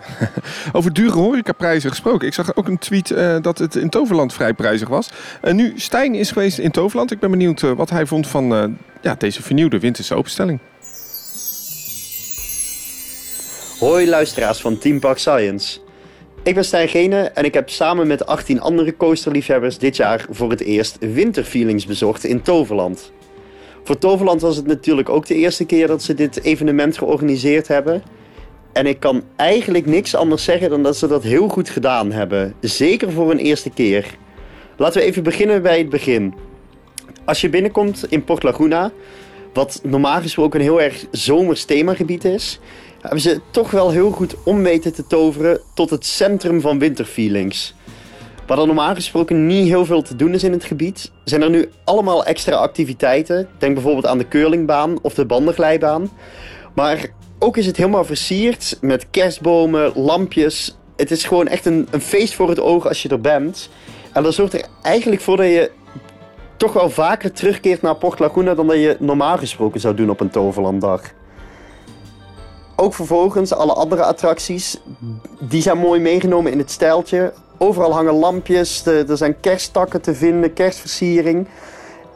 Over 0.74 0.94
dure 0.94 1.18
horecaprijzen 1.18 1.90
gesproken. 1.90 2.28
Ik 2.28 2.34
zag 2.34 2.56
ook 2.56 2.68
een 2.68 2.78
tweet 2.78 3.10
uh, 3.10 3.38
dat 3.42 3.58
het 3.58 3.76
in 3.76 3.90
Toverland 3.90 4.34
vrij 4.34 4.54
prijzig 4.54 4.88
was. 4.88 5.10
En 5.42 5.56
nu 5.56 5.74
Stijn 5.76 6.16
is 6.16 6.32
geweest 6.32 6.58
in 6.58 6.72
Toverland. 6.72 7.12
Ik 7.12 7.20
ben 7.20 7.32
benieuwd 7.32 7.62
uh, 7.62 7.72
wat 7.72 7.90
hij 7.90 8.06
vond 8.06 8.28
van 8.28 8.78
ja, 9.02 9.16
deze 9.16 9.42
vernieuwde 9.42 9.80
winterse 9.80 10.16
openstelling. 10.16 10.60
Hoi 13.80 14.10
luisteraars 14.10 14.62
van 14.62 14.78
Team 14.78 15.00
Park 15.00 15.18
Science. 15.18 15.80
Ik 16.44 16.54
ben 16.54 16.66
Stijn 16.66 16.88
Gene 16.88 17.22
en 17.22 17.46
ik 17.46 17.54
heb 17.54 17.70
samen 17.70 18.08
met 18.08 18.26
18 18.26 18.62
andere 18.62 18.98
coasterliefhebbers 18.98 19.78
dit 19.78 19.96
jaar 19.96 20.26
voor 20.30 20.50
het 20.50 20.62
eerst 20.62 20.98
winterfeelings 21.00 21.86
bezocht 21.86 22.24
in 22.24 22.42
Toverland. 22.42 23.12
Voor 23.84 23.98
Toverland 23.98 24.42
was 24.42 24.56
het 24.56 24.68
natuurlijk 24.68 25.10
ook 25.10 25.26
de 25.26 25.36
eerste 25.36 25.66
keer 25.66 25.88
dat 25.88 26.04
ze 26.04 26.14
dit 26.14 26.44
evenement 26.44 26.98
georganiseerd 26.98 27.68
hebben. 27.68 28.04
En 28.74 28.86
ik 28.86 29.00
kan 29.00 29.24
eigenlijk 29.36 29.86
niks 29.86 30.16
anders 30.16 30.44
zeggen 30.44 30.70
dan 30.70 30.84
dat 30.84 30.98
ze 30.98 31.08
dat 31.08 31.24
heel 31.24 31.48
goed 31.48 31.70
gedaan 31.70 32.12
hebben. 32.12 32.54
Zeker 32.60 33.12
voor 33.12 33.32
een 33.32 33.38
eerste 33.38 33.70
keer. 33.70 34.06
Laten 34.78 35.02
we 35.02 35.08
even 35.08 35.24
beginnen 35.24 35.62
bij 35.62 35.78
het 35.78 35.90
begin. 35.90 36.34
Als 37.26 37.42
je 37.42 37.50
binnenkomt 37.50 38.06
in 38.10 38.24
Port 38.24 38.44
Laguna, 38.44 38.92
wat 39.54 39.80
normaal 39.84 40.22
gesproken 40.22 40.60
een 40.60 40.66
heel 40.66 40.82
erg 40.82 41.06
zomers 41.12 41.66
themagebied 41.66 42.26
is, 42.26 42.60
hebben 43.02 43.22
ze 43.22 43.42
toch 43.52 43.72
wel 43.72 43.92
heel 43.92 44.12
goed 44.12 44.36
om 44.44 44.64
weten 44.64 44.94
te 44.94 45.08
toveren 45.08 45.60
tot 45.74 45.90
het 45.90 46.06
centrum 46.06 46.62
van 46.62 46.80
winterfeelings. 46.80 47.76
Waar 48.48 48.60
er 48.60 48.66
normaal 48.66 48.96
gesproken 48.96 49.46
niet 49.46 49.68
heel 49.68 49.86
veel 49.86 50.02
te 50.02 50.16
doen 50.16 50.34
is 50.34 50.44
in 50.44 50.52
het 50.52 50.64
gebied, 50.64 51.12
zijn 51.24 51.42
er 51.42 51.50
nu 51.50 51.70
allemaal 51.84 52.26
extra 52.26 52.56
activiteiten. 52.56 53.48
Denk 53.58 53.74
bijvoorbeeld 53.74 54.06
aan 54.06 54.18
de 54.18 54.28
curlingbaan 54.28 55.00
of 55.02 55.14
de 55.14 55.26
bandenglijbaan. 55.26 56.10
Maar 56.76 57.10
ook 57.44 57.58
is 57.58 57.66
het 57.66 57.78
helemaal 57.78 58.06
versierd 58.06 58.78
met 58.82 59.08
kerstbomen, 59.12 59.92
lampjes. 59.96 60.78
Het 60.96 61.12
is 61.12 61.24
gewoon 61.24 61.48
echt 61.48 61.66
een, 61.66 61.88
een 61.92 62.02
feest 62.02 62.34
voor 62.34 62.50
het 62.50 62.60
oog 62.60 62.88
als 62.88 63.02
je 63.02 63.10
er 63.10 63.22
bent. 63.22 63.70
En 64.14 64.24
dat 64.24 64.34
zorgt 64.34 64.54
er 64.54 64.66
eigenlijk 64.82 65.22
voor 65.22 65.38
dat 65.38 65.46
je 65.46 65.72
toch 66.58 66.74
wel 66.74 66.90
vaker 66.90 67.32
terugkeert 67.32 67.82
naar 67.82 67.96
Port 67.96 68.20
Laguna 68.20 68.54
dan 68.54 68.68
dat 68.68 68.76
je 68.76 68.96
normaal 69.00 69.38
gesproken 69.38 69.80
zou 69.80 69.96
doen 69.96 70.10
op 70.10 70.20
een 70.20 70.30
Toverlanddag. 70.30 71.02
Ook 72.76 72.94
vervolgens 72.94 73.54
alle 73.54 73.74
andere 73.74 74.04
attracties, 74.04 74.82
die 75.40 75.62
zijn 75.62 75.78
mooi 75.78 76.00
meegenomen 76.00 76.52
in 76.52 76.58
het 76.58 76.72
stijltje. 76.72 77.34
Overal 77.58 77.94
hangen 77.94 78.14
lampjes, 78.14 78.86
er 78.86 79.18
zijn 79.18 79.40
kersttakken 79.40 80.02
te 80.02 80.16
vinden, 80.16 80.54
kerstversiering. 80.54 81.48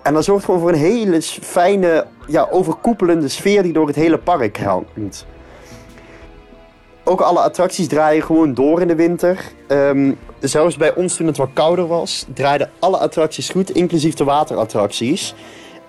En 0.05 0.13
dat 0.13 0.23
zorgt 0.23 0.45
gewoon 0.45 0.59
voor 0.59 0.69
een 0.69 0.75
hele 0.75 1.21
fijne, 1.21 2.05
ja, 2.27 2.47
overkoepelende 2.51 3.27
sfeer 3.27 3.63
die 3.63 3.73
door 3.73 3.87
het 3.87 3.95
hele 3.95 4.17
park 4.17 4.57
hangt. 4.57 5.25
Ook 7.03 7.21
alle 7.21 7.39
attracties 7.39 7.87
draaien 7.87 8.23
gewoon 8.23 8.53
door 8.53 8.81
in 8.81 8.87
de 8.87 8.95
winter. 8.95 9.39
Ehm, 9.67 10.11
zelfs 10.39 10.77
bij 10.77 10.95
ons 10.95 11.15
toen 11.15 11.27
het 11.27 11.37
wat 11.37 11.49
kouder 11.53 11.87
was, 11.87 12.25
draaiden 12.33 12.69
alle 12.79 12.97
attracties 12.97 13.49
goed, 13.49 13.69
inclusief 13.69 14.13
de 14.13 14.23
waterattracties. 14.23 15.35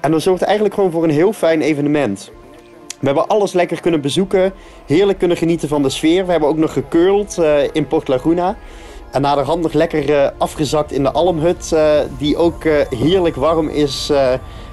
En 0.01 0.11
dat 0.11 0.23
zorgt 0.23 0.43
eigenlijk 0.43 0.75
gewoon 0.75 0.91
voor 0.91 1.05
een 1.05 1.11
heel 1.11 1.33
fijn 1.33 1.61
evenement. 1.61 2.31
We 3.01 3.07
hebben 3.07 3.27
alles 3.27 3.53
lekker 3.53 3.81
kunnen 3.81 4.01
bezoeken, 4.01 4.53
heerlijk 4.87 5.19
kunnen 5.19 5.37
genieten 5.37 5.69
van 5.69 5.83
de 5.83 5.91
sfeer. 5.91 6.25
We 6.25 6.31
hebben 6.31 6.49
ook 6.49 6.57
nog 6.57 6.73
gekeurld 6.73 7.39
eh, 7.39 7.62
in 7.73 7.87
Port 7.87 8.09
Laguna. 8.09 8.57
En 9.11 9.22
naderhand 9.22 9.62
nog 9.62 9.72
lekker 9.72 10.14
eh, 10.14 10.30
afgezakt 10.38 10.92
in 10.92 11.02
de 11.02 11.12
Almhut, 11.12 11.72
eh, 11.72 11.90
die 12.18 12.36
ook 12.36 12.64
eh, 12.64 12.72
heerlijk 12.98 13.36
warm 13.36 13.68
is. 13.68 14.12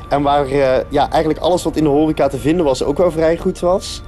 en 0.09 0.21
waar 0.21 0.47
ja, 0.89 1.09
eigenlijk 1.09 1.39
alles 1.39 1.63
wat 1.63 1.75
in 1.75 1.83
de 1.83 1.89
horeca 1.89 2.27
te 2.27 2.37
vinden 2.37 2.65
was 2.65 2.83
ook 2.83 2.97
wel 2.97 3.11
vrij 3.11 3.37
goed 3.37 3.59
was. 3.59 4.01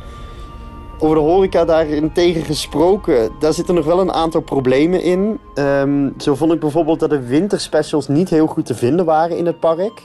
Over 1.00 1.16
de 1.16 1.22
horeca 1.22 1.66
daarentegen 1.66 2.44
gesproken, 2.44 3.30
daar 3.40 3.54
zitten 3.54 3.76
nog 3.76 3.86
wel 3.86 4.00
een 4.00 4.12
aantal 4.12 4.42
problemen 4.42 5.02
in. 5.02 5.40
Ehm, 5.54 6.10
zo 6.18 6.36
vond 6.36 6.54
ik 6.54 6.60
bijvoorbeeld 6.60 7.00
dat 7.00 7.10
de 7.10 7.28
winterspecials 7.28 8.08
niet 8.08 8.30
heel 8.30 8.48
goed 8.48 8.66
te 8.66 8.76
vinden 8.76 9.06
waren 9.06 9.38
in 9.38 9.46
het 9.46 9.60
park. 9.60 10.04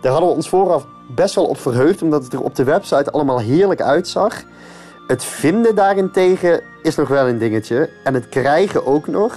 Daar 0.00 0.12
hadden 0.12 0.30
we 0.30 0.36
ons 0.36 0.48
vooraf 0.48 0.86
best 1.14 1.34
wel 1.34 1.44
op 1.44 1.58
verheugd, 1.58 2.02
omdat 2.02 2.24
het 2.24 2.32
er 2.32 2.42
op 2.42 2.54
de 2.54 2.64
website 2.64 3.10
allemaal 3.10 3.38
heerlijk 3.38 3.80
uitzag. 3.80 4.44
Het 5.06 5.24
vinden 5.24 5.74
daarentegen 5.74 6.60
is 6.82 6.96
nog 6.96 7.08
wel 7.08 7.28
een 7.28 7.38
dingetje. 7.38 7.90
En 8.04 8.14
het 8.14 8.28
krijgen 8.28 8.86
ook 8.86 9.06
nog. 9.06 9.36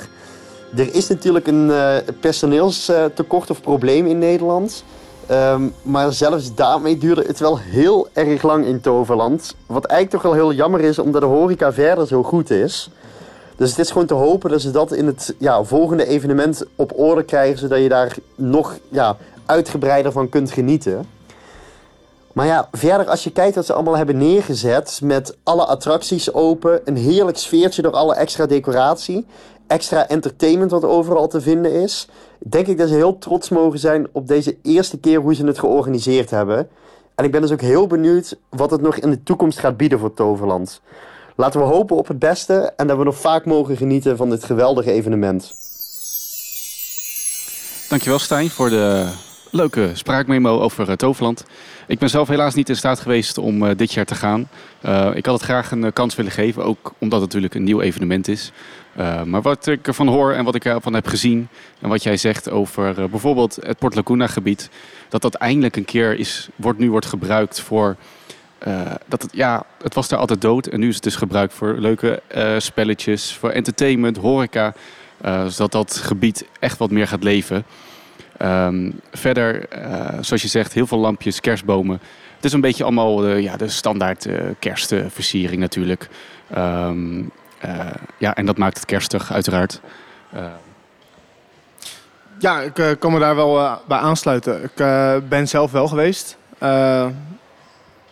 Er 0.78 0.94
is 0.94 1.08
natuurlijk 1.08 1.48
een 1.48 1.72
eh, 1.72 1.96
personeelstekort 2.20 3.50
of 3.50 3.62
probleem 3.62 4.06
in 4.06 4.20
Nederland. 4.20 4.84
Ehm, 5.28 5.68
maar 5.82 6.14
zelfs 6.14 6.56
daarmee 6.56 6.98
duurde 6.98 7.24
het 7.28 7.40
wel 7.40 7.58
heel 7.60 8.08
erg 8.14 8.42
lang 8.42 8.66
in 8.66 8.82
Toverland. 8.82 9.56
Wat 9.66 9.86
eigenlijk 9.86 10.24
toch 10.24 10.34
wel 10.34 10.42
heel 10.42 10.58
jammer 10.58 10.80
is, 10.80 11.00
omdat 11.00 11.22
de 11.22 11.28
horeca 11.28 11.74
verder 11.74 12.08
zo 12.08 12.24
goed 12.24 12.50
is. 12.50 12.90
Dus 13.56 13.70
het 13.70 13.80
is 13.80 13.92
gewoon 13.92 14.08
te 14.08 14.14
hopen 14.14 14.50
dat 14.50 14.62
ze 14.62 14.72
dat 14.72 14.92
in 14.92 15.06
het 15.06 15.36
ja, 15.38 15.64
volgende 15.64 16.06
evenement 16.06 16.64
op 16.76 17.00
orde 17.00 17.24
krijgen, 17.24 17.58
zodat 17.58 17.80
je 17.80 17.90
daar 17.90 18.16
nog 18.36 18.78
ja, 18.90 19.18
uitgebreider 19.46 20.12
van 20.12 20.30
kunt 20.30 20.52
genieten. 20.52 21.06
Maar 22.34 22.46
ja, 22.46 22.68
verder 22.72 23.10
als 23.10 23.24
je 23.24 23.32
kijkt 23.32 23.56
wat 23.56 23.66
ze 23.66 23.74
allemaal 23.74 23.98
hebben 23.98 24.18
neergezet 24.18 25.00
met 25.04 25.38
alle 25.44 25.66
attracties 25.66 26.34
open, 26.34 26.82
een 26.86 26.98
heerlijk 26.98 27.38
sfeertje 27.38 27.82
door 27.82 27.92
alle 27.92 28.16
extra 28.16 28.46
decoratie, 28.46 29.26
extra 29.68 30.08
entertainment 30.08 30.72
wat 30.72 30.84
overal 30.84 31.28
te 31.28 31.42
vinden 31.42 31.72
is, 31.72 32.08
denk 32.40 32.68
ik 32.68 32.78
dat 32.78 32.88
ze 32.88 32.96
heel 32.96 33.18
trots 33.18 33.50
mogen 33.50 33.80
zijn 33.80 34.08
op 34.12 34.28
deze 34.28 34.58
eerste 34.62 35.00
keer 35.00 35.20
hoe 35.20 35.36
ze 35.36 35.46
het 35.46 35.60
georganiseerd 35.60 36.30
hebben. 36.30 36.70
En 37.16 37.26
ik 37.26 37.32
ben 37.32 37.42
dus 37.42 37.52
ook 37.52 37.62
heel 37.62 37.88
benieuwd 37.88 38.38
wat 38.50 38.72
het 38.72 38.82
nog 38.82 38.96
in 38.96 39.10
de 39.10 39.24
toekomst 39.24 39.60
gaat 39.60 39.78
bieden 39.78 40.00
voor 40.00 40.14
Toverland. 40.14 40.82
Laten 41.36 41.60
we 41.60 41.66
hopen 41.66 41.96
op 41.98 42.08
het 42.08 42.20
beste 42.20 42.74
en 42.76 42.88
dat 42.88 42.98
we 42.98 43.04
nog 43.04 43.18
vaak 43.18 43.46
mogen 43.46 43.78
genieten 43.78 44.18
van 44.18 44.30
dit 44.30 44.44
geweldige 44.44 44.92
evenement. 44.92 45.54
Dankjewel 47.90 48.20
Stijn 48.20 48.50
voor 48.50 48.70
de 48.70 49.10
leuke 49.52 49.90
spraakmemo 49.94 50.60
over 50.60 50.90
eh, 50.90 50.96
Toverland. 50.96 51.46
Ik 51.88 52.00
ben 52.00 52.10
zelf 52.10 52.28
helaas 52.28 52.54
niet 52.54 52.70
in 52.70 52.76
staat 52.76 53.00
geweest 53.00 53.38
om 53.38 53.66
eh, 53.66 53.78
dit 53.78 53.94
jaar 53.94 54.06
te 54.06 54.16
gaan. 54.16 54.50
Eh, 54.82 55.10
ik 55.14 55.26
had 55.26 55.36
het 55.36 55.44
graag 55.44 55.72
een 55.72 55.94
kans 55.94 56.16
willen 56.16 56.32
geven, 56.32 56.64
ook 56.64 56.94
omdat 56.98 57.22
het 57.22 57.28
natuurlijk 57.28 57.56
een 57.56 57.64
nieuw 57.64 57.82
evenement 57.82 58.28
is. 58.28 58.52
Eh, 58.98 59.24
maar 59.24 59.42
wat 59.42 59.68
ik 59.68 59.88
ervan 59.88 60.08
hoor 60.08 60.32
en 60.32 60.44
wat 60.44 60.56
ik 60.56 60.66
ervan 60.66 60.94
heb 60.94 61.08
gezien 61.08 61.48
en 61.82 61.90
wat 61.90 62.04
jij 62.04 62.18
zegt 62.18 62.50
over 62.50 63.00
eh, 63.00 63.10
bijvoorbeeld 63.10 63.58
het 63.62 63.78
Port 63.78 63.96
Laguna 63.96 64.28
gebied, 64.28 64.70
dat 65.10 65.22
dat 65.22 65.34
eindelijk 65.34 65.76
een 65.76 65.86
keer 65.86 66.20
is, 66.20 66.50
wordt, 66.56 66.80
nu 66.80 66.90
wordt 66.90 67.06
gebruikt 67.06 67.60
voor 67.60 67.96
eh, 68.58 68.82
dat 69.06 69.28
ja, 69.32 69.66
het 69.84 69.94
was 69.94 70.08
daar 70.08 70.20
altijd 70.20 70.42
dood 70.42 70.68
en 70.68 70.80
nu 70.80 70.88
is 70.88 70.96
het 70.96 71.04
dus 71.04 71.16
gebruikt 71.16 71.54
voor 71.54 71.76
leuke 71.78 72.22
spelletjes, 72.58 73.34
voor 73.34 73.50
entertainment, 73.50 74.18
horeca. 74.18 74.74
zodat 75.48 75.72
dat 75.72 75.98
gebied 75.98 76.46
echt 76.60 76.78
wat 76.78 76.92
meer 76.92 77.08
gaat 77.08 77.24
leven. 77.24 77.66
Ehm, 78.38 78.92
verder, 79.12 79.68
zoals 80.22 80.42
je 80.42 80.48
zegt, 80.48 80.74
heel 80.74 80.88
veel 80.88 80.98
lampjes, 80.98 81.40
kerstbomen. 81.40 82.00
Het 82.36 82.46
is 82.46 82.54
een 82.54 82.62
beetje 82.62 82.84
allemaal 82.84 83.28
ja, 83.28 83.58
de 83.58 83.70
standaard 83.70 84.28
kerstversiering 84.60 85.60
natuurlijk. 85.60 86.10
Eh, 86.48 86.92
ja, 88.18 88.36
en 88.36 88.46
dat 88.46 88.58
maakt 88.58 88.78
het 88.78 88.86
kerstig 88.86 89.32
uiteraard. 89.34 89.82
Eh, 90.32 90.46
Ja, 92.40 92.62
ik 92.62 92.80
eh, 92.80 92.92
kan 93.00 93.12
me 93.12 93.20
daar 93.20 93.36
wel 93.36 93.60
eh, 93.60 93.76
bij 93.88 93.98
aansluiten. 93.98 94.64
Ik 94.64 94.80
eh, 94.80 95.16
ben 95.30 95.48
zelf 95.48 95.72
wel 95.72 95.88
geweest. 95.88 96.38
Eh, 96.58 97.08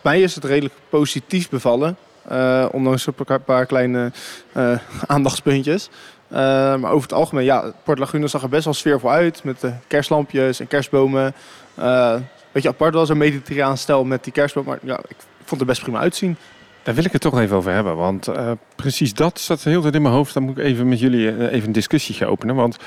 mij 0.02 0.22
is 0.22 0.36
het 0.36 0.44
redelijk 0.44 0.74
positief 0.90 1.50
bevallen. 1.50 1.98
eh, 2.28 2.66
ondanks 2.72 3.08
een 3.08 3.44
paar, 3.46 3.66
kleine 3.66 4.12
eh, 4.52 4.78
aandachtspuntjes. 5.08 5.90
Eh, 6.28 6.38
maar 6.76 6.92
over 6.92 7.02
het 7.10 7.14
algemeen, 7.14 7.44
ja, 7.46 7.72
Port 7.84 8.00
Laguna 8.00 8.28
zag 8.28 8.42
er 8.44 8.50
best 8.50 8.66
wel 8.66 8.74
sfeervol 8.74 9.12
uit. 9.12 9.44
Met 9.44 9.64
kerstlampjes 9.88 10.60
en 10.60 10.68
kerstbomen. 10.68 11.34
Eh 11.76 12.16
beetje 12.52 12.70
apart 12.70 12.94
wel, 12.94 13.06
zo'n 13.06 13.18
mediterraan 13.18 13.78
stijl 13.78 14.04
met 14.04 14.24
die 14.24 14.34
kerstboom. 14.34 14.66
Maar 14.66 14.78
ja, 14.82 15.00
ik 15.08 15.16
vond 15.44 15.60
het 15.62 15.70
best 15.70 15.82
prima 15.82 16.00
uitzien. 16.00 16.38
Daar 16.86 16.96
wil 16.96 17.06
ik 17.06 17.12
het 17.12 17.22
toch 17.22 17.40
even 17.40 17.56
over 17.56 17.72
hebben. 17.72 17.96
Want 17.96 18.28
eh, 18.28 18.52
precies 18.76 19.14
dat 19.14 19.40
zat 19.40 19.62
de 19.62 19.70
hele 19.70 19.82
tijd 19.82 19.96
in 19.96 20.02
mijn 20.02 20.14
hoofd. 20.14 20.34
Dan 20.34 20.44
moet 20.44 20.58
ik 20.58 20.64
even 20.64 20.90
met 20.90 21.00
jullie 21.00 21.30
eh, 21.30 21.54
even 21.54 21.68
een 21.68 21.72
discussietje 21.72 22.26
openen. 22.26 22.56
Want 22.56 22.78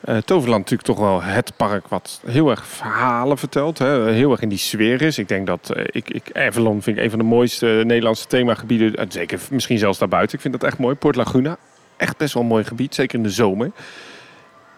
eh, 0.00 0.16
Toverland 0.16 0.60
natuurlijk 0.60 0.88
toch 0.88 0.98
wel 0.98 1.22
het 1.22 1.52
park 1.56 1.88
wat 1.88 2.20
heel 2.26 2.50
erg 2.50 2.66
verhalen 2.66 3.38
vertelt. 3.38 3.78
Hè? 3.78 4.10
Heel 4.10 4.30
erg 4.30 4.40
in 4.40 4.48
die 4.48 4.58
sfeer 4.58 5.02
is. 5.02 5.18
Ik 5.18 5.28
denk 5.28 5.46
dat 5.46 5.70
eh, 5.70 5.84
ik, 5.86 6.10
ik, 6.10 6.30
vind 6.32 6.86
ik 6.86 6.98
een 6.98 7.10
van 7.10 7.18
de 7.18 7.24
mooiste 7.24 7.66
Nederlandse 7.66 8.26
themagebieden. 8.26 8.94
En 8.94 9.12
zeker 9.12 9.40
misschien 9.50 9.78
zelfs 9.78 9.98
daarbuiten. 9.98 10.34
Ik 10.34 10.40
vind 10.40 10.54
dat 10.60 10.64
echt 10.64 10.78
mooi. 10.78 10.94
Port 10.94 11.16
Laguna. 11.16 11.56
Echt 11.96 12.16
best 12.16 12.34
wel 12.34 12.42
een 12.42 12.48
mooi 12.48 12.64
gebied. 12.64 12.94
Zeker 12.94 13.16
in 13.18 13.22
de 13.22 13.30
zomer. 13.30 13.70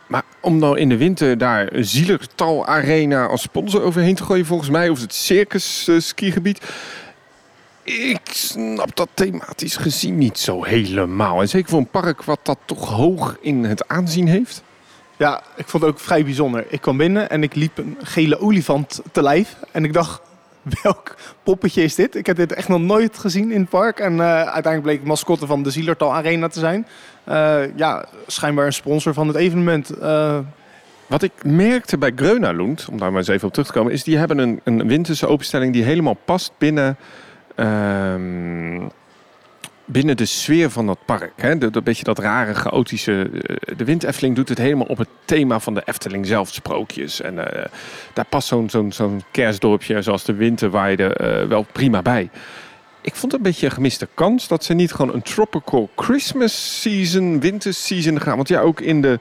Maar 0.06 0.22
om 0.40 0.58
nou 0.58 0.78
in 0.78 0.88
de 0.88 0.96
winter 0.96 1.38
daar 1.38 1.72
een 1.72 1.84
Zielertal 1.84 2.66
Arena 2.66 3.26
als 3.26 3.42
sponsor 3.42 3.82
overheen 3.82 4.14
te 4.14 4.24
gooien, 4.24 4.46
volgens 4.46 4.70
mij, 4.70 4.88
of 4.88 5.00
het 5.00 5.14
circus 5.14 5.90
skigebied. 5.98 6.60
Ik 7.88 8.20
snap 8.30 8.96
dat 8.96 9.08
thematisch 9.14 9.76
gezien 9.76 10.18
niet 10.18 10.38
zo 10.38 10.64
helemaal. 10.64 11.40
En 11.40 11.48
zeker 11.48 11.68
voor 11.68 11.78
een 11.78 11.90
park 11.90 12.22
wat 12.22 12.38
dat 12.42 12.58
toch 12.64 12.88
hoog 12.88 13.36
in 13.40 13.64
het 13.64 13.88
aanzien 13.88 14.28
heeft. 14.28 14.62
Ja, 15.16 15.42
ik 15.56 15.68
vond 15.68 15.82
het 15.82 15.92
ook 15.92 16.00
vrij 16.00 16.24
bijzonder. 16.24 16.66
Ik 16.68 16.80
kwam 16.80 16.96
binnen 16.96 17.30
en 17.30 17.42
ik 17.42 17.54
liep 17.54 17.78
een 17.78 17.96
gele 18.02 18.40
olifant 18.40 19.00
te 19.12 19.22
lijf. 19.22 19.56
En 19.72 19.84
ik 19.84 19.92
dacht, 19.92 20.20
welk 20.82 21.14
poppetje 21.42 21.82
is 21.82 21.94
dit? 21.94 22.14
Ik 22.14 22.26
heb 22.26 22.36
dit 22.36 22.52
echt 22.52 22.68
nog 22.68 22.80
nooit 22.80 23.18
gezien 23.18 23.52
in 23.52 23.60
het 23.60 23.68
park. 23.68 23.98
En 23.98 24.20
eh, 24.20 24.26
uiteindelijk 24.26 24.82
bleek 24.82 24.98
het 24.98 25.08
mascotte 25.08 25.46
van 25.46 25.62
de 25.62 25.70
Zielertal 25.70 26.14
Arena 26.14 26.48
te 26.48 26.58
zijn. 26.58 26.86
Eh, 27.24 27.76
ja, 27.76 28.06
schijnbaar 28.26 28.66
een 28.66 28.72
sponsor 28.72 29.14
van 29.14 29.26
het 29.28 29.36
evenement. 29.36 29.90
Eh, 29.90 30.38
Wat 31.06 31.22
ik 31.22 31.32
merkte 31.42 31.98
bij 31.98 32.12
Grönalund, 32.16 32.86
om 32.90 32.98
daar 32.98 33.10
maar 33.10 33.18
eens 33.18 33.28
even 33.28 33.46
op 33.46 33.52
terug 33.52 33.68
te 33.68 33.74
komen, 33.74 33.92
is 33.92 34.04
die 34.04 34.16
hebben 34.18 34.38
een, 34.38 34.60
een 34.64 34.88
winterse 34.88 35.26
openstelling 35.26 35.72
die 35.72 35.82
helemaal 35.82 36.16
past 36.24 36.52
binnen, 36.58 36.96
binnen 39.88 40.16
de 40.16 40.24
sfeer 40.24 40.70
van 40.70 40.86
dat 40.86 40.98
park. 41.04 41.32
Hè? 41.36 41.58
Dat 41.58 41.84
beetje 41.84 42.04
dat 42.04 42.18
rare, 42.18 42.54
chaotische. 42.54 43.30
eh, 43.32 43.76
de 43.76 43.84
Wind 43.84 44.02
Efteling 44.02 44.36
doet 44.36 44.48
het 44.48 44.58
helemaal 44.58 44.86
op 44.86 44.98
het 44.98 45.08
thema 45.24 45.60
van 45.60 45.74
de 45.74 45.82
Efteling 45.84 46.26
zelf, 46.26 46.48
sprookjes. 46.48 47.20
En 47.20 47.52
eh, 47.52 47.64
daar 48.12 48.24
past 48.24 48.48
zo'n 48.48 48.92
zo'n 48.92 49.22
kerstdorpje 49.30 50.02
zoals 50.02 50.24
de 50.24 50.34
winterweide 50.34 51.14
eh 51.14 51.48
wel 51.48 51.66
prima 51.72 52.02
bij. 52.02 52.30
Ik 53.00 53.14
vond 53.14 53.32
het 53.32 53.40
een 53.40 53.46
beetje 53.46 53.66
een 53.66 53.72
gemiste 53.72 54.08
kans 54.14 54.48
dat 54.48 54.64
ze 54.64 54.74
niet 54.74 54.92
gewoon 54.92 55.14
een 55.14 55.22
tropical 55.22 55.90
Christmas 55.96 56.80
season, 56.82 57.40
winter 57.40 57.74
season 57.74 58.20
gaan. 58.20 58.36
Want 58.36 58.48
ja, 58.48 58.60
ook 58.60 58.80
in 58.80 59.02
de 59.02 59.18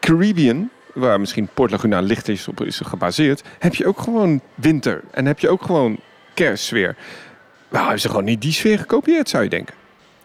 Caribbean, 0.00 0.70
waar 0.94 1.20
misschien 1.20 1.48
Port 1.54 1.70
Laguna 1.70 2.00
licht 2.00 2.28
is 2.28 2.48
op 2.48 2.64
is 2.64 2.80
gebaseerd, 2.84 3.42
heb 3.58 3.74
je 3.74 3.86
ook 3.86 4.00
gewoon 4.00 4.40
winter 4.54 5.02
en 5.10 5.26
heb 5.26 5.38
je 5.38 5.48
ook 5.48 5.62
gewoon 5.62 5.98
kerstsfeer. 6.34 6.96
Nou, 7.76 7.88
hebben 7.88 8.04
ze 8.04 8.08
gewoon 8.08 8.24
niet 8.24 8.42
die 8.42 8.52
sfeer 8.52 8.78
gekopieerd, 8.78 9.28
zou 9.28 9.42
je 9.42 9.48
denken. 9.48 9.74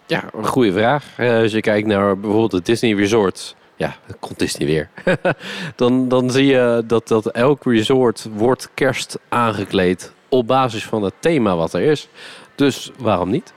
Ja, 0.05 0.23
een 0.33 0.47
goede 0.47 0.71
vraag. 0.71 1.05
Eh, 1.17 1.37
als 1.37 1.51
je 1.51 1.61
kijkt 1.61 1.87
naar 1.87 2.17
bijvoorbeeld 2.17 2.51
het 2.51 2.65
Disney 2.65 2.93
Resort. 2.93 3.55
ja, 3.75 3.95
dat 4.07 4.15
komt 4.19 4.39
Disney 4.39 4.67
weer. 4.67 4.89
dan, 5.75 6.07
dan 6.07 6.31
zie 6.31 6.45
je 6.45 6.83
dat, 6.87 7.07
dat 7.07 7.31
elk 7.31 7.63
resort 7.63 8.27
wordt 8.35 8.69
kerst 8.73 9.19
aangekleed 9.29 10.13
op 10.29 10.47
basis 10.47 10.85
van 10.85 11.03
het 11.03 11.13
thema 11.19 11.55
wat 11.55 11.73
er 11.73 11.81
is. 11.81 12.07
Dus 12.55 12.91
waarom 12.97 13.29
niet? 13.29 13.53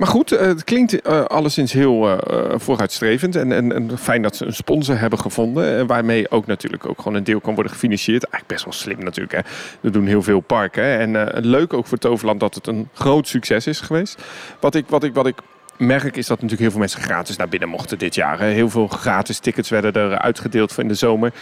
Maar 0.00 0.08
goed, 0.08 0.32
eh, 0.32 0.46
het 0.46 0.64
klinkt 0.64 1.02
eh, 1.02 1.24
alleszins 1.24 1.72
heel 1.72 2.08
eh, 2.08 2.58
vooruitstrevend. 2.58 3.36
En, 3.36 3.52
en, 3.52 3.72
en 3.72 3.98
fijn 3.98 4.22
dat 4.22 4.36
ze 4.36 4.46
een 4.46 4.54
sponsor 4.54 4.98
hebben 4.98 5.18
gevonden. 5.18 5.86
waarmee 5.86 6.30
ook 6.30 6.46
natuurlijk 6.46 6.86
ook 6.86 6.96
gewoon 6.96 7.14
een 7.14 7.24
deel 7.24 7.40
kan 7.40 7.54
worden 7.54 7.72
gefinancierd. 7.72 8.22
Eigenlijk 8.22 8.52
best 8.52 8.64
wel 8.64 8.72
slim 8.72 9.04
natuurlijk. 9.04 9.32
Hè. 9.32 9.40
We 9.80 9.90
doen 9.90 10.06
heel 10.06 10.22
veel 10.22 10.40
parken. 10.40 10.98
En 11.14 11.40
leuk 11.46 11.72
ook 11.72 11.86
voor 11.86 11.98
Toverland 11.98 12.40
dat 12.40 12.54
het 12.54 12.66
een 12.66 12.88
groot 12.92 13.28
succes 13.28 13.66
is 13.66 13.80
geweest. 13.80 14.22
Wat 14.60 14.74
ik, 14.74 14.84
wat 14.88 15.04
ik, 15.04 15.14
wat 15.14 15.26
ik 15.26 15.38
merk 15.76 16.16
is 16.16 16.26
dat 16.26 16.36
natuurlijk 16.36 16.60
heel 16.60 16.70
veel 16.70 16.80
mensen 16.80 17.02
gratis 17.02 17.36
naar 17.36 17.48
binnen 17.48 17.68
mochten 17.68 17.98
dit 17.98 18.14
jaar. 18.14 18.40
Heel 18.40 18.70
veel 18.70 18.86
gratis 18.86 19.38
tickets 19.38 19.68
werden 19.68 19.92
er 19.92 20.18
uitgedeeld 20.18 20.72
voor 20.72 20.82
in 20.82 20.88
de 20.88 20.94
zomer. 20.94 21.32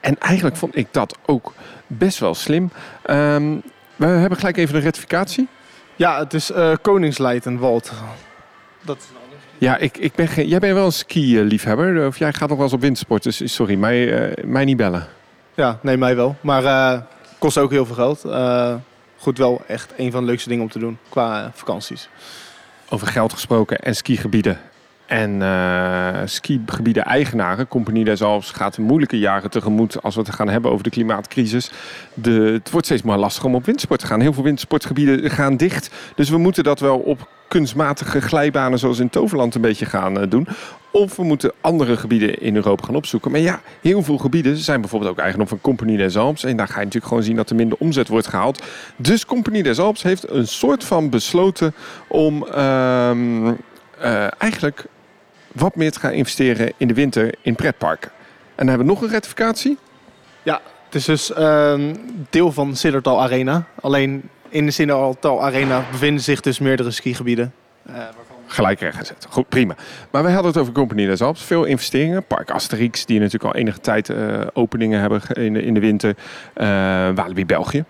En 0.00 0.18
eigenlijk 0.18 0.56
vond 0.56 0.76
ik 0.76 0.86
dat 0.90 1.18
ook 1.26 1.54
best 1.86 2.18
wel 2.18 2.34
slim. 2.34 2.70
Ehm, 3.02 3.56
we 3.96 4.06
hebben 4.06 4.38
gelijk 4.38 4.56
even 4.56 4.74
een 4.74 4.82
rectificatie. 4.82 5.48
Ja, 5.96 6.18
het 6.18 6.34
is 6.34 6.50
eh 6.50 6.72
Koningsleid 6.82 7.44
Walt. 7.44 7.92
Dat 8.82 8.96
is 8.96 9.04
Ja, 9.58 9.76
ik, 9.76 9.96
ik 9.96 10.14
ben 10.14 10.28
geen, 10.28 10.48
jij 10.48 10.58
bent 10.58 10.74
wel 10.74 10.84
een 10.84 10.92
ski-liefhebber. 10.92 12.06
Of 12.06 12.18
jij 12.18 12.32
gaat 12.32 12.48
nog 12.48 12.56
wel 12.56 12.66
eens 12.66 12.74
op 12.74 12.80
windsport. 12.80 13.22
Dus 13.22 13.54
sorry, 13.54 13.74
mij, 13.74 14.28
eh, 14.28 14.44
mij 14.44 14.64
niet 14.64 14.76
bellen. 14.76 15.06
Ja, 15.54 15.78
nee, 15.82 15.96
mij 15.96 16.16
wel. 16.16 16.36
Maar 16.40 16.64
eh 16.64 17.00
kost 17.38 17.58
ook 17.58 17.70
heel 17.70 17.86
veel 17.86 17.94
geld. 17.94 18.24
Eh, 18.24 18.74
goed, 19.18 19.38
wel 19.38 19.62
echt 19.66 19.92
een 19.96 20.10
van 20.10 20.20
de 20.20 20.26
leukste 20.26 20.48
dingen 20.48 20.64
om 20.64 20.70
te 20.70 20.78
doen 20.78 20.98
qua 21.08 21.44
eh, 21.44 21.50
vakanties. 21.52 22.08
Over 22.88 23.06
geld 23.06 23.32
gesproken 23.32 23.78
en 23.78 23.96
skigebieden. 23.96 24.60
En 25.06 25.42
eh 25.42 26.20
skigebieden 26.24 27.04
eigenaren, 27.04 27.68
Compagnie 27.68 28.04
des 28.04 28.22
Alpes, 28.22 28.50
gaat 28.50 28.78
moeilijke 28.78 29.18
jaren 29.18 29.50
tegemoet 29.50 30.02
als 30.02 30.14
we 30.14 30.20
het 30.20 30.34
gaan 30.34 30.48
hebben 30.48 30.70
over 30.70 30.84
de 30.84 30.90
klimaatcrisis. 30.90 31.70
De, 32.14 32.30
het 32.30 32.70
wordt 32.70 32.86
steeds 32.86 33.02
maar 33.02 33.18
lastig 33.18 33.44
om 33.44 33.54
op 33.54 33.64
windsport 33.64 34.00
te 34.00 34.06
gaan. 34.06 34.20
Heel 34.20 34.32
veel 34.32 34.42
windsportgebieden 34.42 35.30
gaan 35.30 35.56
dicht. 35.56 35.90
Dus 36.14 36.30
we 36.30 36.38
moeten 36.38 36.64
dat 36.64 36.80
wel 36.80 36.98
op 36.98 37.28
kunstmatige 37.48 38.20
glijbanen 38.20 38.78
zoals 38.78 38.98
in 38.98 39.10
Toverland 39.10 39.54
een 39.54 39.60
beetje 39.60 39.86
gaan 39.86 40.20
eh, 40.20 40.30
doen. 40.30 40.48
Of 40.90 41.16
we 41.16 41.22
moeten 41.24 41.52
andere 41.60 41.96
gebieden 41.96 42.40
in 42.40 42.56
Europa 42.56 42.84
gaan 42.84 42.96
opzoeken. 42.96 43.30
Maar 43.30 43.40
ja, 43.40 43.60
heel 43.80 44.02
veel 44.02 44.18
gebieden 44.18 44.56
zijn 44.56 44.80
bijvoorbeeld 44.80 45.10
ook 45.10 45.18
eigendom 45.18 45.48
van 45.48 45.60
Compagnie 45.60 45.96
des 45.96 46.16
Alpes. 46.16 46.44
En 46.44 46.56
daar 46.56 46.66
ga 46.66 46.78
je 46.78 46.84
natuurlijk 46.84 47.06
gewoon 47.06 47.22
zien 47.22 47.36
dat 47.36 47.50
er 47.50 47.56
minder 47.56 47.78
omzet 47.78 48.08
wordt 48.08 48.26
gehaald. 48.26 48.62
Dus 48.96 49.26
Compagnie 49.26 49.62
des 49.62 49.78
Alpes 49.78 50.02
heeft 50.02 50.30
een 50.30 50.48
soort 50.48 50.84
van 50.84 51.10
besloten 51.10 51.74
om 52.08 52.46
ehm, 52.46 53.52
eh, 53.98 54.26
eigenlijk 54.38 54.86
wat 55.58 55.76
meer 55.76 55.92
te 55.92 56.00
gaan 56.00 56.12
investeren 56.12 56.72
in 56.76 56.88
de 56.88 56.94
winter 56.94 57.34
in 57.42 57.54
pretparken. 57.54 58.10
En 58.10 58.66
dan 58.66 58.68
hebben 58.68 58.86
we 58.86 58.92
nog 58.92 59.02
een 59.02 59.08
rectificatie. 59.08 59.78
Het 60.86 60.94
is 60.94 61.04
dus 61.04 61.32
ehm, 61.32 61.94
deel 62.30 62.52
van 62.52 62.76
Siddertal 62.76 63.22
Arena. 63.22 63.64
Alleen 63.80 64.28
in 64.48 64.66
de 64.66 64.70
Siddertal 64.70 65.42
Arena 65.42 65.84
bevinden 65.90 66.22
zich 66.22 66.40
dus 66.40 66.58
meerdere 66.58 66.90
skigebieden. 66.90 67.54
Eh, 67.86 67.94
Gelijk 68.46 68.80
rechtgezet. 68.80 69.26
Goed, 69.30 69.48
prima. 69.48 69.74
Maar 70.10 70.22
wij 70.22 70.32
hadden 70.32 70.52
het 70.52 70.60
over 70.60 70.72
Compagnie 70.72 71.06
des. 71.06 71.20
Veel 71.32 71.64
investeringen. 71.64 72.24
Park 72.24 72.50
Asterix, 72.50 73.06
die 73.06 73.18
natuurlijk 73.18 73.54
al 73.54 73.60
enige 73.60 73.80
tijd 73.80 74.08
eh, 74.08 74.40
openingen 74.52 75.00
hebben 75.00 75.20
in 75.32 75.52
de, 75.52 75.62
in 75.62 75.74
de 75.74 75.80
winter. 75.80 76.16
Eh 76.54 76.66
Walibi 77.14 77.46
België. 77.46 77.84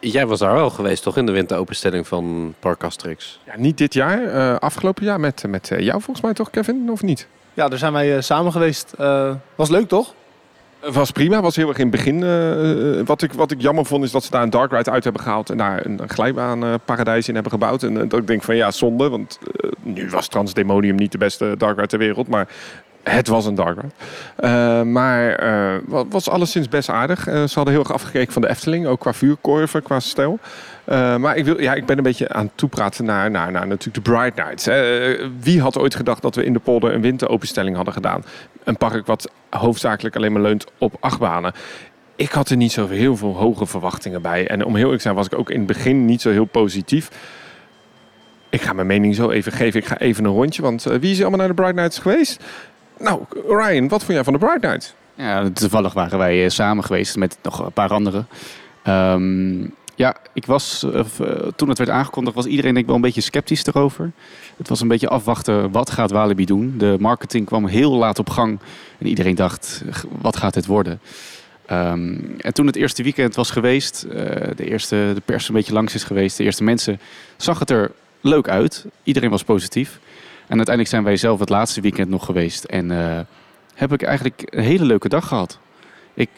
Jij 0.00 0.26
was 0.26 0.38
daar 0.38 0.54
wel 0.54 0.70
geweest, 0.70 1.02
toch? 1.02 1.16
In 1.16 1.26
de 1.26 1.32
winteropenstelling 1.32 2.06
van 2.06 2.54
Park 2.58 2.84
Asterix. 2.84 3.40
Ja, 3.44 3.52
niet 3.56 3.78
dit 3.78 3.94
jaar, 3.94 4.24
eh, 4.24 4.56
afgelopen 4.58 5.04
jaar 5.04 5.20
met, 5.20 5.44
met 5.48 5.70
eh, 5.70 5.78
jou 5.78 6.02
volgens 6.02 6.20
mij 6.20 6.32
toch, 6.32 6.50
Kevin? 6.50 6.90
Of 6.90 7.02
niet? 7.02 7.28
ja, 7.54 7.68
daar 7.68 7.78
zijn 7.78 7.92
wij 7.92 8.16
eh, 8.16 8.22
samen 8.22 8.52
geweest. 8.52 8.92
Eh, 8.98 9.34
was 9.54 9.68
leuk, 9.68 9.88
toch? 9.88 10.14
Het 10.80 10.94
was 10.94 11.10
prima, 11.10 11.40
was 11.40 11.56
heel 11.56 11.68
erg 11.68 11.78
in 11.78 11.86
het 11.86 11.96
begin. 11.96 13.04
wat, 13.04 13.22
ik, 13.22 13.32
wat 13.32 13.50
ik 13.50 13.60
jammer 13.60 13.84
vond 13.84 14.04
is 14.04 14.10
dat 14.10 14.24
ze 14.24 14.30
daar 14.30 14.42
een 14.42 14.50
dark 14.50 14.72
ride 14.72 14.90
uit 14.90 15.04
hebben 15.04 15.22
gehaald 15.22 15.50
en 15.50 15.56
daar 15.56 15.86
een, 15.86 16.02
een 16.02 16.08
glijbaanparadijs 16.08 17.28
in 17.28 17.34
hebben 17.34 17.52
gebouwd. 17.52 17.82
En 17.82 18.08
dat 18.08 18.20
ik 18.20 18.26
denk 18.26 18.42
van 18.42 18.56
ja, 18.56 18.70
zonde, 18.70 19.08
want 19.08 19.38
nu 19.82 20.08
was 20.08 20.28
Transdemonium 20.28 20.96
niet 20.96 21.12
de 21.12 21.18
beste 21.18 21.54
dark 21.58 21.76
ride 21.76 21.88
ter 21.88 21.98
wereld, 21.98 22.28
maar 22.28 22.48
het 23.02 23.28
was 23.28 23.46
een 23.46 23.54
dark 23.54 23.76
ride. 23.80 23.92
Eh, 24.36 24.82
maar 24.82 25.34
eh, 25.34 25.80
wa- 25.86 26.06
was 26.08 26.28
alleszins 26.28 26.68
best 26.68 26.88
aardig. 26.88 27.26
Eh, 27.26 27.34
ze 27.34 27.54
hadden 27.54 27.72
heel 27.74 27.82
erg 27.82 27.92
afgekeken 27.92 28.32
van 28.32 28.42
de 28.42 28.48
Efteling, 28.48 28.86
ook 28.86 29.00
qua 29.00 29.12
vuurkorven, 29.12 29.82
qua 29.82 30.00
stijl. 30.00 30.38
Eh, 30.84 31.16
maar 31.16 31.36
ik, 31.36 31.44
wil, 31.44 31.60
ja, 31.60 31.74
ik 31.74 31.86
ben 31.86 31.96
een 31.96 32.02
beetje 32.02 32.28
aan 32.28 32.44
het 32.44 32.56
toepraten 32.56 33.04
naar, 33.04 33.30
naar, 33.30 33.52
naar 33.52 33.66
natuurlijk 33.66 34.04
de 34.04 34.10
Bright 34.10 34.36
Nights. 34.36 34.66
Eh, 34.66 35.28
wie 35.40 35.60
had 35.60 35.78
ooit 35.78 35.94
gedacht 35.94 36.22
dat 36.22 36.34
we 36.34 36.44
in 36.44 36.52
de 36.52 36.58
polder 36.58 36.94
een 36.94 37.00
winteropenstelling 37.00 37.76
hadden 37.76 37.94
gedaan? 37.94 38.24
Een 38.64 38.76
park 38.76 39.06
wat 39.06 39.30
hoofdzakelijk 39.50 40.16
alleen 40.16 40.32
maar 40.32 40.42
leunt 40.42 40.66
op 40.78 40.96
achtbanen. 41.00 41.52
Ik 42.16 42.30
had 42.30 42.48
er 42.48 42.56
niet 42.56 42.72
zo 42.72 42.88
heel 42.88 43.16
veel 43.16 43.36
hoge 43.36 43.66
verwachtingen 43.66 44.22
bij. 44.22 44.46
En 44.48 44.64
om 44.64 44.70
heel 44.74 44.78
eerlijk 44.82 44.96
te 44.96 45.02
zijn 45.02 45.14
was 45.14 45.26
ik 45.26 45.38
ook 45.38 45.50
in 45.50 45.58
het 45.58 45.66
begin 45.66 46.04
niet 46.04 46.20
zo 46.20 46.30
heel 46.30 46.44
positief. 46.44 47.08
Ik 48.48 48.60
ga 48.62 48.72
mijn 48.72 48.86
mening 48.86 49.14
zo 49.14 49.30
even 49.30 49.52
geven. 49.52 49.80
Ik 49.80 49.86
ga 49.86 49.98
even 49.98 50.24
een 50.24 50.30
rondje. 50.32 50.62
Want 50.62 50.86
eh, 50.86 50.98
wie 50.98 51.10
is 51.12 51.20
allemaal 51.20 51.38
naar 51.38 51.48
de 51.48 51.54
Bright 51.54 51.74
Nights 51.74 51.98
geweest? 51.98 52.44
Nou, 53.02 53.20
Ryan, 53.48 53.88
wat 53.88 54.00
vond 54.02 54.12
jij 54.12 54.24
van 54.24 54.32
de 54.32 54.38
Bright 54.38 54.62
Nights? 54.62 54.94
Ja, 55.14 55.50
toevallig 55.50 55.92
waren 55.92 56.18
wij 56.18 56.44
eh, 56.44 56.50
samen 56.50 56.84
geweest 56.84 57.16
met 57.16 57.38
nog 57.42 57.58
een 57.58 57.72
paar 57.72 57.90
anderen. 57.90 58.26
Ehm, 58.82 59.60
ja, 59.94 60.16
ik 60.32 60.46
was, 60.46 60.86
eh, 60.94 61.00
toen 61.56 61.68
het 61.68 61.78
werd 61.78 61.90
aangekondigd, 61.90 62.36
was 62.36 62.46
iedereen 62.46 62.70
denk 62.70 62.80
ik 62.80 62.86
wel 62.86 62.94
een 62.96 63.00
beetje 63.02 63.20
sceptisch 63.20 63.66
erover. 63.66 64.12
Het 64.56 64.68
was 64.68 64.80
een 64.80 64.88
beetje 64.88 65.08
afwachten, 65.08 65.70
wat 65.70 65.90
gaat 65.90 66.10
Walibi 66.10 66.44
doen? 66.44 66.74
De 66.78 66.96
marketing 67.00 67.46
kwam 67.46 67.66
heel 67.66 67.92
laat 67.92 68.18
op 68.18 68.30
gang 68.30 68.58
en 68.98 69.06
iedereen 69.06 69.34
dacht, 69.34 69.82
"G- 69.90 70.04
wat 70.20 70.36
gaat 70.36 70.54
dit 70.54 70.66
worden? 70.66 71.00
Ehm, 71.66 72.14
en 72.38 72.54
toen 72.54 72.66
het 72.66 72.76
eerste 72.76 73.02
weekend 73.02 73.34
was 73.34 73.50
geweest, 73.50 74.02
eh, 74.02 74.16
de 74.56 74.64
eerste 74.68 75.10
de 75.14 75.22
pers 75.24 75.48
een 75.48 75.54
beetje 75.54 75.72
langs 75.72 75.94
is 75.94 76.04
geweest, 76.04 76.36
de 76.36 76.44
eerste 76.44 76.64
mensen, 76.64 77.00
zag 77.36 77.58
het 77.58 77.70
er 77.70 77.90
leuk 78.20 78.48
uit. 78.48 78.84
Iedereen 79.02 79.30
was 79.30 79.42
positief. 79.44 79.98
En 80.46 80.56
uiteindelijk 80.56 80.88
zijn 80.88 81.04
wij 81.04 81.16
zelf 81.16 81.40
het 81.40 81.48
laatste 81.48 81.80
weekend 81.80 82.08
nog 82.08 82.24
geweest 82.24 82.64
en... 82.64 82.90
eh, 82.90 83.20
heb 83.74 83.92
ik 83.92 84.02
eigenlijk 84.02 84.42
een 84.50 84.62
hele 84.62 84.84
leuke 84.84 85.08
dag 85.08 85.26
gehad. 85.28 85.58
Ik, 86.14 86.28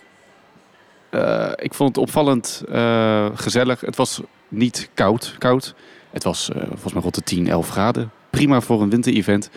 eh, 1.11 1.51
ik 1.57 1.75
vond 1.75 1.89
het 1.89 1.99
opvallend 2.05 2.63
eh, 2.71 3.27
gezellig. 3.35 3.81
Het 3.81 3.97
was 3.97 4.21
niet 4.49 4.91
koud. 4.95 5.35
koud. 5.39 5.75
Het 6.11 6.25
was 6.25 6.51
volgens 6.69 6.93
mij 6.93 7.03
rond 7.03 7.15
de 7.15 7.23
10, 7.23 7.49
11 7.49 7.69
graden. 7.69 8.11
Prima 8.31 8.61
voor 8.61 8.83
een 8.83 8.91
winter-event. 8.91 9.51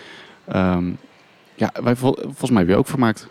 Ehm, 0.46 0.90
ja, 1.56 1.72
wij, 1.84 1.96
vol- 1.96 2.18
volgens 2.22 2.52
mij 2.52 2.66
weer 2.66 2.78
ook 2.78 2.88
vermaakt. 2.88 3.28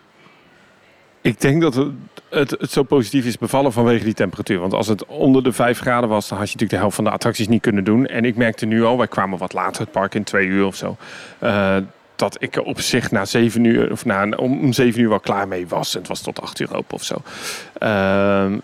Ik 1.27 1.41
denk 1.41 1.63
dat 1.63 1.75
het, 2.29 2.51
het, 2.51 2.71
zo 2.71 2.83
positief 2.83 3.27
is 3.27 3.39
bevallen 3.39 3.73
vanwege 3.73 4.05
die 4.05 4.15
temperatuur. 4.15 4.59
Want 4.59 4.73
als 4.73 4.87
het 4.87 5.07
onder 5.07 5.43
de 5.43 5.53
5 5.53 5.79
graden 5.79 6.09
was, 6.09 6.29
dan 6.29 6.39
had 6.39 6.47
je 6.47 6.53
natuurlijk 6.53 6.71
de 6.71 6.77
helft 6.77 6.95
van 6.95 7.05
de 7.05 7.11
attracties 7.11 7.49
niet 7.49 7.61
kunnen 7.61 7.85
doen. 7.85 8.07
En 8.07 8.25
ik 8.25 8.37
merkte 8.37 8.67
nu 8.67 8.85
al, 8.85 8.99
wij 8.99 9.09
kwamen 9.09 9.39
wat 9.39 9.53
later 9.53 9.83
het 9.83 9.91
park 9.91 10.15
in 10.15 10.25
twee 10.25 10.47
uur 10.47 10.67
of 10.67 10.77
zo. 10.77 10.97
eh, 11.39 11.77
dat 12.17 12.43
ik 12.43 12.65
op 12.65 12.81
zich 12.81 13.11
na 13.11 13.25
zeven 13.25 13.65
uur, 13.65 13.93
of 13.93 14.05
na, 14.05 14.29
om, 14.29 14.61
om 14.61 14.73
zeven 14.73 15.01
uur 15.01 15.09
wel 15.09 15.21
klaar 15.21 15.49
mee 15.49 15.69
was. 15.69 15.95
En 15.95 15.99
het 15.99 16.09
was 16.09 16.21
tot 16.21 16.41
acht 16.41 16.61
uur 16.61 16.75
open 16.75 16.95
of 16.95 17.03
zo. 17.03 17.17
Ehm, 17.79 18.59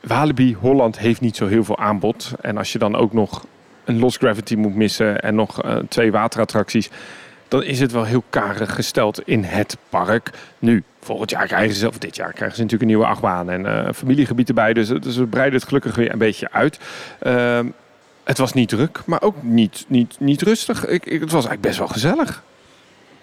Walibi 0.00 0.56
Holland 0.60 0.98
heeft 0.98 1.20
niet 1.20 1.36
zo 1.36 1.46
heel 1.46 1.64
veel 1.64 1.78
aanbod. 1.78 2.32
En 2.40 2.56
als 2.56 2.72
je 2.72 2.78
dan 2.78 2.96
ook 2.96 3.12
nog 3.12 3.46
een 3.84 3.98
Lost 3.98 4.18
Gravity 4.18 4.54
moet 4.54 4.74
missen 4.74 5.22
en 5.22 5.34
nog 5.34 5.62
eh, 5.62 5.76
twee 5.88 6.12
waterattracties, 6.12 6.90
dan 7.48 7.62
is 7.62 7.80
het 7.80 7.92
wel 7.92 8.04
heel 8.04 8.24
karig 8.30 8.74
gesteld 8.74 9.20
in 9.24 9.44
het 9.44 9.76
park. 9.88 10.30
Nu, 10.58 10.84
volgend 11.00 11.30
jaar 11.30 11.46
krijgen 11.46 11.76
ze, 11.76 11.88
of 11.88 11.98
dit 11.98 12.16
jaar 12.16 12.32
krijgen 12.32 12.56
ze 12.56 12.62
natuurlijk 12.62 12.90
een 12.90 12.96
nieuwe 12.96 13.12
achtbaan 13.12 13.50
en 13.50 13.66
eh, 13.66 13.92
familiegebied 13.94 14.48
erbij. 14.48 14.72
Dus, 14.72 14.88
dus 14.88 15.16
we 15.16 15.26
breiden 15.26 15.58
het 15.58 15.68
gelukkig 15.68 15.94
weer 15.94 16.12
een 16.12 16.18
beetje 16.18 16.50
uit. 16.50 16.78
Ehm, 17.18 17.66
het 18.24 18.38
was 18.38 18.52
niet 18.52 18.68
druk, 18.68 19.02
maar 19.06 19.22
ook 19.22 19.42
niet, 19.42 19.84
niet, 19.88 20.16
niet 20.18 20.42
rustig. 20.42 20.86
Ik, 20.86 21.06
ik, 21.06 21.20
het 21.20 21.30
was 21.30 21.46
eigenlijk 21.46 21.60
best 21.60 21.78
wel 21.78 21.88
gezellig. 21.88 22.42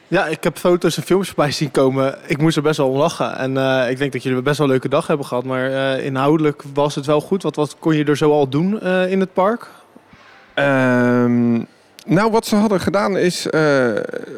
Ja, 0.09 0.25
ik 0.25 0.43
heb 0.43 0.57
foto's 0.57 0.97
en 0.97 1.03
films 1.03 1.28
voorbij 1.28 1.51
zien 1.51 1.71
komen. 1.71 2.17
Ik 2.25 2.38
moest 2.38 2.57
er 2.57 2.63
best 2.63 2.78
wel 2.78 2.89
om 2.89 2.97
lachen. 2.97 3.38
En 3.38 3.57
eh, 3.57 3.89
ik 3.89 3.97
denk 3.97 4.11
dat 4.11 4.23
jullie 4.23 4.41
best 4.41 4.57
wel 4.57 4.65
een 4.65 4.71
leuke 4.71 4.89
dag 4.89 5.07
hebben 5.07 5.25
gehad. 5.25 5.43
Maar 5.43 5.71
eh, 5.71 6.05
inhoudelijk 6.05 6.63
was 6.73 6.95
het 6.95 7.05
wel 7.05 7.21
goed. 7.21 7.43
Wat, 7.43 7.55
wat 7.55 7.75
kon 7.80 7.95
je 7.95 8.03
er 8.03 8.17
zo 8.17 8.32
al 8.32 8.49
doen 8.49 8.82
eh, 8.82 9.11
in 9.11 9.19
het 9.19 9.34
park? 9.34 9.67
Ehm, 10.53 11.63
nou, 12.08 12.32
wat 12.32 12.45
ze 12.45 12.55
hadden 12.55 12.80
gedaan 12.80 13.18
is 13.18 13.49
eh, 13.49 13.89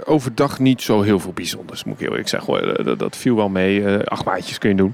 overdag 0.05 0.59
niet 0.59 0.81
zo 0.81 1.01
heel 1.01 1.19
veel 1.19 1.33
bijzonders, 1.33 1.83
moet 1.83 2.01
ik 2.01 2.07
eerlijk 2.07 2.27
zeggen. 2.27 2.97
Dat, 2.97 3.17
viel 3.17 3.35
wel 3.35 3.49
mee. 3.49 3.85
Eh 3.85 4.05
acht 4.05 4.25
maatjes 4.25 4.57
kun 4.57 4.69
je 4.69 4.75
doen. 4.75 4.93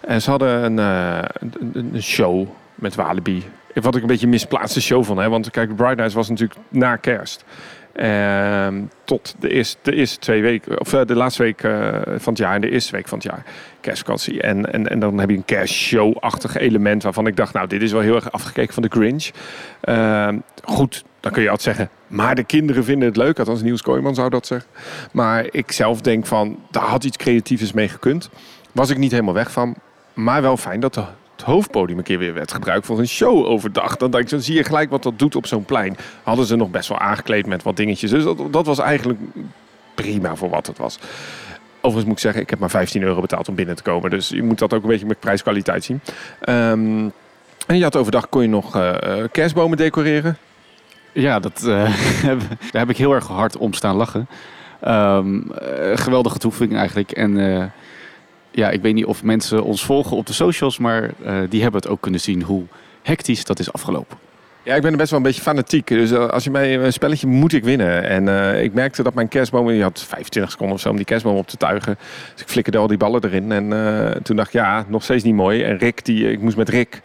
En 0.00 0.22
ze 0.22 0.30
hadden 0.30 0.64
een, 0.64 0.78
eh, 0.78 1.28
een, 1.40 1.90
een 1.92 2.02
show 2.02 2.46
met 2.74 2.94
Walibi. 2.94 3.44
Wat 3.74 3.96
ik 3.96 4.02
een 4.02 4.08
beetje 4.08 4.26
misplaatste 4.26 4.80
show 4.80 5.04
van, 5.04 5.18
hè? 5.18 5.28
want 5.28 5.50
kijk, 5.50 5.76
Bright 5.76 5.96
Nights 5.96 6.14
was 6.14 6.28
natuurlijk 6.28 6.60
na 6.68 6.96
kerst. 6.96 7.44
Ehm, 7.92 8.82
tot 9.04 9.34
de 9.38 9.50
eerste, 9.50 9.78
de 9.82 9.94
eerste 9.94 10.18
twee 10.18 10.42
weken, 10.42 10.80
of 10.80 10.88
de 10.88 11.14
laatste 11.14 11.42
week 11.42 11.60
van 12.16 12.32
het 12.32 12.38
jaar 12.38 12.54
en 12.54 12.60
de 12.60 12.70
eerste 12.70 12.92
week 12.92 13.08
van 13.08 13.18
het 13.18 13.26
jaar. 13.26 13.44
Kerstvakantie. 13.80 14.42
En, 14.42 14.72
en, 14.72 14.88
en 14.88 14.98
dan 14.98 15.18
heb 15.18 15.30
je 15.30 15.36
een 15.36 15.44
kerstshow-achtig 15.44 16.56
element 16.56 17.02
waarvan 17.02 17.26
ik 17.26 17.36
dacht, 17.36 17.52
nou, 17.52 17.66
dit 17.66 17.82
is 17.82 17.92
wel 17.92 18.00
heel 18.00 18.14
erg 18.14 18.32
afgekeken 18.32 18.74
van 18.74 18.82
de 18.82 18.88
Grinch. 18.88 19.30
Ehm, 19.80 20.38
goed, 20.64 21.04
dan 21.26 21.34
kun 21.34 21.44
je 21.44 21.50
altijd 21.50 21.76
zeggen, 21.76 21.96
maar 22.06 22.34
de 22.34 22.44
kinderen 22.44 22.84
vinden 22.84 23.08
het 23.08 23.16
leuk. 23.16 23.38
Althans, 23.38 23.62
Niels 23.62 23.82
Kooijman 23.82 24.14
zou 24.14 24.30
dat 24.30 24.46
zeggen. 24.46 24.70
Maar 25.12 25.46
ik 25.50 25.72
zelf 25.72 26.00
denk 26.00 26.26
van, 26.26 26.58
daar 26.70 26.82
had 26.82 27.04
iets 27.04 27.16
creatiefs 27.16 27.72
mee 27.72 27.88
gekund. 27.88 28.30
Was 28.72 28.90
ik 28.90 28.98
niet 28.98 29.10
helemaal 29.10 29.34
weg 29.34 29.50
van. 29.50 29.74
Maar 30.14 30.42
wel 30.42 30.56
fijn 30.56 30.80
dat 30.80 30.94
het 30.94 31.42
hoofdpodium 31.42 31.98
een 31.98 32.04
keer 32.04 32.18
weer 32.18 32.34
werd 32.34 32.52
gebruikt 32.52 32.86
voor 32.86 32.98
een 32.98 33.08
show 33.08 33.46
overdag. 33.46 33.96
Dan, 33.96 34.10
denk 34.10 34.24
ik, 34.24 34.30
dan 34.30 34.40
zie 34.40 34.54
je 34.54 34.64
gelijk 34.64 34.90
wat 34.90 35.02
dat 35.02 35.18
doet 35.18 35.36
op 35.36 35.46
zo'n 35.46 35.64
plein. 35.64 35.96
Hadden 36.22 36.46
ze 36.46 36.56
nog 36.56 36.70
best 36.70 36.88
wel 36.88 36.98
aangekleed 36.98 37.46
met 37.46 37.62
wat 37.62 37.76
dingetjes. 37.76 38.10
Dus 38.10 38.24
dat, 38.24 38.52
dat 38.52 38.66
was 38.66 38.78
eigenlijk 38.78 39.20
prima 39.94 40.36
voor 40.36 40.48
wat 40.48 40.66
het 40.66 40.78
was. 40.78 40.98
Overigens 41.76 42.04
moet 42.04 42.16
ik 42.16 42.22
zeggen, 42.22 42.42
ik 42.42 42.50
heb 42.50 42.58
maar 42.58 42.70
15 42.70 43.02
euro 43.02 43.20
betaald 43.20 43.48
om 43.48 43.54
binnen 43.54 43.76
te 43.76 43.82
komen. 43.82 44.10
Dus 44.10 44.28
je 44.28 44.42
moet 44.42 44.58
dat 44.58 44.74
ook 44.74 44.82
een 44.82 44.88
beetje 44.88 45.06
met 45.06 45.20
prijskwaliteit 45.20 45.84
zien. 45.84 46.00
Ehm, 46.40 47.08
en 47.66 47.76
je 47.76 47.82
had 47.82 47.96
overdag 47.96 48.28
kon 48.28 48.42
je 48.42 48.48
nog 48.48 48.76
eh, 48.76 49.20
eh, 49.20 49.28
kerstbomen 49.32 49.76
decoreren. 49.76 50.38
Ja, 51.16 51.38
dat, 51.38 51.64
eh, 51.66 51.94
daar 52.72 52.80
heb 52.82 52.90
ik 52.90 52.96
heel 52.96 53.12
erg 53.12 53.26
hard 53.26 53.56
om 53.56 53.72
staan 53.72 53.96
lachen. 53.96 54.28
Ehm, 54.80 55.50
eh, 55.50 55.96
geweldige 55.96 56.38
toevoeging 56.38 56.78
eigenlijk. 56.78 57.10
En 57.10 57.38
eh, 57.38 57.64
ja, 58.50 58.70
ik 58.70 58.82
weet 58.82 58.94
niet 58.94 59.04
of 59.04 59.22
mensen 59.22 59.64
ons 59.64 59.84
volgen 59.84 60.16
op 60.16 60.26
de 60.26 60.32
socials, 60.32 60.78
maar 60.78 61.10
die 61.48 61.62
hebben 61.62 61.80
het 61.80 61.90
ook 61.90 62.00
kunnen 62.00 62.20
zien 62.20 62.42
hoe 62.42 62.64
hectisch 63.02 63.44
dat 63.44 63.58
is 63.58 63.72
afgelopen. 63.72 64.16
Ja, 64.62 64.74
ik 64.74 64.82
ben 64.82 64.96
best 64.96 65.10
wel 65.10 65.18
een 65.18 65.24
beetje 65.26 65.42
fanatiek. 65.42 65.86
Dus 65.86 66.12
als 66.12 66.44
je 66.44 66.50
mij 66.50 66.78
een 66.78 66.92
spelletje 66.92 67.26
moet 67.26 67.52
ik 67.52 67.64
winnen. 67.64 68.04
En 68.04 68.54
ik 68.62 68.72
merkte 68.72 69.02
dat 69.02 69.14
mijn 69.14 69.28
kerstboom, 69.28 69.70
je 69.70 69.82
had 69.82 70.04
25 70.08 70.50
seconden 70.52 70.74
of 70.76 70.80
zo 70.82 70.90
om 70.90 70.96
die 70.96 71.04
kerstboom 71.04 71.36
op 71.36 71.48
te 71.48 71.56
tuigen. 71.56 71.98
Dus 72.32 72.42
ik 72.42 72.48
flikkerde 72.48 72.78
al 72.78 72.86
die 72.86 72.96
ballen 72.96 73.24
erin. 73.24 73.52
En 73.52 74.22
toen 74.22 74.36
dacht 74.36 74.48
ik, 74.48 74.54
ja, 74.54 74.84
nog 74.88 75.02
steeds 75.02 75.24
niet 75.24 75.34
mooi. 75.34 75.62
En 75.62 75.78
Rick, 75.78 76.04
die, 76.04 76.30
ik 76.30 76.40
moest 76.40 76.56
met 76.56 76.68
Rick. 76.68 77.00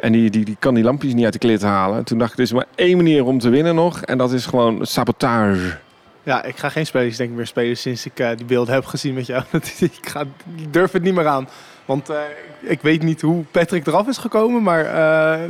En 0.00 0.12
die, 0.12 0.30
die, 0.30 0.44
die 0.44 0.56
kan 0.58 0.74
die 0.74 0.84
lampjes 0.84 1.14
niet 1.14 1.24
uit 1.24 1.32
de 1.32 1.38
klit 1.38 1.62
halen. 1.62 2.04
Toen 2.04 2.18
dacht 2.18 2.32
ik, 2.32 2.36
er 2.36 2.44
is 2.44 2.52
maar 2.52 2.66
één 2.74 2.96
manier 2.96 3.24
om 3.24 3.38
te 3.38 3.48
winnen 3.48 3.74
nog. 3.74 4.02
En 4.02 4.18
dat 4.18 4.32
is 4.32 4.46
gewoon 4.46 4.86
sabotage. 4.86 5.76
Ja, 6.22 6.42
ik 6.42 6.56
ga 6.56 6.68
geen 6.68 6.86
spelletjes 6.86 7.16
denk 7.16 7.30
ik 7.30 7.36
meer 7.36 7.46
spelen 7.46 7.76
sinds 7.76 8.06
ik 8.06 8.18
eh, 8.18 8.30
die 8.36 8.46
beelden 8.46 8.74
heb 8.74 8.84
gezien 8.84 9.14
met 9.14 9.26
jou. 9.26 9.42
ik, 9.78 10.08
ga, 10.08 10.20
ik 10.56 10.72
durf 10.72 10.92
het 10.92 11.02
niet 11.02 11.14
meer 11.14 11.26
aan. 11.26 11.48
Want 11.84 12.08
eh, 12.08 12.16
ik 12.60 12.80
weet 12.82 13.02
niet 13.02 13.20
hoe 13.20 13.44
Patrick 13.50 13.86
eraf 13.86 14.08
is 14.08 14.16
gekomen, 14.16 14.62
maar 14.62 14.84
eh, 14.84 15.40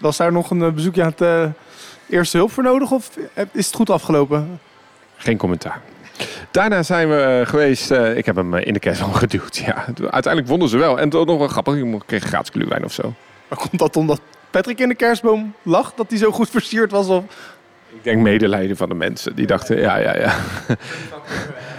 was 0.00 0.16
daar 0.16 0.32
nog 0.32 0.50
een 0.50 0.74
bezoekje 0.74 1.02
aan 1.02 1.14
het 1.16 1.50
eerste 2.08 2.36
hulp 2.36 2.52
voor 2.52 2.62
nodig 2.62 2.90
of 2.90 3.10
is 3.52 3.66
het 3.66 3.74
goed 3.74 3.90
afgelopen? 3.90 4.60
Geen 5.16 5.36
commentaar. 5.36 5.80
Daarna 6.50 6.82
zijn 6.82 7.08
we 7.08 7.42
geweest. 7.46 7.90
ik 7.90 8.26
heb 8.26 8.36
hem 8.36 8.54
in 8.54 8.72
de 8.72 8.78
kerstboom 8.78 9.12
geduwd. 9.24 9.56
Ja, 9.56 9.84
uiteindelijk 10.00 10.46
wonnen 10.46 10.68
ze 10.68 10.76
wel. 10.76 10.98
En 10.98 11.08
toch 11.08 11.26
nog 11.26 11.38
wel 11.38 11.48
grappig. 11.48 11.74
Ik 11.74 12.02
kreeg 12.06 12.24
gratis 12.24 12.50
gluwijn 12.50 12.84
of 12.84 12.92
zo. 12.92 13.14
Maar 13.48 13.58
komt 13.58 13.78
dat 13.78 13.96
omdat 13.96 14.20
Patrick 14.50 14.78
in 14.78 14.88
de 14.88 14.94
kerstboom 14.94 15.54
lag? 15.62 15.94
Dat 15.94 16.10
hij 16.10 16.18
zo 16.18 16.30
goed 16.30 16.50
versierd 16.50 16.90
was? 16.90 17.08
Of... 17.08 17.24
Ik 17.90 18.04
denk 18.04 18.22
medelijden 18.22 18.76
van 18.76 18.88
de 18.88 18.94
mensen. 18.94 19.36
Die 19.36 19.46
dachten, 19.46 19.80
ja, 19.80 19.96
ja, 19.96 20.16
ja. 20.16 20.34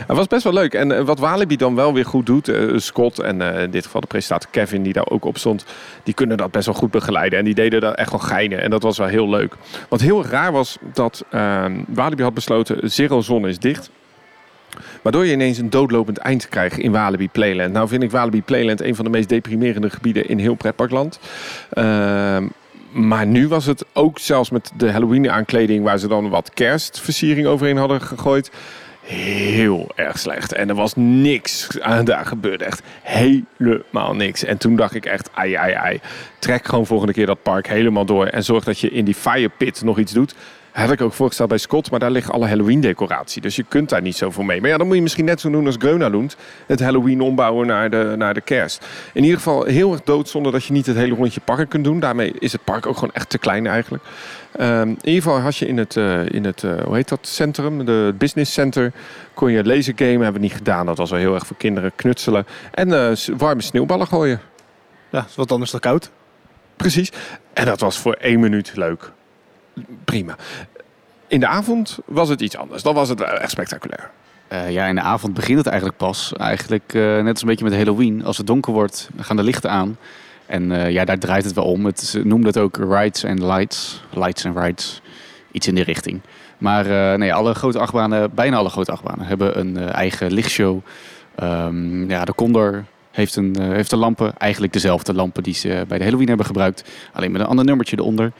Het 0.09 0.17
was 0.17 0.27
best 0.27 0.43
wel 0.43 0.53
leuk. 0.53 0.73
En 0.73 0.91
eh, 0.91 1.03
wat 1.03 1.19
Walibi 1.19 1.55
dan 1.55 1.75
wel 1.75 1.93
weer 1.93 2.05
goed 2.05 2.25
doet, 2.25 2.47
eh, 2.47 2.77
Scott 2.77 3.19
en 3.19 3.41
eh, 3.41 3.63
in 3.63 3.71
dit 3.71 3.85
geval 3.85 4.01
de 4.01 4.07
presentator 4.07 4.49
Kevin, 4.51 4.83
die 4.83 4.93
daar 4.93 5.09
ook 5.09 5.25
op 5.25 5.37
stond, 5.37 5.65
die 6.03 6.13
kunnen 6.13 6.37
dat 6.37 6.51
best 6.51 6.65
wel 6.65 6.75
goed 6.75 6.91
begeleiden. 6.91 7.39
En 7.39 7.45
die 7.45 7.53
deden 7.53 7.81
dat 7.81 7.95
echt 7.95 8.11
wel 8.11 8.19
geinen. 8.19 8.61
En 8.61 8.69
dat 8.69 8.83
was 8.83 8.97
wel 8.97 9.07
heel 9.07 9.29
leuk. 9.29 9.55
Wat 9.89 10.01
heel 10.01 10.25
raar 10.25 10.51
was, 10.51 10.77
dat 10.93 11.25
ehm, 11.29 11.83
Walibi 11.87 12.23
had 12.23 12.33
besloten, 12.33 12.91
Zero 12.91 13.21
Zon 13.21 13.47
is 13.47 13.59
dicht. 13.59 13.89
Waardoor 15.01 15.25
je 15.25 15.33
ineens 15.33 15.57
een 15.57 15.69
doodlopend 15.69 16.17
eind 16.17 16.49
krijgt 16.49 16.77
in 16.77 16.91
Walibi 16.91 17.29
Playland. 17.29 17.73
Nou 17.73 17.87
vind 17.87 18.03
ik 18.03 18.11
Walibi 18.11 18.41
Playland 18.41 18.81
een 18.81 18.95
van 18.95 19.05
de 19.05 19.11
meest 19.11 19.29
deprimerende 19.29 19.89
gebieden 19.89 20.27
in 20.27 20.39
heel 20.39 20.55
pretparkland. 20.55 21.19
Ehm 21.69 22.45
maar 22.91 23.27
nu 23.27 23.47
was 23.47 23.65
het 23.65 23.85
ook 23.93 24.19
zelfs 24.19 24.49
met 24.49 24.71
de 24.77 24.91
Halloween 24.91 25.31
aankleding... 25.31 25.83
waar 25.83 25.97
ze 25.97 26.07
dan 26.07 26.29
wat 26.29 26.53
kerstversiering 26.53 27.47
overheen 27.47 27.77
hadden 27.77 28.01
gegooid... 28.01 28.51
heel 29.01 29.91
erg 29.95 30.19
slecht. 30.19 30.53
En 30.53 30.69
er 30.69 30.75
was 30.75 30.95
niks. 30.95 31.79
aan. 31.79 32.05
Daar 32.05 32.25
gebeurde 32.25 32.65
echt 32.65 32.81
helemaal 33.01 34.15
niks. 34.15 34.43
En 34.43 34.57
toen 34.57 34.75
dacht 34.75 34.95
ik 34.95 35.05
echt, 35.05 35.29
ai, 35.33 35.53
ai, 35.53 35.73
ai. 35.73 35.99
Trek 36.39 36.65
gewoon 36.65 36.85
volgende 36.85 37.13
keer 37.13 37.25
dat 37.25 37.43
park 37.43 37.67
helemaal 37.67 38.05
door... 38.05 38.25
en 38.25 38.43
zorg 38.43 38.63
dat 38.63 38.79
je 38.79 38.89
in 38.89 39.05
die 39.05 39.15
fire 39.15 39.49
pit 39.57 39.81
nog 39.83 39.99
iets 39.99 40.13
doet... 40.13 40.35
Had 40.71 40.91
ik 40.91 41.01
ook 41.01 41.13
voorgesteld 41.13 41.49
bij 41.49 41.57
Scott, 41.57 41.91
maar 41.91 41.99
daar 41.99 42.11
ligt 42.11 42.31
alle 42.31 42.47
Halloween 42.47 42.81
decoratie. 42.81 43.41
Dus 43.41 43.55
je 43.55 43.65
kunt 43.67 43.89
daar 43.89 44.01
niet 44.01 44.15
zoveel 44.15 44.43
mee. 44.43 44.61
Maar 44.61 44.69
ja, 44.69 44.77
dan 44.77 44.87
moet 44.87 44.95
je 44.95 45.01
misschien 45.01 45.25
net 45.25 45.39
zo 45.39 45.49
doen 45.49 45.65
als 45.65 45.75
Grönalund. 45.79 46.35
Het 46.67 46.79
Halloween 46.79 47.21
ombouwen 47.21 47.67
naar 47.67 47.89
de, 47.89 48.13
naar 48.17 48.33
de 48.33 48.41
kerst. 48.41 48.85
In 49.13 49.23
ieder 49.23 49.37
geval 49.37 49.63
heel 49.63 49.91
erg 49.91 50.03
doodzonde 50.03 50.51
dat 50.51 50.63
je 50.63 50.73
niet 50.73 50.85
het 50.85 50.95
hele 50.95 51.15
rondje 51.15 51.41
park 51.41 51.69
kunt 51.69 51.83
doen. 51.83 51.99
Daarmee 51.99 52.33
is 52.39 52.51
het 52.51 52.63
park 52.63 52.85
ook 52.85 52.93
gewoon 52.93 53.13
echt 53.13 53.29
te 53.29 53.37
klein 53.37 53.67
eigenlijk. 53.67 54.03
Ehm, 54.51 54.87
in 54.89 54.97
ieder 55.03 55.21
geval 55.21 55.39
had 55.39 55.57
je 55.57 55.67
in 55.67 55.77
het, 55.77 55.97
eh, 55.97 56.29
in 56.29 56.45
het 56.45 56.63
eh, 56.63 56.81
hoe 56.83 56.95
heet 56.95 57.09
dat, 57.09 57.27
centrum, 57.27 57.85
de 57.85 58.15
business 58.17 58.53
center, 58.53 58.91
kon 59.33 59.51
je 59.51 59.63
laser 59.63 59.93
game. 59.95 60.09
Hebben 60.09 60.33
we 60.33 60.39
niet 60.39 60.53
gedaan, 60.53 60.85
dat 60.85 60.97
was 60.97 61.09
wel 61.09 61.19
heel 61.19 61.33
erg 61.33 61.47
voor 61.47 61.57
kinderen 61.57 61.91
knutselen. 61.95 62.45
En 62.71 62.93
eh, 62.93 63.17
warme 63.37 63.61
sneeuwballen 63.61 64.07
gooien. 64.07 64.41
Ja, 65.09 65.25
is 65.29 65.35
wat 65.35 65.51
anders 65.51 65.71
dan 65.71 65.79
koud. 65.79 66.11
Precies. 66.75 67.11
En 67.53 67.65
dat 67.65 67.79
was 67.79 67.97
voor 67.97 68.13
één 68.13 68.39
minuut 68.39 68.71
leuk. 68.75 69.11
Prima. 70.05 70.35
In 71.27 71.39
de 71.39 71.47
avond 71.47 71.99
was 72.05 72.29
het 72.29 72.41
iets 72.41 72.57
anders. 72.57 72.83
Dan 72.83 72.93
was 72.93 73.09
het 73.09 73.21
echt 73.21 73.51
spectaculair. 73.51 74.11
Eh, 74.49 74.71
ja, 74.71 74.85
in 74.85 74.95
de 74.95 75.01
avond 75.01 75.33
begint 75.33 75.57
het 75.57 75.67
eigenlijk 75.67 75.97
pas. 75.97 76.33
Eigenlijk 76.37 76.93
eh, 76.93 77.01
net 77.01 77.31
als 77.31 77.41
een 77.41 77.47
beetje 77.47 77.65
met 77.65 77.75
Halloween. 77.75 78.25
Als 78.25 78.37
het 78.37 78.47
donker 78.47 78.73
wordt, 78.73 79.09
gaan 79.17 79.35
de 79.35 79.43
lichten 79.43 79.69
aan. 79.69 79.97
En 80.45 80.71
eh, 80.71 80.91
ja, 80.91 81.05
daar 81.05 81.17
draait 81.17 81.43
het 81.43 81.53
wel 81.53 81.63
om. 81.63 81.85
Het, 81.85 81.99
ze 81.99 82.25
noemden 82.25 82.47
het 82.47 82.57
ook 82.57 82.77
rides 82.77 83.25
and 83.25 83.39
lights. 83.39 84.03
Lights 84.13 84.45
and 84.45 84.57
rides. 84.57 85.01
Iets 85.51 85.67
in 85.67 85.75
die 85.75 85.83
richting. 85.83 86.21
Maar 86.57 87.17
nee, 87.17 87.33
alle 87.33 87.53
grote 87.53 87.79
achtbanen, 87.79 88.33
bijna 88.33 88.57
alle 88.57 88.69
grote 88.69 88.91
achtbanen, 88.91 89.25
hebben 89.25 89.59
een 89.59 89.77
eigen 89.77 90.31
lichtshow. 90.31 90.79
Ehm, 91.35 92.09
ja, 92.09 92.25
de 92.25 92.35
Condor 92.35 92.85
heeft 93.11 93.35
een, 93.35 93.55
heeft 93.59 93.91
een 93.91 93.97
lampen. 93.97 94.37
Eigenlijk 94.37 94.73
dezelfde 94.73 95.13
lampen 95.13 95.43
die 95.43 95.53
ze 95.53 95.85
bij 95.87 95.97
de 95.97 96.03
Halloween 96.03 96.27
hebben 96.27 96.45
gebruikt. 96.45 96.83
Alleen 97.13 97.31
met 97.31 97.41
een 97.41 97.47
ander 97.47 97.65
nummertje 97.65 97.97
eronder. 97.97 98.31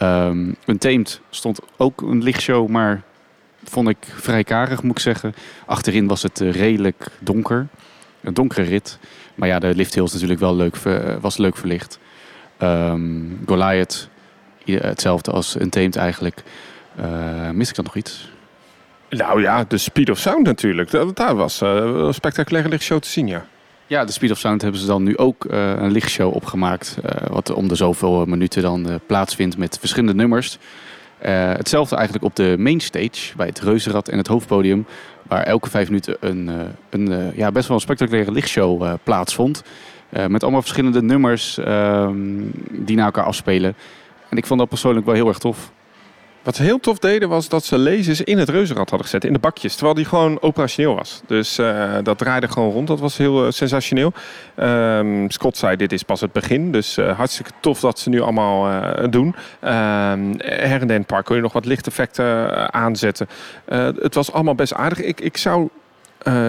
Ehm 0.00 0.52
Untamed 0.66 1.20
stond 1.30 1.60
ook 1.76 2.00
een 2.00 2.22
lichtshow, 2.22 2.68
maar 2.68 3.02
vond 3.64 3.88
ik 3.88 3.96
vrij 4.14 4.44
karig, 4.44 4.82
moet 4.82 4.96
ik 4.96 5.02
zeggen. 5.02 5.34
Achterin 5.66 6.06
was 6.06 6.22
het 6.22 6.40
eh, 6.40 6.52
redelijk 6.52 7.06
donker. 7.18 7.66
Een 8.20 8.34
donkere 8.34 8.62
rit. 8.62 8.98
Maar 9.34 9.48
ja, 9.48 9.58
de 9.58 9.74
lift 9.74 9.96
is 9.96 10.12
natuurlijk 10.12 10.40
wel 10.40 10.56
leuk, 10.56 10.76
eh, 10.76 11.16
was 11.20 11.36
leuk 11.36 11.56
verlicht. 11.56 11.98
Ehm 12.56 13.00
Goliath, 13.46 14.08
hetzelfde 14.64 15.30
als 15.30 15.56
Untamed 15.56 15.96
eigenlijk. 15.96 16.42
Eh 16.96 17.50
mis 17.50 17.68
ik 17.68 17.74
dan 17.74 17.84
nog 17.84 17.96
iets? 17.96 18.30
Nou 19.08 19.42
ja, 19.42 19.64
de 19.64 19.78
Speed 19.78 20.10
of 20.10 20.18
Sound 20.18 20.46
natuurlijk. 20.46 21.14
Daar 21.14 21.34
was 21.34 21.60
een 21.60 22.14
spectaculaire 22.14 22.70
lichtshow 22.70 23.00
te 23.00 23.08
zien, 23.08 23.26
ja. 23.26 23.46
Ja, 23.90 24.04
de 24.04 24.12
Speed 24.12 24.30
of 24.30 24.38
Sound 24.38 24.62
hebben 24.62 24.80
ze 24.80 24.86
dan 24.86 25.02
nu 25.02 25.16
ook 25.16 25.44
eh, 25.44 25.72
een 25.76 25.90
lichtshow 25.90 26.34
opgemaakt. 26.34 26.98
eh, 27.02 27.26
wat 27.30 27.50
om 27.50 27.68
de 27.68 27.74
zoveel 27.74 28.24
minuten 28.24 28.62
dan 28.62 28.88
eh, 28.88 28.94
plaatsvindt 29.06 29.56
met 29.56 29.78
verschillende 29.78 30.14
nummers. 30.14 30.58
Hetzelfde 31.18 31.96
eigenlijk 31.96 32.24
op 32.24 32.36
de 32.36 32.54
mainstage 32.58 33.36
bij 33.36 33.46
het 33.46 33.60
Reuzenrad 33.60 34.08
en 34.08 34.18
het 34.18 34.26
hoofdpodium. 34.26 34.86
Waar 35.22 35.42
elke 35.42 35.70
vijf 35.70 35.86
minuten 35.86 36.16
een, 36.20 36.50
een 36.90 37.32
ja, 37.34 37.52
best 37.52 37.66
wel 37.66 37.76
een 37.76 37.82
spectaculaire 37.82 38.32
lichtshow 38.32 38.94
plaatsvond. 39.02 39.62
Met 40.28 40.42
allemaal 40.42 40.60
verschillende 40.60 41.02
nummers 41.02 41.58
ehm, 41.58 42.16
die 42.70 42.96
naar 42.96 43.04
elkaar 43.04 43.24
afspelen. 43.24 43.74
En 44.28 44.36
ik 44.36 44.46
vond 44.46 44.60
dat 44.60 44.68
persoonlijk 44.68 45.06
wel 45.06 45.14
heel 45.14 45.28
erg 45.28 45.38
tof. 45.38 45.72
Wat 46.42 46.56
ze 46.56 46.62
heel 46.62 46.80
tof 46.80 46.98
deden 46.98 47.28
was 47.28 47.48
dat 47.48 47.64
ze 47.64 47.78
lasers 47.78 48.20
in 48.20 48.38
het 48.38 48.48
reuzenrad 48.48 48.88
hadden 48.90 49.08
gezet, 49.08 49.24
in 49.24 49.32
de 49.32 49.38
bakjes. 49.38 49.72
Terwijl 49.72 49.94
die 49.94 50.04
gewoon 50.04 50.42
operationeel 50.42 50.94
was. 50.94 51.22
Dus 51.26 51.58
eh, 51.58 51.94
dat 52.02 52.18
draaide 52.18 52.48
gewoon 52.48 52.70
rond. 52.70 52.86
Dat 52.88 53.00
was 53.00 53.16
heel 53.16 53.46
eh, 53.46 53.52
sensationeel. 53.52 54.12
Ehm, 54.54 55.28
Scott 55.28 55.56
zei, 55.56 55.76
dit 55.76 55.92
is 55.92 56.02
pas 56.02 56.20
het 56.20 56.32
begin. 56.32 56.72
Dus 56.72 56.96
eh, 56.96 57.16
hartstikke 57.16 57.50
tof 57.60 57.80
dat 57.80 57.98
ze 57.98 58.08
nu 58.08 58.20
allemaal 58.20 58.84
doen. 59.10 59.34
Ehm 59.60 60.38
her 60.38 60.90
en 60.90 61.04
park 61.04 61.28
je 61.28 61.40
nog 61.40 61.52
wat 61.52 61.64
lichteffecten 61.64 62.72
aanzetten. 62.72 63.28
Het 64.00 64.14
was 64.14 64.32
allemaal 64.32 64.54
best 64.54 64.74
aardig. 64.74 65.02
Ik, 65.02 65.20
ik 65.20 65.36
zou 65.36 65.68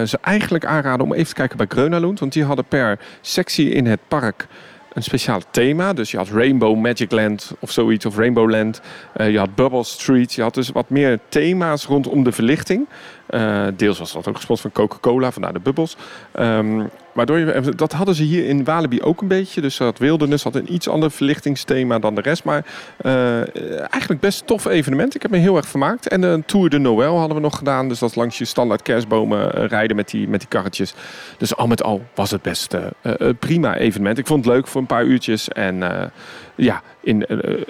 ze 0.06 0.18
eigenlijk 0.20 0.64
aanraden 0.64 1.06
om 1.06 1.12
even 1.12 1.26
te 1.26 1.34
kijken 1.34 1.56
bij 1.56 1.66
Grönalund. 1.68 2.20
Want 2.20 2.32
die 2.32 2.44
hadden 2.44 2.64
per 2.64 2.98
sectie 3.20 3.70
in 3.70 3.86
het 3.86 4.00
park 4.08 4.46
een 4.94 5.02
speciaal 5.02 5.40
thema. 5.50 5.92
Dus 5.92 6.10
je 6.10 6.16
had 6.16 6.28
Rainbow 6.28 6.76
Magic 6.76 7.10
Land 7.10 7.52
of 7.58 7.70
zoiets, 7.70 8.06
of 8.06 8.16
Rainbow 8.16 8.50
Land. 8.50 8.80
Eh, 9.12 9.30
je 9.30 9.38
had 9.38 9.54
Bubble 9.54 9.84
Street. 9.84 10.32
Je 10.32 10.42
had 10.42 10.54
dus 10.54 10.68
wat 10.68 10.90
meer 10.90 11.18
thema's 11.28 11.84
rondom 11.84 12.24
de 12.24 12.32
verlichting. 12.32 12.88
Eh, 13.32 13.66
deels 13.76 13.98
was 13.98 14.12
dat 14.12 14.28
ook 14.28 14.36
gesponsord 14.36 14.74
van 14.74 14.86
Coca-Cola, 14.86 15.32
vandaar 15.32 15.52
de 15.52 15.60
bubbels. 15.60 15.96
Ehm, 16.32 16.86
waardoor 17.12 17.38
je, 17.38 17.72
dat 17.76 17.92
hadden 17.92 18.14
ze 18.14 18.22
hier 18.22 18.48
in 18.48 18.64
Walibi 18.64 19.02
ook 19.02 19.20
een 19.20 19.28
beetje. 19.28 19.60
Dus 19.60 19.76
dat 19.76 19.98
Wildernis 19.98 20.42
had 20.42 20.54
een 20.54 20.74
iets 20.74 20.88
ander 20.88 21.10
verlichtingsthema 21.10 21.98
dan 21.98 22.14
de 22.14 22.20
rest. 22.20 22.44
Maar 22.44 22.64
eh, 22.96 23.80
eigenlijk 23.80 24.20
best 24.20 24.46
tof 24.46 24.64
evenement. 24.64 25.14
Ik 25.14 25.22
heb 25.22 25.30
me 25.30 25.36
heel 25.36 25.56
erg 25.56 25.66
vermaakt. 25.66 26.08
En 26.08 26.22
een 26.22 26.44
Tour 26.44 26.70
de 26.70 26.78
Noël 26.78 27.18
hadden 27.18 27.36
we 27.36 27.42
nog 27.42 27.56
gedaan. 27.56 27.88
Dus 27.88 27.98
dat 27.98 28.16
langs 28.16 28.38
je 28.38 28.44
standaard 28.44 28.82
kerstbomen 28.82 29.54
eh, 29.54 29.66
rijden 29.66 29.96
met 29.96 30.10
die, 30.10 30.28
met 30.28 30.40
die 30.40 30.48
karretjes. 30.48 30.94
Dus 31.38 31.56
al 31.56 31.66
met 31.66 31.82
al 31.82 32.02
was 32.14 32.30
het 32.30 32.42
best 32.42 32.74
eh, 32.74 32.82
eh, 33.02 33.28
prima 33.38 33.76
evenement. 33.76 34.18
Ik 34.18 34.26
vond 34.26 34.44
het 34.44 34.54
leuk 34.54 34.66
voor 34.66 34.80
een 34.80 34.86
paar 34.86 35.04
uurtjes. 35.04 35.48
En 35.48 35.82
eh, 35.82 36.06
ja, 36.54 36.82
in, 37.00 37.26
eh, 37.26 37.60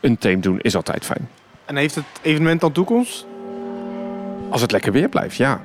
een 0.00 0.18
team 0.18 0.40
doen 0.40 0.60
is 0.60 0.76
altijd 0.76 1.04
fijn. 1.04 1.28
En 1.64 1.76
heeft 1.76 1.94
het 1.94 2.04
evenement 2.22 2.60
dan 2.60 2.72
toekomst? 2.72 3.26
Als 4.56 4.64
het 4.64 4.74
lekker 4.74 4.92
weer 4.92 5.08
blijft, 5.08 5.36
ja. 5.36 5.60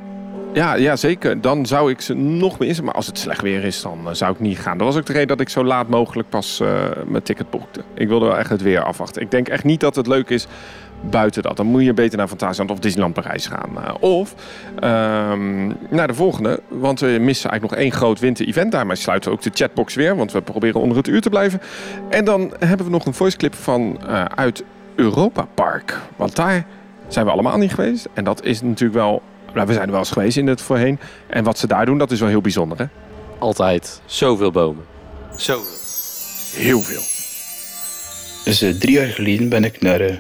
Ja, 0.54 0.74
ja, 0.74 0.96
zeker. 0.96 1.42
Dan 1.42 1.66
zou 1.66 1.92
ik 1.92 2.02
ze 2.02 2.14
nog 2.14 2.52
meer 2.52 2.68
inzetten. 2.68 2.86
Maar 2.86 2.94
als 2.94 3.08
het 3.08 3.18
slecht 3.18 3.42
weer 3.42 3.64
is, 3.64 3.82
dan 3.82 4.00
eh, 4.08 4.14
zou 4.14 4.34
ik 4.34 4.40
niet 4.40 4.60
gaan. 4.60 4.78
Dat 4.78 4.88
was 4.88 4.98
ook 4.98 5.06
de 5.06 5.14
reden 5.14 5.28
dat 5.28 5.40
ik 5.40 5.50
zo 5.50 5.64
laat 5.64 5.88
mogelijk 5.88 6.30
pas 6.30 6.60
eh, 6.60 6.68
mijn 7.06 7.24
ticket 7.24 7.50
boekte. 7.50 7.82
Ik 7.94 8.08
wilde 8.08 8.26
wel 8.26 8.38
echt 8.38 8.50
het 8.50 8.62
weer 8.62 8.84
afwachten. 8.84 9.22
Ik 9.22 9.32
denk 9.32 9.48
echt 9.48 9.64
niet 9.64 9.80
dat 9.80 9.96
het 9.96 10.08
leuk 10.08 10.30
is 10.30 10.48
buiten 11.10 11.44
dat. 11.44 11.58
Dan 11.58 11.66
moet 11.66 11.84
je 11.84 11.94
beter 11.94 12.18
naar 12.18 12.28
Fantasieland 12.28 12.72
of 12.72 12.80
Disneyland 12.80 13.14
Parijs 13.14 13.48
gaan. 13.48 13.84
Eh, 13.84 13.94
of 14.00 14.36
ehm, 14.80 15.68
naar 15.90 16.08
de 16.08 16.14
volgende. 16.14 16.60
Want 16.68 17.00
we 17.00 17.18
missen 17.22 17.50
eigenlijk 17.50 17.62
nog 17.62 17.76
één 17.76 18.00
groot 18.00 18.20
winter-event. 18.20 18.72
Daarmee 18.72 18.96
sluiten 18.96 19.32
we 19.32 19.38
ook 19.38 19.44
de 19.44 19.52
chatbox 19.54 19.96
weer. 19.96 20.16
Want 20.16 20.32
we 20.32 20.42
proberen 20.42 20.82
onder 20.82 20.98
het 20.98 21.08
uur 21.08 21.22
te 21.22 21.30
blijven. 21.30 21.62
En 22.10 22.26
dan 22.26 22.54
hebben 22.60 22.86
we 22.86 22.92
nog 22.92 23.06
een 23.06 23.14
voiceclip 23.14 23.56
van 23.56 24.00
uit 24.36 24.64
Europa 24.96 25.48
Park. 25.54 26.00
Want 26.16 26.36
daar 26.36 26.66
zijn 27.14 27.26
we 27.26 27.32
allemaal 27.32 27.58
niet 27.58 27.74
geweest. 27.74 28.08
En 28.14 28.24
dat 28.24 28.44
is 28.46 28.62
natuurlijk 28.62 28.94
wel... 28.94 29.22
Nou, 29.54 29.68
we 29.68 29.74
zijn 29.74 29.86
er 29.86 29.92
wel 29.92 30.00
eens 30.00 30.12
geweest 30.12 30.38
in 30.38 30.48
het 30.48 30.62
voorheen. 30.62 31.00
En 31.28 31.44
wat 31.44 31.58
ze 31.58 31.68
daar 31.68 31.86
doen, 31.86 31.98
dat 31.98 32.12
is 32.12 32.20
wel 32.20 32.30
heel 32.30 32.42
bijzonder, 32.42 32.78
hè? 32.78 32.86
Altijd 33.40 34.02
zoveel 34.06 34.52
bomen. 34.52 34.86
Zoveel. 35.36 35.80
Heel 36.62 36.80
veel. 36.82 37.02
Dus 38.44 38.62
eh, 38.62 38.70
drie 38.70 38.94
jaar 38.94 39.08
geleden 39.08 39.50
ben 39.50 39.64
ik 39.64 39.82
naar 39.82 40.00
eh, 40.00 40.16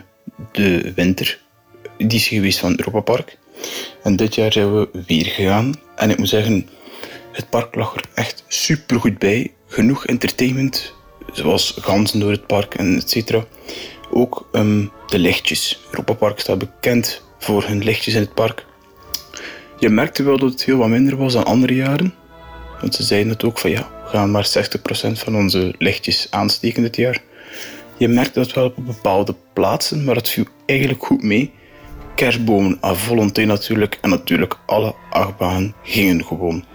de 0.51 0.93
wintereditie 0.95 2.37
geweest 2.37 2.59
van 2.59 2.73
Europa 2.77 2.99
Park. 2.99 3.37
En 4.03 4.15
dit 4.15 4.35
jaar 4.35 4.51
zijn 4.51 4.75
we 4.75 4.89
weer 5.07 5.25
gegaan. 5.25 5.73
En 5.95 6.09
ik 6.09 6.17
moet 6.17 6.29
zeggen, 6.29 6.69
het 7.31 7.49
park 7.49 7.75
lag 7.75 7.95
er 7.95 8.03
echt 8.13 8.43
super 8.47 8.99
goed 8.99 9.17
bij. 9.17 9.53
Genoeg 9.67 10.05
entertainment, 10.05 10.93
zoals 11.31 11.77
ganzen 11.81 12.19
door 12.19 12.31
het 12.31 12.47
park 12.47 12.75
en 12.75 12.95
et 12.95 13.09
cetera. 13.09 13.45
Ook 14.11 14.47
ehm, 14.51 14.85
de 15.07 15.19
lichtjes. 15.19 15.81
Europa 15.89 16.13
Park 16.13 16.39
staat 16.39 16.57
bekend 16.57 17.23
voor 17.39 17.63
hun 17.63 17.83
lichtjes 17.83 18.13
in 18.13 18.21
het 18.21 18.33
park. 18.33 18.65
Je 19.79 19.89
merkte 19.89 20.23
wel 20.23 20.37
dat 20.37 20.51
het 20.51 20.63
heel 20.63 20.77
wat 20.77 20.87
minder 20.87 21.17
was 21.17 21.33
dan 21.33 21.45
andere 21.45 21.75
jaren. 21.75 22.13
Want 22.81 22.95
ze 22.95 23.03
zeiden 23.03 23.31
het 23.31 23.43
ook 23.43 23.57
van 23.57 23.69
ja, 23.69 23.89
we 24.03 24.09
gaan 24.09 24.31
maar 24.31 24.51
60% 25.07 25.11
van 25.11 25.35
onze 25.35 25.75
lichtjes 25.77 26.27
aansteken 26.29 26.81
dit 26.81 26.95
jaar. 26.95 27.21
Je 27.97 28.07
merkt 28.07 28.33
dat 28.33 28.53
wel 28.53 28.65
op 28.65 28.85
bepaalde 28.85 29.35
plaatsen, 29.53 30.03
maar 30.03 30.15
het 30.15 30.29
viel 30.29 30.45
eigenlijk 30.65 31.05
goed 31.05 31.23
mee. 31.23 31.51
Kerstbomen 32.15 32.77
à 32.83 32.93
volonté 32.93 33.43
natuurlijk 33.43 33.97
en 34.01 34.09
natuurlijk 34.09 34.57
alle 34.65 34.95
achtbanen 35.09 35.73
gingen 35.83 36.25
gewoon. 36.25 36.65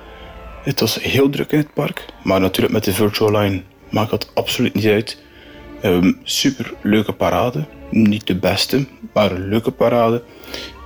Het 0.63 0.81
was 0.81 1.03
heel 1.03 1.31
druk 1.31 1.53
in 1.53 1.59
het 1.59 1.75
park, 1.75 2.05
maar 2.23 2.41
natuurlijk 2.41 2.75
met 2.75 2.85
de 2.85 2.93
virtual 2.93 3.41
line 3.41 3.63
maakt 3.91 4.11
dat 4.11 4.31
absoluut 4.35 4.75
niet 4.75 4.87
uit. 4.87 5.23
Ehm, 5.87 6.13
super 6.23 6.75
leuke 6.83 7.13
parade, 7.13 7.67
niet 7.91 8.27
de 8.27 8.35
beste, 8.35 8.87
maar 9.13 9.31
een 9.31 9.49
leuke 9.49 9.71
parade. 9.71 10.23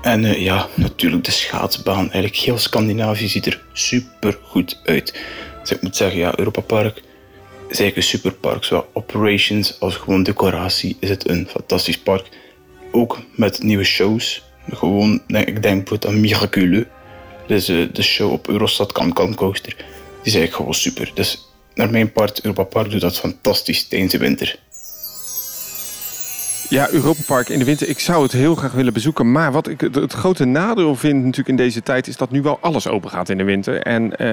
En 0.02 0.24
eh, 0.24 0.42
ja, 0.42 0.68
natuurlijk 0.74 1.24
de 1.24 1.30
schaatsbaan. 1.30 2.10
Eigenlijk 2.10 2.36
heel 2.36 2.58
Scandinavië 2.58 3.28
ziet 3.28 3.46
er 3.46 3.62
super 3.72 4.38
goed 4.42 4.80
uit. 4.84 5.20
Dus 5.60 5.72
ik 5.72 5.82
moet 5.82 5.96
zeggen, 5.96 6.18
ja, 6.18 6.38
Europa 6.38 6.60
Park 6.60 6.96
is 7.68 7.78
eigenlijk 7.78 7.96
een 7.96 8.02
superpark. 8.02 8.64
Zowel 8.64 8.90
operations 8.92 9.80
als 9.80 9.96
gewoon 9.96 10.22
decoratie 10.22 10.96
is 11.00 11.08
het 11.08 11.28
een 11.28 11.48
fantastisch 11.50 11.98
park. 11.98 12.26
Ook 12.92 13.18
met 13.34 13.62
nieuwe 13.62 13.84
shows. 13.84 14.42
Gewoon, 14.70 15.22
ik 15.26 15.62
denk 15.62 15.62
bijvoorbeeld 15.62 16.06
aan 16.06 16.20
Miraculeux. 16.20 16.86
Dus 17.46 17.68
eh, 17.68 17.76
de 17.92 18.02
show 18.02 18.32
op 18.32 18.48
Eurostad 18.48 18.92
Can 18.92 19.12
Can 19.12 19.34
Coaster. 19.34 19.74
Die 19.76 19.86
is 20.22 20.34
eigenlijk 20.34 20.54
gewoon 20.54 20.74
super. 20.74 21.10
Dus 21.14 21.48
naar 21.74 21.90
mijn 21.90 22.12
part, 22.12 22.40
Europa 22.40 22.64
Park 22.64 22.90
doet 22.90 23.00
dat 23.00 23.18
fantastisch 23.18 23.88
tijdens 23.88 24.12
de 24.12 24.18
winter. 24.18 24.58
Ja, 26.70 26.90
Europa 26.90 27.20
Park 27.26 27.48
in 27.48 27.58
de 27.58 27.64
winter. 27.64 27.88
Ik 27.88 27.98
zou 27.98 28.22
het 28.22 28.32
heel 28.32 28.54
graag 28.54 28.72
willen 28.72 28.92
bezoeken. 28.92 29.32
Maar 29.32 29.52
wat 29.52 29.68
ik 29.68 29.80
het, 29.80 30.12
grote 30.12 30.44
nadeel 30.44 30.96
vind 30.96 31.16
natuurlijk 31.16 31.48
in 31.48 31.56
deze 31.56 31.82
tijd... 31.82 32.06
is 32.06 32.16
dat 32.16 32.30
nu 32.30 32.42
wel 32.42 32.58
alles 32.60 32.88
open 32.88 33.10
gaat 33.10 33.28
in 33.28 33.38
de 33.38 33.44
winter. 33.44 33.82
En 33.82 34.16
eh, 34.16 34.26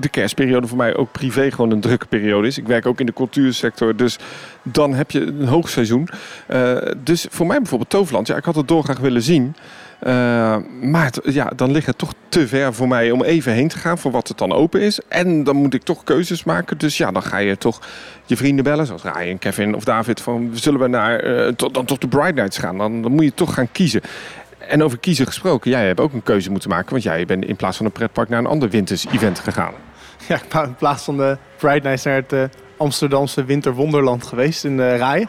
de 0.00 0.08
kerstperiode 0.08 0.66
voor 0.66 0.76
mij 0.76 0.96
ook 0.96 1.12
privé 1.12 1.50
gewoon 1.50 1.70
een 1.70 1.80
drukke 1.80 2.06
periode 2.06 2.46
is. 2.46 2.58
Ik 2.58 2.66
werk 2.66 2.86
ook 2.86 3.00
in 3.00 3.06
de 3.06 3.12
cultuursector. 3.12 3.96
Dus 3.96 4.18
dan 4.62 4.94
heb 4.94 5.10
je 5.10 5.20
een 5.20 5.46
hoogseizoen. 5.46 6.08
Eh, 6.46 6.76
dus 7.02 7.26
voor 7.30 7.46
mij 7.46 7.58
bijvoorbeeld 7.58 7.90
Toverland. 7.90 8.26
Ja, 8.26 8.36
ik 8.36 8.44
had 8.44 8.56
het 8.56 8.68
dolgraag 8.68 8.98
willen 8.98 9.22
zien. 9.22 9.56
Eh, 10.00 10.56
maar 10.82 11.04
het- 11.04 11.20
ja, 11.24 11.50
dan 11.56 11.70
ligt 11.70 11.86
het 11.86 11.98
toch 11.98 12.12
te 12.28 12.48
ver 12.48 12.74
voor 12.74 12.88
mij 12.88 13.10
om 13.10 13.22
even 13.22 13.52
heen 13.52 13.68
te 13.68 13.78
gaan 13.78 13.98
voor 13.98 14.10
wat 14.10 14.28
het 14.28 14.38
dan 14.38 14.52
open 14.52 14.80
is. 14.80 15.00
En 15.08 15.44
dan 15.44 15.56
moet 15.56 15.74
ik 15.74 15.82
toch 15.82 16.04
keuzes 16.04 16.44
maken. 16.44 16.78
Dus 16.78 16.96
ja, 16.96 17.10
dan 17.10 17.22
ga 17.22 17.38
je 17.38 17.56
toch 17.58 17.80
je 18.24 18.36
vrienden 18.36 18.64
bellen, 18.64 18.86
zoals 18.86 19.02
Ryan, 19.02 19.38
Kevin 19.38 19.74
of 19.74 19.84
David. 19.84 20.20
Van 20.20 20.50
zullen 20.54 20.80
we 20.80 20.86
naar, 20.88 21.18
eh, 21.20 21.48
tot, 21.52 21.74
dan 21.74 21.84
toch 21.84 21.98
de 21.98 22.08
Bright 22.08 22.34
Nights 22.34 22.58
gaan? 22.58 22.78
Dan, 22.78 23.02
dan 23.02 23.12
moet 23.12 23.24
je 23.24 23.34
toch 23.34 23.54
gaan 23.54 23.72
kiezen. 23.72 24.00
En 24.58 24.82
over 24.82 24.98
kiezen 24.98 25.26
gesproken, 25.26 25.70
jij 25.70 25.86
hebt 25.86 26.00
ook 26.00 26.12
een 26.12 26.22
keuze 26.22 26.50
moeten 26.50 26.70
maken. 26.70 26.90
Want 26.90 27.02
jij 27.02 27.26
bent 27.26 27.44
in 27.44 27.56
plaats 27.56 27.76
van 27.76 27.86
een 27.86 27.92
pretpark 27.92 28.28
naar 28.28 28.38
een 28.38 28.46
ander 28.46 28.68
winters 28.70 29.06
event 29.12 29.38
gegaan. 29.38 29.72
Ja, 30.28 30.34
ik 30.36 30.48
ben 30.48 30.64
in 30.64 30.74
plaats 30.74 31.04
van 31.04 31.16
de 31.16 31.36
Pride 31.56 31.80
Nights 31.88 32.04
naar 32.04 32.14
het 32.14 32.32
eh, 32.32 32.42
Amsterdamse 32.76 33.44
Winterwonderland 33.44 34.24
geweest 34.26 34.64
in 34.64 34.76
de 34.76 34.94
Rij. 34.94 35.26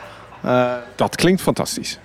Dat 0.96 1.16
klinkt 1.16 1.42
fantastisch. 1.42 2.00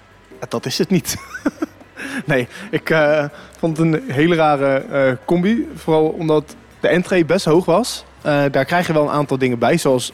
dat 0.48 0.66
is 0.66 0.78
het 0.78 0.90
niet. 0.90 1.16
nee, 2.24 2.48
ik 2.70 2.90
eh, 2.90 3.24
vond 3.58 3.76
het 3.76 3.86
een 3.86 4.02
hele 4.10 4.34
rare 4.34 4.74
eh, 4.74 5.12
combi. 5.24 5.68
Vooral 5.74 6.06
omdat 6.08 6.56
de 6.80 6.88
entree 6.88 7.24
best 7.24 7.44
hoog 7.44 7.64
was. 7.64 8.04
Eh, 8.22 8.42
daar 8.50 8.64
krijg 8.64 8.86
je 8.86 8.92
wel 8.92 9.02
een 9.02 9.10
aantal 9.10 9.38
dingen 9.38 9.58
bij, 9.58 9.78
zoals 9.78 10.12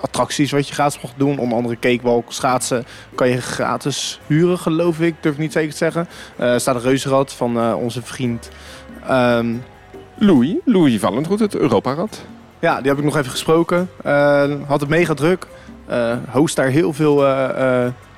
attracties 0.00 0.50
wat 0.50 0.68
je 0.68 0.74
gratis 0.74 1.00
mocht 1.02 1.14
doen. 1.16 1.38
Onder 1.38 1.56
andere 1.56 1.78
cakewalk, 1.78 2.32
schaatsen 2.32 2.84
kan 3.14 3.28
je 3.28 3.40
gratis 3.40 4.20
huren, 4.26 4.58
geloof 4.58 5.00
ik. 5.00 5.14
Durf 5.20 5.34
ik 5.34 5.40
niet 5.40 5.52
zeker 5.52 5.70
te 5.70 5.76
zeggen. 5.76 6.08
Er 6.36 6.60
staat 6.60 6.74
een 6.74 6.80
reuzenrad 6.80 7.32
van 7.32 7.74
onze 7.74 8.02
vriend. 8.02 8.50
ehm, 9.06 9.54
Louis, 10.14 10.54
Louis 10.64 10.98
Vallentroet, 10.98 11.40
het 11.40 11.56
Europarad. 11.56 12.24
ja, 12.58 12.80
die 12.80 12.88
heb 12.88 12.98
ik 12.98 13.04
nog 13.04 13.16
even 13.16 13.30
gesproken. 13.30 13.90
Had 14.66 14.80
het 14.80 14.88
mega 14.88 15.14
druk. 15.14 15.46
Host 16.30 16.56
daar 16.56 16.68
heel 16.68 16.92
veel 16.92 17.26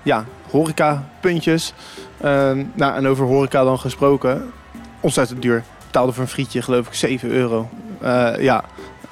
ja, 0.02 0.24
horeca-puntjes. 0.59 1.72
Eh, 2.20 2.50
nou, 2.74 2.94
en 2.94 3.07
over 3.07 3.26
horeca 3.26 3.64
dan 3.64 3.78
gesproken. 3.78 4.52
Ontzettend 5.00 5.42
duur. 5.42 5.62
Betaalde 5.86 6.12
voor 6.12 6.22
een 6.22 6.28
frietje 6.28 6.62
geloof 6.62 6.86
ik 6.86 6.94
7 6.94 7.30
euro. 7.30 7.68
Eh, 8.00 8.32
ja, 8.38 8.64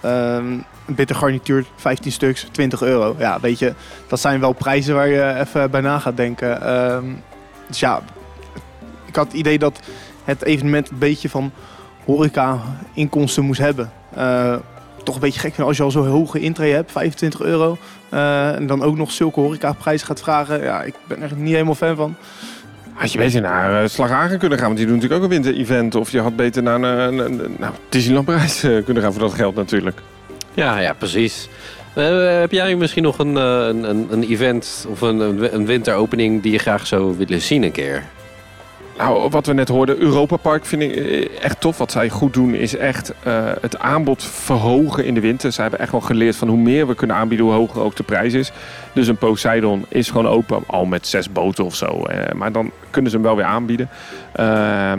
Ehm, 0.02 0.46
een 0.86 0.94
bitter 0.94 1.16
garnituur 1.16 1.64
15 1.76 2.12
stuks, 2.12 2.46
20 2.52 2.82
euro. 2.82 3.14
Ja, 3.18 3.40
weet 3.40 3.58
je, 3.58 3.74
dat 4.06 4.20
zijn 4.20 4.40
wel 4.40 4.52
prijzen 4.52 4.94
waar 4.94 5.08
je 5.08 5.34
even 5.38 5.70
bij 5.70 5.80
na 5.80 5.98
gaat 5.98 6.16
denken. 6.16 6.62
Ehm, 6.62 7.04
dus 7.66 7.80
ja, 7.80 8.00
ik 9.04 9.16
had 9.16 9.26
het 9.26 9.34
idee 9.34 9.58
dat 9.58 9.80
het 10.24 10.42
evenement 10.42 10.90
een 10.90 10.98
beetje 10.98 11.28
van 11.28 11.52
horeca-inkomsten 12.04 13.44
moest 13.44 13.60
hebben. 13.60 13.92
Eh, 14.14 14.54
toch 15.02 15.14
een 15.14 15.20
beetje 15.20 15.40
gek 15.40 15.54
vind 15.54 15.66
als 15.66 15.76
je 15.76 15.82
al 15.82 15.90
zo'n 15.90 16.06
hoge 16.06 16.40
intree 16.40 16.72
hebt, 16.72 16.92
25 16.92 17.40
euro. 17.40 17.78
eh, 18.08 18.54
en 18.54 18.66
dan 18.66 18.82
ook 18.82 18.96
nog 18.96 19.10
zulke 19.12 19.40
horecaprijzen 19.40 20.06
gaat 20.06 20.20
vragen. 20.20 20.62
Ja, 20.62 20.82
ik 20.82 20.94
ben 21.06 21.22
er 21.22 21.30
niet 21.36 21.52
helemaal 21.52 21.74
fan 21.74 21.96
van. 21.96 22.14
Had 22.92 23.12
je 23.12 23.18
beter 23.18 23.40
naar 23.40 23.82
uh, 23.82 23.88
kunnen 24.38 24.58
gaan, 24.58 24.66
want 24.66 24.76
die 24.76 24.86
doen 24.86 24.94
natuurlijk 24.96 25.22
ook 25.24 25.30
een 25.30 25.42
winter-event. 25.42 25.94
Of 25.94 26.10
je 26.10 26.20
had 26.20 26.36
beter 26.36 26.62
naar 26.62 26.74
een, 26.82 27.18
een, 27.18 27.44
een- 27.44 27.56
nou, 27.58 27.72
kunnen 28.84 29.02
gaan 29.02 29.12
voor 29.12 29.22
dat 29.22 29.34
geld 29.34 29.54
natuurlijk. 29.54 29.98
Ja, 30.54 30.78
ja, 30.78 30.92
precies. 30.92 31.48
Eh, 31.94 32.38
heb 32.40 32.52
jij 32.52 32.74
misschien 32.76 33.02
nog 33.02 33.18
een, 33.18 33.36
een, 33.36 34.06
een, 34.12 34.22
event 34.22 34.86
of 34.88 35.00
een, 35.00 35.20
een, 35.20 35.54
een 35.54 35.66
winteropening 35.66 36.42
die 36.42 36.52
je 36.52 36.58
graag 36.58 36.86
zou 36.86 37.16
willen 37.16 37.40
zien 37.40 37.62
een 37.62 37.72
keer? 37.72 38.02
Nou, 39.02 39.28
wat 39.30 39.46
we 39.46 39.52
net 39.52 39.68
hoorden, 39.68 39.98
Europa 39.98 40.36
Park 40.36 40.64
vind 40.64 40.82
ik 40.82 40.96
eh, 40.96 41.44
echt 41.44 41.60
tof. 41.60 41.78
Wat 41.78 41.92
zij 41.92 42.08
goed 42.08 42.32
doen 42.32 42.54
is 42.54 42.76
echt 42.76 43.12
eh, 43.22 43.50
het 43.60 43.78
aanbod 43.78 44.24
verhogen 44.24 45.04
in 45.04 45.14
de 45.14 45.20
winter. 45.20 45.52
Zij 45.52 45.62
hebben 45.62 45.80
echt 45.80 45.92
wel 45.92 46.00
geleerd 46.00 46.36
van 46.36 46.48
hoe 46.48 46.58
meer 46.58 46.86
we 46.86 46.94
kunnen 46.94 47.16
aanbieden, 47.16 47.46
hoe 47.46 47.54
hoger 47.54 47.82
ook 47.82 47.96
de 47.96 48.02
prijs 48.02 48.32
is. 48.32 48.52
Dus 48.92 49.06
een 49.06 49.16
Poseidon 49.16 49.84
is 49.88 50.10
gewoon 50.10 50.26
open, 50.26 50.62
al 50.66 50.84
met 50.84 51.06
zes 51.06 51.32
boten 51.32 51.64
of 51.64 51.74
zo. 51.74 51.86
Eh, 51.86 52.34
maar 52.34 52.52
dan 52.52 52.70
kunnen 52.90 53.10
ze 53.10 53.16
hem 53.16 53.26
wel 53.26 53.36
weer 53.36 53.44
aanbieden. 53.44 53.88
Uh, 54.40 54.92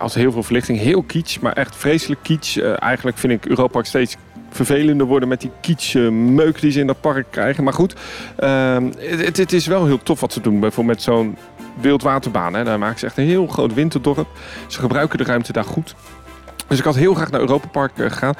als 0.00 0.14
heel 0.14 0.32
veel 0.32 0.42
verlichting, 0.42 0.78
heel 0.78 1.02
kitsch, 1.02 1.40
maar 1.40 1.52
echt 1.52 1.76
vreselijk 1.76 2.20
kitsch. 2.22 2.56
Eigenlijk 2.58 3.18
vind 3.18 3.32
ik 3.32 3.46
Europa 3.46 3.72
Park 3.72 3.86
steeds 3.86 4.16
vervelender 4.50 5.06
worden 5.06 5.28
met 5.28 5.40
die 5.40 5.50
kitsch 5.60 5.94
eh, 5.94 6.08
meuk 6.08 6.60
die 6.60 6.70
ze 6.70 6.80
in 6.80 6.86
dat 6.86 7.00
park 7.00 7.26
krijgen. 7.30 7.64
Maar 7.64 7.72
goed, 7.72 7.94
ehm, 8.36 8.90
het, 8.98 9.36
het 9.36 9.52
is 9.52 9.66
wel 9.66 9.86
heel 9.86 10.02
tof 10.02 10.20
wat 10.20 10.32
ze 10.32 10.40
doen. 10.40 10.60
Bijvoorbeeld 10.60 10.96
met 10.96 11.04
zo'n 11.04 11.36
wildwaterbaan. 11.74 12.54
Hè. 12.54 12.64
Daar 12.64 12.78
maken 12.78 12.98
ze 12.98 13.06
echt 13.06 13.16
een 13.16 13.24
heel 13.24 13.46
groot 13.46 13.74
winterdorp. 13.74 14.28
Ze 14.66 14.80
gebruiken 14.80 15.18
de 15.18 15.24
ruimte 15.24 15.52
daar 15.52 15.64
goed. 15.64 15.94
Dus 16.66 16.78
ik 16.78 16.84
had 16.84 16.94
heel 16.94 17.14
graag 17.14 17.30
naar 17.30 17.40
Europa 17.40 17.68
Park 17.68 17.98
eh, 17.98 18.10
gegaan. 18.10 18.34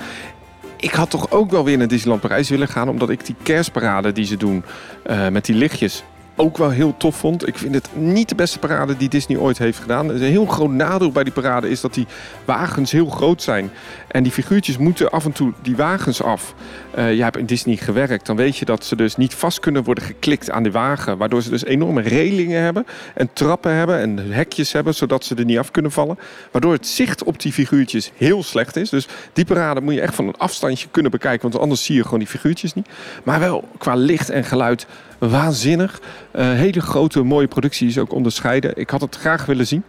Ik 0.76 0.92
had 0.92 1.10
toch 1.10 1.30
ook 1.30 1.50
wel 1.50 1.64
weer 1.64 1.78
naar 1.78 1.88
Disneyland 1.88 2.20
Parijs 2.20 2.48
willen 2.48 2.68
gaan. 2.68 2.88
Omdat 2.88 3.10
ik 3.10 3.26
die 3.26 3.36
kerstparade 3.42 4.12
die 4.12 4.24
ze 4.24 4.36
doen 4.36 4.64
eh, 5.02 5.28
met 5.28 5.44
die 5.44 5.54
lichtjes 5.54 6.04
ook 6.40 6.58
wel 6.58 6.70
heel 6.70 6.96
tof 6.96 7.16
vond. 7.16 7.48
Ik 7.48 7.58
vind 7.58 7.74
het 7.74 7.88
niet 7.94 8.28
de 8.28 8.34
beste 8.34 8.58
parade 8.58 8.96
die 8.96 9.08
Disney 9.08 9.38
ooit 9.38 9.58
heeft 9.58 9.78
gedaan. 9.78 10.08
Een 10.08 10.20
heel 10.20 10.46
groot 10.46 10.70
nadeel 10.70 11.12
bij 11.12 11.24
die 11.24 11.32
parade 11.32 11.70
is 11.70 11.80
dat 11.80 11.94
die 11.94 12.06
wagens 12.44 12.92
heel 12.92 13.06
groot 13.06 13.42
zijn. 13.42 13.70
En 14.08 14.22
die 14.22 14.32
figuurtjes 14.32 14.78
moeten 14.78 15.10
af 15.10 15.24
en 15.24 15.32
toe 15.32 15.52
die 15.62 15.76
wagens 15.76 16.22
af. 16.22 16.54
Uh, 16.98 17.14
je 17.14 17.22
hebt 17.22 17.36
in 17.36 17.46
Disney 17.46 17.76
gewerkt, 17.76 18.26
dan 18.26 18.36
weet 18.36 18.56
je 18.56 18.64
dat 18.64 18.84
ze 18.84 18.96
dus 18.96 19.16
niet 19.16 19.34
vast 19.34 19.60
kunnen 19.60 19.84
worden 19.84 20.04
geklikt 20.04 20.50
aan 20.50 20.62
die 20.62 20.72
wagen. 20.72 21.18
Waardoor 21.18 21.42
ze 21.42 21.50
dus 21.50 21.64
enorme 21.64 22.00
relingen 22.00 22.62
hebben 22.62 22.86
en 23.14 23.30
trappen 23.32 23.72
hebben 23.74 23.98
en 23.98 24.32
hekjes 24.32 24.72
hebben, 24.72 24.94
zodat 24.94 25.24
ze 25.24 25.34
er 25.34 25.44
niet 25.44 25.58
af 25.58 25.70
kunnen 25.70 25.92
vallen. 25.92 26.18
Waardoor 26.50 26.72
het 26.72 26.86
zicht 26.86 27.24
op 27.24 27.40
die 27.40 27.52
figuurtjes 27.52 28.12
heel 28.16 28.42
slecht 28.42 28.76
is. 28.76 28.90
Dus 28.90 29.08
die 29.32 29.44
parade 29.44 29.80
moet 29.80 29.94
je 29.94 30.00
echt 30.00 30.14
van 30.14 30.26
een 30.26 30.38
afstandje 30.38 30.88
kunnen 30.90 31.10
bekijken, 31.10 31.50
want 31.50 31.62
anders 31.62 31.84
zie 31.84 31.96
je 31.96 32.02
gewoon 32.02 32.18
die 32.18 32.28
figuurtjes 32.28 32.74
niet. 32.74 32.88
Maar 33.22 33.40
wel 33.40 33.64
qua 33.78 33.94
licht 33.94 34.30
en 34.30 34.44
geluid 34.44 34.86
waanzinnig. 35.28 36.00
Uh, 36.34 36.42
hele 36.42 36.80
grote, 36.80 37.22
mooie 37.22 37.48
producties 37.48 37.98
ook 37.98 38.12
onderscheiden. 38.12 38.76
Ik 38.76 38.90
had 38.90 39.00
het 39.00 39.16
graag 39.16 39.46
willen 39.46 39.66
zien. 39.66 39.84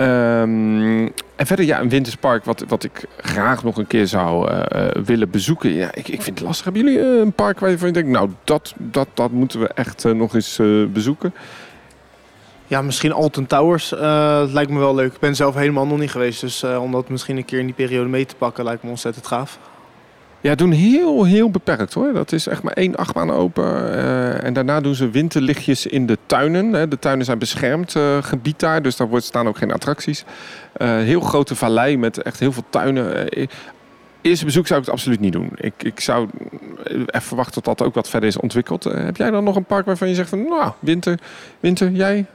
Um, 0.00 1.12
en 1.36 1.46
verder, 1.46 1.64
ja, 1.64 1.80
een 1.80 1.88
winterspark 1.88 2.44
wat, 2.44 2.64
wat 2.68 2.84
ik 2.84 3.04
graag 3.16 3.64
nog 3.64 3.76
een 3.76 3.86
keer 3.86 4.06
zou 4.06 4.52
uh, 4.52 4.62
willen 5.04 5.30
bezoeken. 5.30 5.70
Ja, 5.70 5.94
ik, 5.94 6.08
ik 6.08 6.22
vind 6.22 6.38
het 6.38 6.46
lastig. 6.46 6.64
Hebben 6.64 6.82
jullie 6.82 7.20
een 7.20 7.32
park 7.32 7.60
waarvan 7.60 7.86
je 7.86 7.92
denkt, 7.92 8.10
nou, 8.10 8.30
dat, 8.44 8.74
dat, 8.76 9.08
dat 9.14 9.30
moeten 9.30 9.60
we 9.60 9.68
echt 9.68 10.04
nog 10.04 10.34
eens 10.34 10.60
bezoeken? 10.92 11.34
Ja, 12.66 12.82
misschien 12.82 13.12
Alton 13.12 13.46
Towers 13.46 13.92
uh, 13.92 14.42
lijkt 14.46 14.70
me 14.70 14.78
wel 14.78 14.94
leuk. 14.94 15.12
Ik 15.12 15.20
ben 15.20 15.36
zelf 15.36 15.54
helemaal 15.54 15.86
nog 15.86 15.98
niet 15.98 16.10
geweest. 16.10 16.40
Dus 16.40 16.64
om 16.64 16.92
dat 16.92 17.08
misschien 17.08 17.36
een 17.36 17.44
keer 17.44 17.58
in 17.58 17.66
die 17.66 17.74
periode 17.74 18.08
mee 18.08 18.26
te 18.26 18.34
pakken 18.36 18.64
lijkt 18.64 18.82
me 18.82 18.90
ontzettend 18.90 19.26
gaaf. 19.26 19.58
Ja, 20.40 20.54
doen 20.54 20.70
heel, 20.70 21.24
heel 21.24 21.50
beperkt 21.50 21.94
hoor. 21.94 22.12
Dat 22.12 22.32
is 22.32 22.46
echt 22.46 22.62
maar 22.62 22.72
één 22.72 22.96
achtbaan 22.96 23.30
open. 23.30 23.64
Uh, 23.64 24.44
en 24.44 24.52
daarna 24.52 24.80
doen 24.80 24.94
ze 24.94 25.10
winterlichtjes 25.10 25.86
in 25.86 26.06
de 26.06 26.18
tuinen. 26.26 26.72
Hè. 26.72 26.88
De 26.88 26.98
tuinen 26.98 27.24
zijn 27.24 27.38
beschermd 27.38 27.94
uh, 27.94 28.22
gebied 28.22 28.60
daar, 28.60 28.82
dus 28.82 28.96
daar 28.96 29.08
staan 29.16 29.48
ook 29.48 29.58
geen 29.58 29.72
attracties. 29.72 30.24
Uh, 30.76 30.88
heel 30.88 31.20
grote 31.20 31.54
vallei 31.54 31.96
met 31.96 32.22
echt 32.22 32.40
heel 32.40 32.52
veel 32.52 32.64
tuinen. 32.70 33.28
Eerste 34.20 34.44
bezoek 34.44 34.66
zou 34.66 34.80
ik 34.80 34.86
het 34.86 34.94
absoluut 34.94 35.20
niet 35.20 35.32
doen. 35.32 35.50
Ik, 35.54 35.82
ik 35.82 36.00
zou 36.00 36.28
even 36.84 37.22
verwachten 37.22 37.62
tot 37.62 37.78
dat 37.78 37.86
ook 37.86 37.94
wat 37.94 38.08
verder 38.08 38.28
is 38.28 38.36
ontwikkeld. 38.36 38.84
heb 38.84 39.16
jij 39.16 39.30
dan 39.30 39.44
nog 39.44 39.56
een 39.56 39.64
park 39.64 39.86
waarvan 39.86 40.08
je 40.08 40.14
zegt 40.14 40.28
van, 40.28 40.42
nou, 40.42 40.72
winter, 40.80 41.18
winter, 41.60 41.90
jij? 41.90 42.26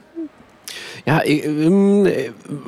Ja, 1.04 1.22
ik, 1.22 1.44
um, 1.44 2.02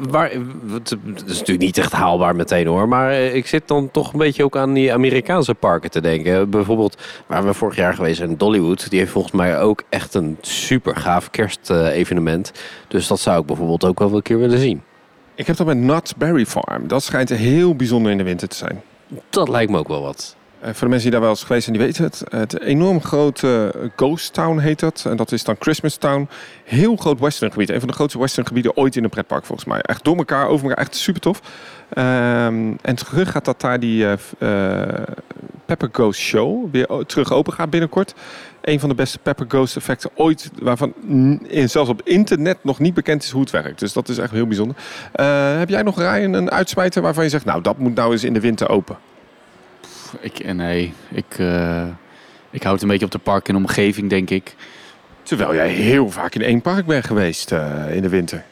waar, 0.08 0.30
het 0.72 0.96
is 1.26 1.38
natuurlijk 1.38 1.58
niet 1.58 1.78
echt 1.78 1.92
haalbaar 1.92 2.36
meteen 2.36 2.66
hoor. 2.66 2.88
Maar 2.88 3.12
ik 3.12 3.46
zit 3.46 3.68
dan 3.68 3.90
toch 3.90 4.12
een 4.12 4.18
beetje 4.18 4.44
ook 4.44 4.56
aan 4.56 4.72
die 4.72 4.92
Amerikaanse 4.92 5.54
parken 5.54 5.90
te 5.90 6.00
denken. 6.00 6.50
Bijvoorbeeld 6.50 7.02
waar 7.26 7.44
we 7.44 7.54
vorig 7.54 7.76
jaar 7.76 7.94
geweest 7.94 8.16
zijn, 8.16 8.36
Dollywood. 8.36 8.90
Die 8.90 8.98
heeft 8.98 9.12
volgens 9.12 9.34
mij 9.34 9.60
ook 9.60 9.82
echt 9.88 10.14
een 10.14 10.36
super 10.40 10.96
gaaf 10.96 11.30
kerstevenement. 11.30 12.52
Dus 12.88 13.06
dat 13.06 13.20
zou 13.20 13.40
ik 13.40 13.46
bijvoorbeeld 13.46 13.84
ook 13.84 13.98
wel 13.98 14.14
een 14.14 14.22
keer 14.22 14.38
willen 14.38 14.58
zien. 14.58 14.82
Ik 15.34 15.46
heb 15.46 15.56
dat 15.56 15.66
met 15.66 15.78
Knott's 15.78 16.14
Berry 16.14 16.46
Farm. 16.46 16.88
Dat 16.88 17.02
schijnt 17.02 17.28
heel 17.28 17.74
bijzonder 17.74 18.12
in 18.12 18.18
de 18.18 18.24
winter 18.24 18.48
te 18.48 18.56
zijn. 18.56 18.82
Dat 19.30 19.48
lijkt 19.48 19.70
me 19.70 19.78
ook 19.78 19.88
wel 19.88 20.02
wat. 20.02 20.35
Uh, 20.62 20.68
voor 20.68 20.80
de 20.80 20.86
mensen 20.86 21.02
die 21.02 21.10
daar 21.10 21.20
wel 21.20 21.30
eens 21.30 21.44
geweest 21.44 21.64
zijn, 21.64 21.76
die 21.76 21.86
weten 21.86 22.04
het. 22.04 22.22
Het 22.28 22.60
enorm 22.60 23.02
grote 23.02 23.74
Ghost 23.96 24.32
Town 24.32 24.58
heet 24.58 24.80
dat. 24.80 25.04
En 25.08 25.16
dat 25.16 25.32
is 25.32 25.44
dan 25.44 25.56
Christmas 25.58 25.96
Town. 25.96 26.28
Heel 26.64 26.96
groot 26.96 27.20
western 27.20 27.52
gebied. 27.52 27.70
Een 27.70 27.78
van 27.78 27.88
de 27.88 27.94
grootste 27.94 28.18
western 28.18 28.46
gebieden 28.46 28.76
ooit 28.76 28.96
in 28.96 29.04
een 29.04 29.10
pretpark 29.10 29.44
volgens 29.44 29.68
mij. 29.68 29.80
Echt 29.80 30.04
door 30.04 30.16
elkaar, 30.16 30.48
over 30.48 30.68
elkaar. 30.68 30.84
Echt 30.84 30.96
super 30.96 31.20
tof. 31.20 31.40
Um, 31.98 32.78
en 32.82 32.94
terug 32.94 33.30
gaat 33.30 33.44
dat 33.44 33.60
daar 33.60 33.80
die 33.80 34.04
uh, 34.04 34.12
uh, 34.38 34.82
Pepper 35.66 35.88
Ghost 35.92 36.20
Show 36.20 36.68
weer 36.72 36.86
terug 37.06 37.32
open 37.32 37.52
gaat 37.52 37.70
binnenkort. 37.70 38.14
Een 38.60 38.80
van 38.80 38.88
de 38.88 38.94
beste 38.94 39.18
Pepper 39.18 39.46
Ghost 39.48 39.76
effecten 39.76 40.10
ooit. 40.14 40.50
Waarvan 40.62 40.94
zelfs 41.50 41.90
op 41.90 42.02
internet 42.04 42.58
nog 42.62 42.78
niet 42.78 42.94
bekend 42.94 43.22
is 43.22 43.30
hoe 43.30 43.40
het 43.40 43.50
werkt. 43.50 43.78
Dus 43.78 43.92
dat 43.92 44.08
is 44.08 44.18
echt 44.18 44.32
heel 44.32 44.46
bijzonder. 44.46 44.76
heb 45.58 45.68
jij 45.68 45.82
nog 45.82 45.98
Ryan 45.98 46.32
een 46.32 46.50
uitsmijter 46.50 47.02
waarvan 47.02 47.24
je 47.24 47.30
zegt... 47.30 47.44
Nou, 47.44 47.62
dat 47.62 47.78
moet 47.78 47.94
nou 47.94 48.12
eens 48.12 48.24
in 48.24 48.32
de 48.32 48.40
winter 48.40 48.68
open? 48.68 48.96
Ik, 50.20 50.54
nee, 50.54 50.92
ik, 51.08 51.38
uh, 51.38 51.86
ik 52.50 52.62
houd 52.62 52.72
het 52.72 52.82
een 52.82 52.88
beetje 52.88 53.04
op 53.04 53.10
de 53.10 53.18
park 53.18 53.48
en 53.48 53.56
omgeving, 53.56 54.10
denk 54.10 54.30
ik. 54.30 54.54
Terwijl 55.22 55.54
jij 55.54 55.68
heel 55.68 56.10
vaak 56.10 56.34
in 56.34 56.42
één 56.42 56.60
park 56.60 56.86
bent 56.86 57.06
geweest 57.06 57.52
uh, 57.52 57.94
in 57.94 58.02
de 58.02 58.08
winter. 58.08 58.44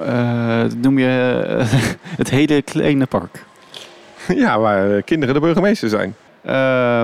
Uh, 0.00 0.64
noem 0.76 0.98
je 0.98 1.06
het 2.20 2.30
hele 2.30 2.62
kleine 2.62 3.06
park? 3.06 3.44
ja, 4.44 4.58
waar 4.58 5.02
kinderen 5.02 5.34
de 5.34 5.40
burgemeester 5.40 5.88
zijn. 5.88 6.14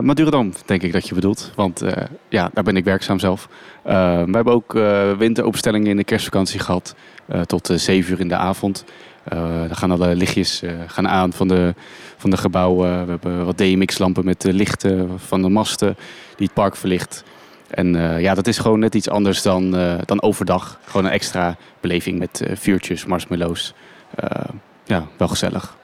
Madurodam, 0.05 0.53
denk 0.67 0.83
ik 0.83 0.93
dat 0.93 1.09
je 1.09 1.15
bedoelt. 1.15 1.53
Want 1.55 1.83
ja, 2.29 2.51
daar 2.53 2.65
ben 2.65 2.77
ik 2.77 2.85
werkzaam 2.85 3.19
zelf. 3.19 3.49
we 3.83 4.31
hebben 4.33 4.53
ook 4.53 4.73
winteropenstellingen 5.19 5.87
in 5.87 5.97
de 5.97 6.05
kerstvakantie 6.05 6.61
gehad. 6.61 6.95
tot 7.47 7.71
zeven 7.75 8.13
uur 8.13 8.21
in 8.21 8.29
de 8.29 8.37
avond. 8.37 8.85
Uh, 9.33 9.61
dan 9.61 9.77
gaan 9.77 9.91
alle 9.91 10.17
lichtjes 10.17 10.63
uh, 10.63 10.71
gaan 10.87 11.09
aan 11.09 11.33
van 11.33 11.49
de, 11.49 11.75
van 12.17 12.31
de 12.31 12.37
gebouwen. 12.37 13.05
We 13.05 13.11
hebben 13.11 13.45
wat 13.45 13.59
DMX-lampen 13.59 14.25
met 14.25 14.41
de 14.41 14.53
lichten 14.53 15.21
van 15.21 15.43
de 15.43 15.49
masten 15.49 15.97
die 16.37 16.47
het 16.47 16.55
park 16.55 16.77
verlicht. 16.77 17.25
En 17.71 17.95
ja, 18.21 18.35
dat 18.35 18.47
is 18.47 18.59
gewoon 18.59 18.79
net 18.79 18.95
iets 18.95 19.09
anders 19.09 19.43
dan, 19.43 19.71
dan 20.05 20.23
overdag. 20.23 20.79
Gewoon 20.85 21.07
een 21.07 21.13
extra 21.13 21.57
beleving 21.81 22.19
met 22.19 22.43
vuurtjes, 22.53 23.05
marshmallows. 23.05 23.75
ja, 24.85 25.07
wel 25.17 25.29
gezellig. 25.29 25.77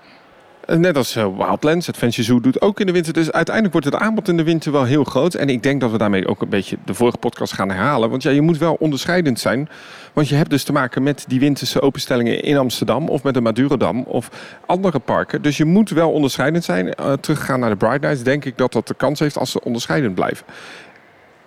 Net 0.67 0.97
als 0.97 1.15
Wildlands, 1.15 1.89
Adventure 1.89 2.23
Zoo 2.23 2.41
doet 2.41 2.61
ook 2.61 2.81
in 2.81 2.87
de 2.87 2.93
winter. 2.93 3.13
Dus 3.13 3.33
uiteindelijk 3.33 3.75
wordt 3.75 3.91
het 3.93 4.03
aanbod 4.03 4.29
in 4.29 4.37
de 4.37 4.43
winter 4.43 4.73
wel 4.73 4.85
heel 4.85 5.05
groot. 5.05 5.35
En 5.35 5.49
ik 5.49 5.63
denk 5.63 5.81
dat 5.81 5.91
we 5.91 5.99
daarmee 5.99 6.29
ook 6.29 6.43
een 6.43 6.49
beetje 6.49 6.77
de 6.85 6.95
vorige 6.95 7.19
podcast 7.19 7.53
gaan 7.53 7.69
herhalen. 7.69 8.11
Want 8.11 8.23
ja, 8.23 8.31
je 8.31 8.41
moet 8.41 8.59
wel 8.59 8.77
onderscheidend 8.79 9.41
zijn. 9.41 9.69
Want 10.13 10.29
je 10.29 10.35
hebt 10.35 10.51
dus 10.51 10.65
te 10.65 10.73
maken 10.73 11.03
met 11.03 11.25
die 11.29 11.41
winterse 11.41 11.81
openstellingen 11.81 12.43
in 12.43 12.57
Amsterdam... 12.57 13.09
of 13.09 13.23
met 13.23 13.35
de 13.35 13.41
Madurodam 13.41 14.03
of 14.03 14.31
andere 14.67 14.99
parken. 14.99 15.43
Dus 15.43 15.57
je 15.57 15.65
moet 15.65 15.91
wel 15.91 16.13
onderscheidend 16.13 16.65
zijn. 16.65 16.87
Uh, 16.87 17.13
teruggaan 17.13 17.61
naar 17.61 17.71
de 17.71 17.77
Bright 17.77 18.01
Nights, 18.01 18.23
denk 18.23 18.45
ik 18.45 18.59
dat 18.59 18.73
dat 18.73 18.89
de 18.89 18.95
kans 18.95 19.19
heeft 19.19 19.39
als 19.39 19.51
ze 19.51 19.65
onderscheidend 19.65 20.15
blijven. 20.15 20.47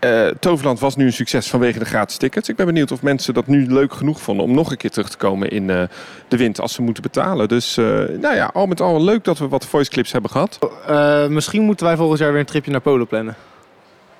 Uh, 0.05 0.27
Toverland 0.27 0.79
was 0.79 0.95
nu 0.95 1.05
een 1.05 1.13
succes 1.13 1.49
vanwege 1.49 1.79
de 1.79 1.85
gratis 1.85 2.17
tickets. 2.17 2.49
Ik 2.49 2.55
ben 2.55 2.65
benieuwd 2.65 2.91
of 2.91 3.01
mensen 3.01 3.33
dat 3.33 3.47
nu 3.47 3.65
leuk 3.67 3.93
genoeg 3.93 4.21
vonden 4.21 4.45
om 4.45 4.53
nog 4.53 4.71
een 4.71 4.77
keer 4.77 4.91
terug 4.91 5.09
te 5.09 5.17
komen 5.17 5.49
in 5.49 5.69
uh, 5.69 5.81
de 6.27 6.37
wind 6.37 6.61
als 6.61 6.73
ze 6.73 6.81
moeten 6.81 7.03
betalen. 7.03 7.47
Dus 7.47 7.77
uh, 7.77 7.85
nou 8.21 8.35
ja, 8.35 8.49
al 8.53 8.65
met 8.65 8.81
al 8.81 9.03
leuk 9.03 9.23
dat 9.23 9.37
we 9.37 9.47
wat 9.47 9.65
voice 9.65 9.89
clips 9.89 10.11
hebben 10.11 10.31
gehad. 10.31 10.59
misschien 11.29 11.61
moeten 11.61 11.85
wij 11.85 11.95
volgend 11.95 12.19
jaar 12.19 12.31
weer 12.31 12.39
een 12.39 12.45
tripje 12.45 12.71
naar 12.71 12.81
Polen 12.81 13.07
plannen. 13.07 13.35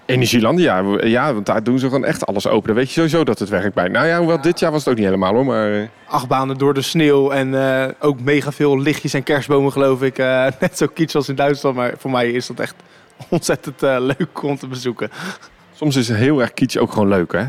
Energieland, 0.05 0.59
ja, 0.59 0.84
ja, 1.03 1.34
want 1.34 1.45
daar 1.45 1.63
doen 1.63 1.80
ze 1.80 1.86
gewoon 1.86 2.05
echt 2.05 2.25
alles 2.25 2.47
open. 2.47 2.67
Dan 2.67 2.75
weet 2.75 2.88
je 2.88 2.93
sowieso 2.93 3.23
dat 3.23 3.39
het 3.39 3.49
werkt 3.49 3.73
bij. 3.73 3.88
Nou 3.88 4.07
ja, 4.07 4.17
hoewel, 4.17 4.41
dit 4.41 4.59
jaar 4.59 4.71
was 4.71 4.80
het 4.80 4.89
ook 4.89 4.95
niet 4.95 5.05
helemaal 5.05 5.34
hoor. 5.34 5.45
Maar... 5.45 5.89
Acht 6.05 6.27
banen 6.27 6.57
door 6.57 6.73
de 6.73 6.82
sneeuw 6.82 7.32
en 7.32 7.55
ook 7.99 8.21
mega 8.21 8.51
veel 8.51 8.80
lichtjes 8.80 9.13
en 9.13 9.23
kerstbomen 9.23 9.71
geloof 9.71 10.01
ik. 10.01 10.17
Net 10.59 10.77
zo 10.77 10.88
kitsch 10.93 11.15
als 11.15 11.30
in 11.30 11.36
Duitsland, 11.36 11.75
maar 11.75 11.93
voor 11.97 12.11
mij 12.11 12.32
is 12.32 12.47
dat 12.47 12.59
echt 12.59 12.75
ontzettend 13.30 13.82
leuk 13.82 14.43
om 14.43 14.57
te 14.57 14.67
bezoeken. 14.67 15.09
Soms 15.80 15.95
is 15.95 16.07
heel 16.07 16.41
erg 16.41 16.53
kitsch 16.53 16.77
ook 16.77 16.91
gewoon 16.91 17.07
leuk 17.07 17.32
hè? 17.32 17.45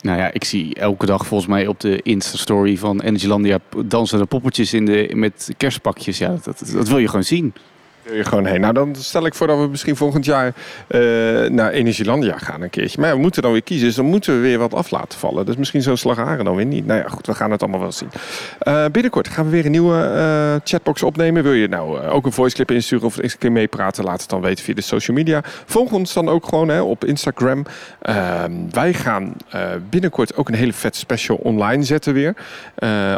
Nou 0.00 0.18
ja, 0.18 0.32
ik 0.32 0.44
zie 0.44 0.74
elke 0.74 1.06
dag 1.06 1.26
volgens 1.26 1.50
mij 1.50 1.66
op 1.66 1.80
de 1.80 2.02
Insta-story 2.02 2.76
van 2.76 3.00
Energylandia 3.00 3.58
dansende 3.86 4.24
poppetjes 4.24 4.72
in 4.72 4.84
de, 4.84 5.10
met 5.14 5.50
kerstpakjes. 5.56 6.18
Ja, 6.18 6.36
dat, 6.42 6.70
dat 6.72 6.88
wil 6.88 6.98
je 6.98 7.08
gewoon 7.08 7.24
zien 7.24 7.54
gewoon. 8.10 8.60
Nou, 8.60 8.72
dan 8.72 8.94
stel 8.94 9.26
ik 9.26 9.34
voor 9.34 9.46
dat 9.46 9.58
we 9.58 9.66
misschien 9.66 9.96
volgend 9.96 10.24
jaar 10.24 10.54
uh, 10.88 11.00
naar 11.48 11.70
Energielandia 11.70 12.38
gaan 12.38 12.62
een 12.62 12.70
keertje. 12.70 13.00
Maar 13.00 13.14
we 13.14 13.20
moeten 13.20 13.42
dan 13.42 13.52
weer 13.52 13.62
kiezen, 13.62 13.86
dus 13.86 13.96
dan 13.96 14.04
moeten 14.04 14.34
we 14.34 14.40
weer 14.40 14.58
wat 14.58 14.74
af 14.74 14.90
laten 14.90 15.18
vallen. 15.18 15.46
Dus 15.46 15.56
misschien 15.56 15.82
zo'n 15.82 15.96
slagaren 15.96 16.44
dan 16.44 16.56
weer 16.56 16.66
niet. 16.66 16.86
Nou 16.86 17.00
ja, 17.00 17.08
goed, 17.08 17.26
we 17.26 17.34
gaan 17.34 17.50
het 17.50 17.62
allemaal 17.62 17.80
wel 17.80 17.92
zien. 17.92 18.10
Uh, 18.62 18.84
binnenkort 18.92 19.28
gaan 19.28 19.44
we 19.44 19.50
weer 19.50 19.64
een 19.64 19.70
nieuwe 19.70 20.12
uh, 20.14 20.60
chatbox 20.64 21.02
opnemen. 21.02 21.42
Wil 21.42 21.52
je 21.52 21.68
nou 21.68 22.00
ook 22.00 22.26
een 22.26 22.32
voice 22.32 22.54
clip 22.54 22.70
insturen 22.70 23.06
of 23.06 23.22
eens 23.22 23.32
een 23.32 23.38
keer 23.38 23.52
meepraten? 23.52 24.04
Laat 24.04 24.20
het 24.20 24.30
dan 24.30 24.40
weten 24.40 24.64
via 24.64 24.74
de 24.74 24.80
social 24.80 25.16
media. 25.16 25.40
Volg 25.44 25.92
ons 25.92 26.12
dan 26.12 26.28
ook 26.28 26.46
gewoon 26.46 26.68
hè, 26.68 26.80
op 26.80 27.04
Instagram. 27.04 27.64
Ehm, 28.02 28.52
wij 28.70 28.92
gaan 28.92 29.36
binnenkort 29.90 30.36
ook 30.36 30.48
een 30.48 30.54
hele 30.54 30.72
vet 30.72 30.96
special 30.96 31.36
online 31.36 31.82
zetten 31.82 32.12
weer. 32.12 32.34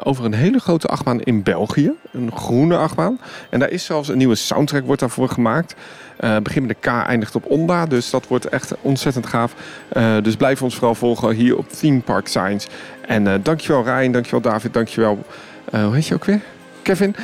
over 0.03 0.25
een 0.25 0.35
hele 0.35 0.59
grote 0.59 0.87
achtbaan 0.87 1.21
in 1.21 1.43
België. 1.43 1.93
Een 2.13 2.33
groene 2.35 2.77
achtbaan. 2.77 3.21
En 3.51 3.59
daar 3.59 3.71
is 3.71 3.85
zelfs 3.85 4.09
een 4.09 4.19
nieuwe 4.19 4.35
soundtrack 4.35 4.78
wordt 4.85 5.01
daarvoor 5.01 5.29
gemaakt. 5.29 5.75
Uh, 6.21 6.37
begin 6.37 6.67
met 6.67 6.77
de 6.83 6.89
K, 6.91 7.07
eindigt 7.07 7.35
op 7.35 7.45
Onda. 7.45 7.87
Dus 7.87 8.11
dat 8.11 8.27
wordt 8.27 8.49
echt 8.49 8.75
ontzettend 8.81 9.27
gaaf. 9.27 9.55
Uh, 9.93 10.17
dus 10.23 10.37
blijf 10.37 10.63
ons 10.63 10.75
vooral 10.75 10.95
volgen 10.95 11.35
hier 11.35 11.57
op 11.57 11.69
Theme 11.69 12.01
Park 12.01 12.27
Science. 12.27 12.69
En 13.07 13.27
uh, 13.27 13.35
dankjewel 13.43 13.85
Ryan, 13.85 14.13
dankjewel 14.13 14.41
David, 14.41 14.73
dankjewel... 14.73 15.25
hoe 15.71 15.95
heet 15.95 16.07
je 16.07 16.15
ook 16.15 16.25
weer? 16.25 16.41
Kevin, 16.83 17.15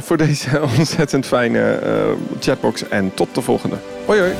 voor 0.00 0.16
deze 0.16 0.62
ontzettend 0.78 1.26
fijne 1.26 1.80
chatbox. 2.40 2.88
En 2.88 3.14
tot 3.14 3.34
de 3.34 3.40
volgende. 3.40 3.76
Hoi 4.06 4.20
hoi. 4.20 4.32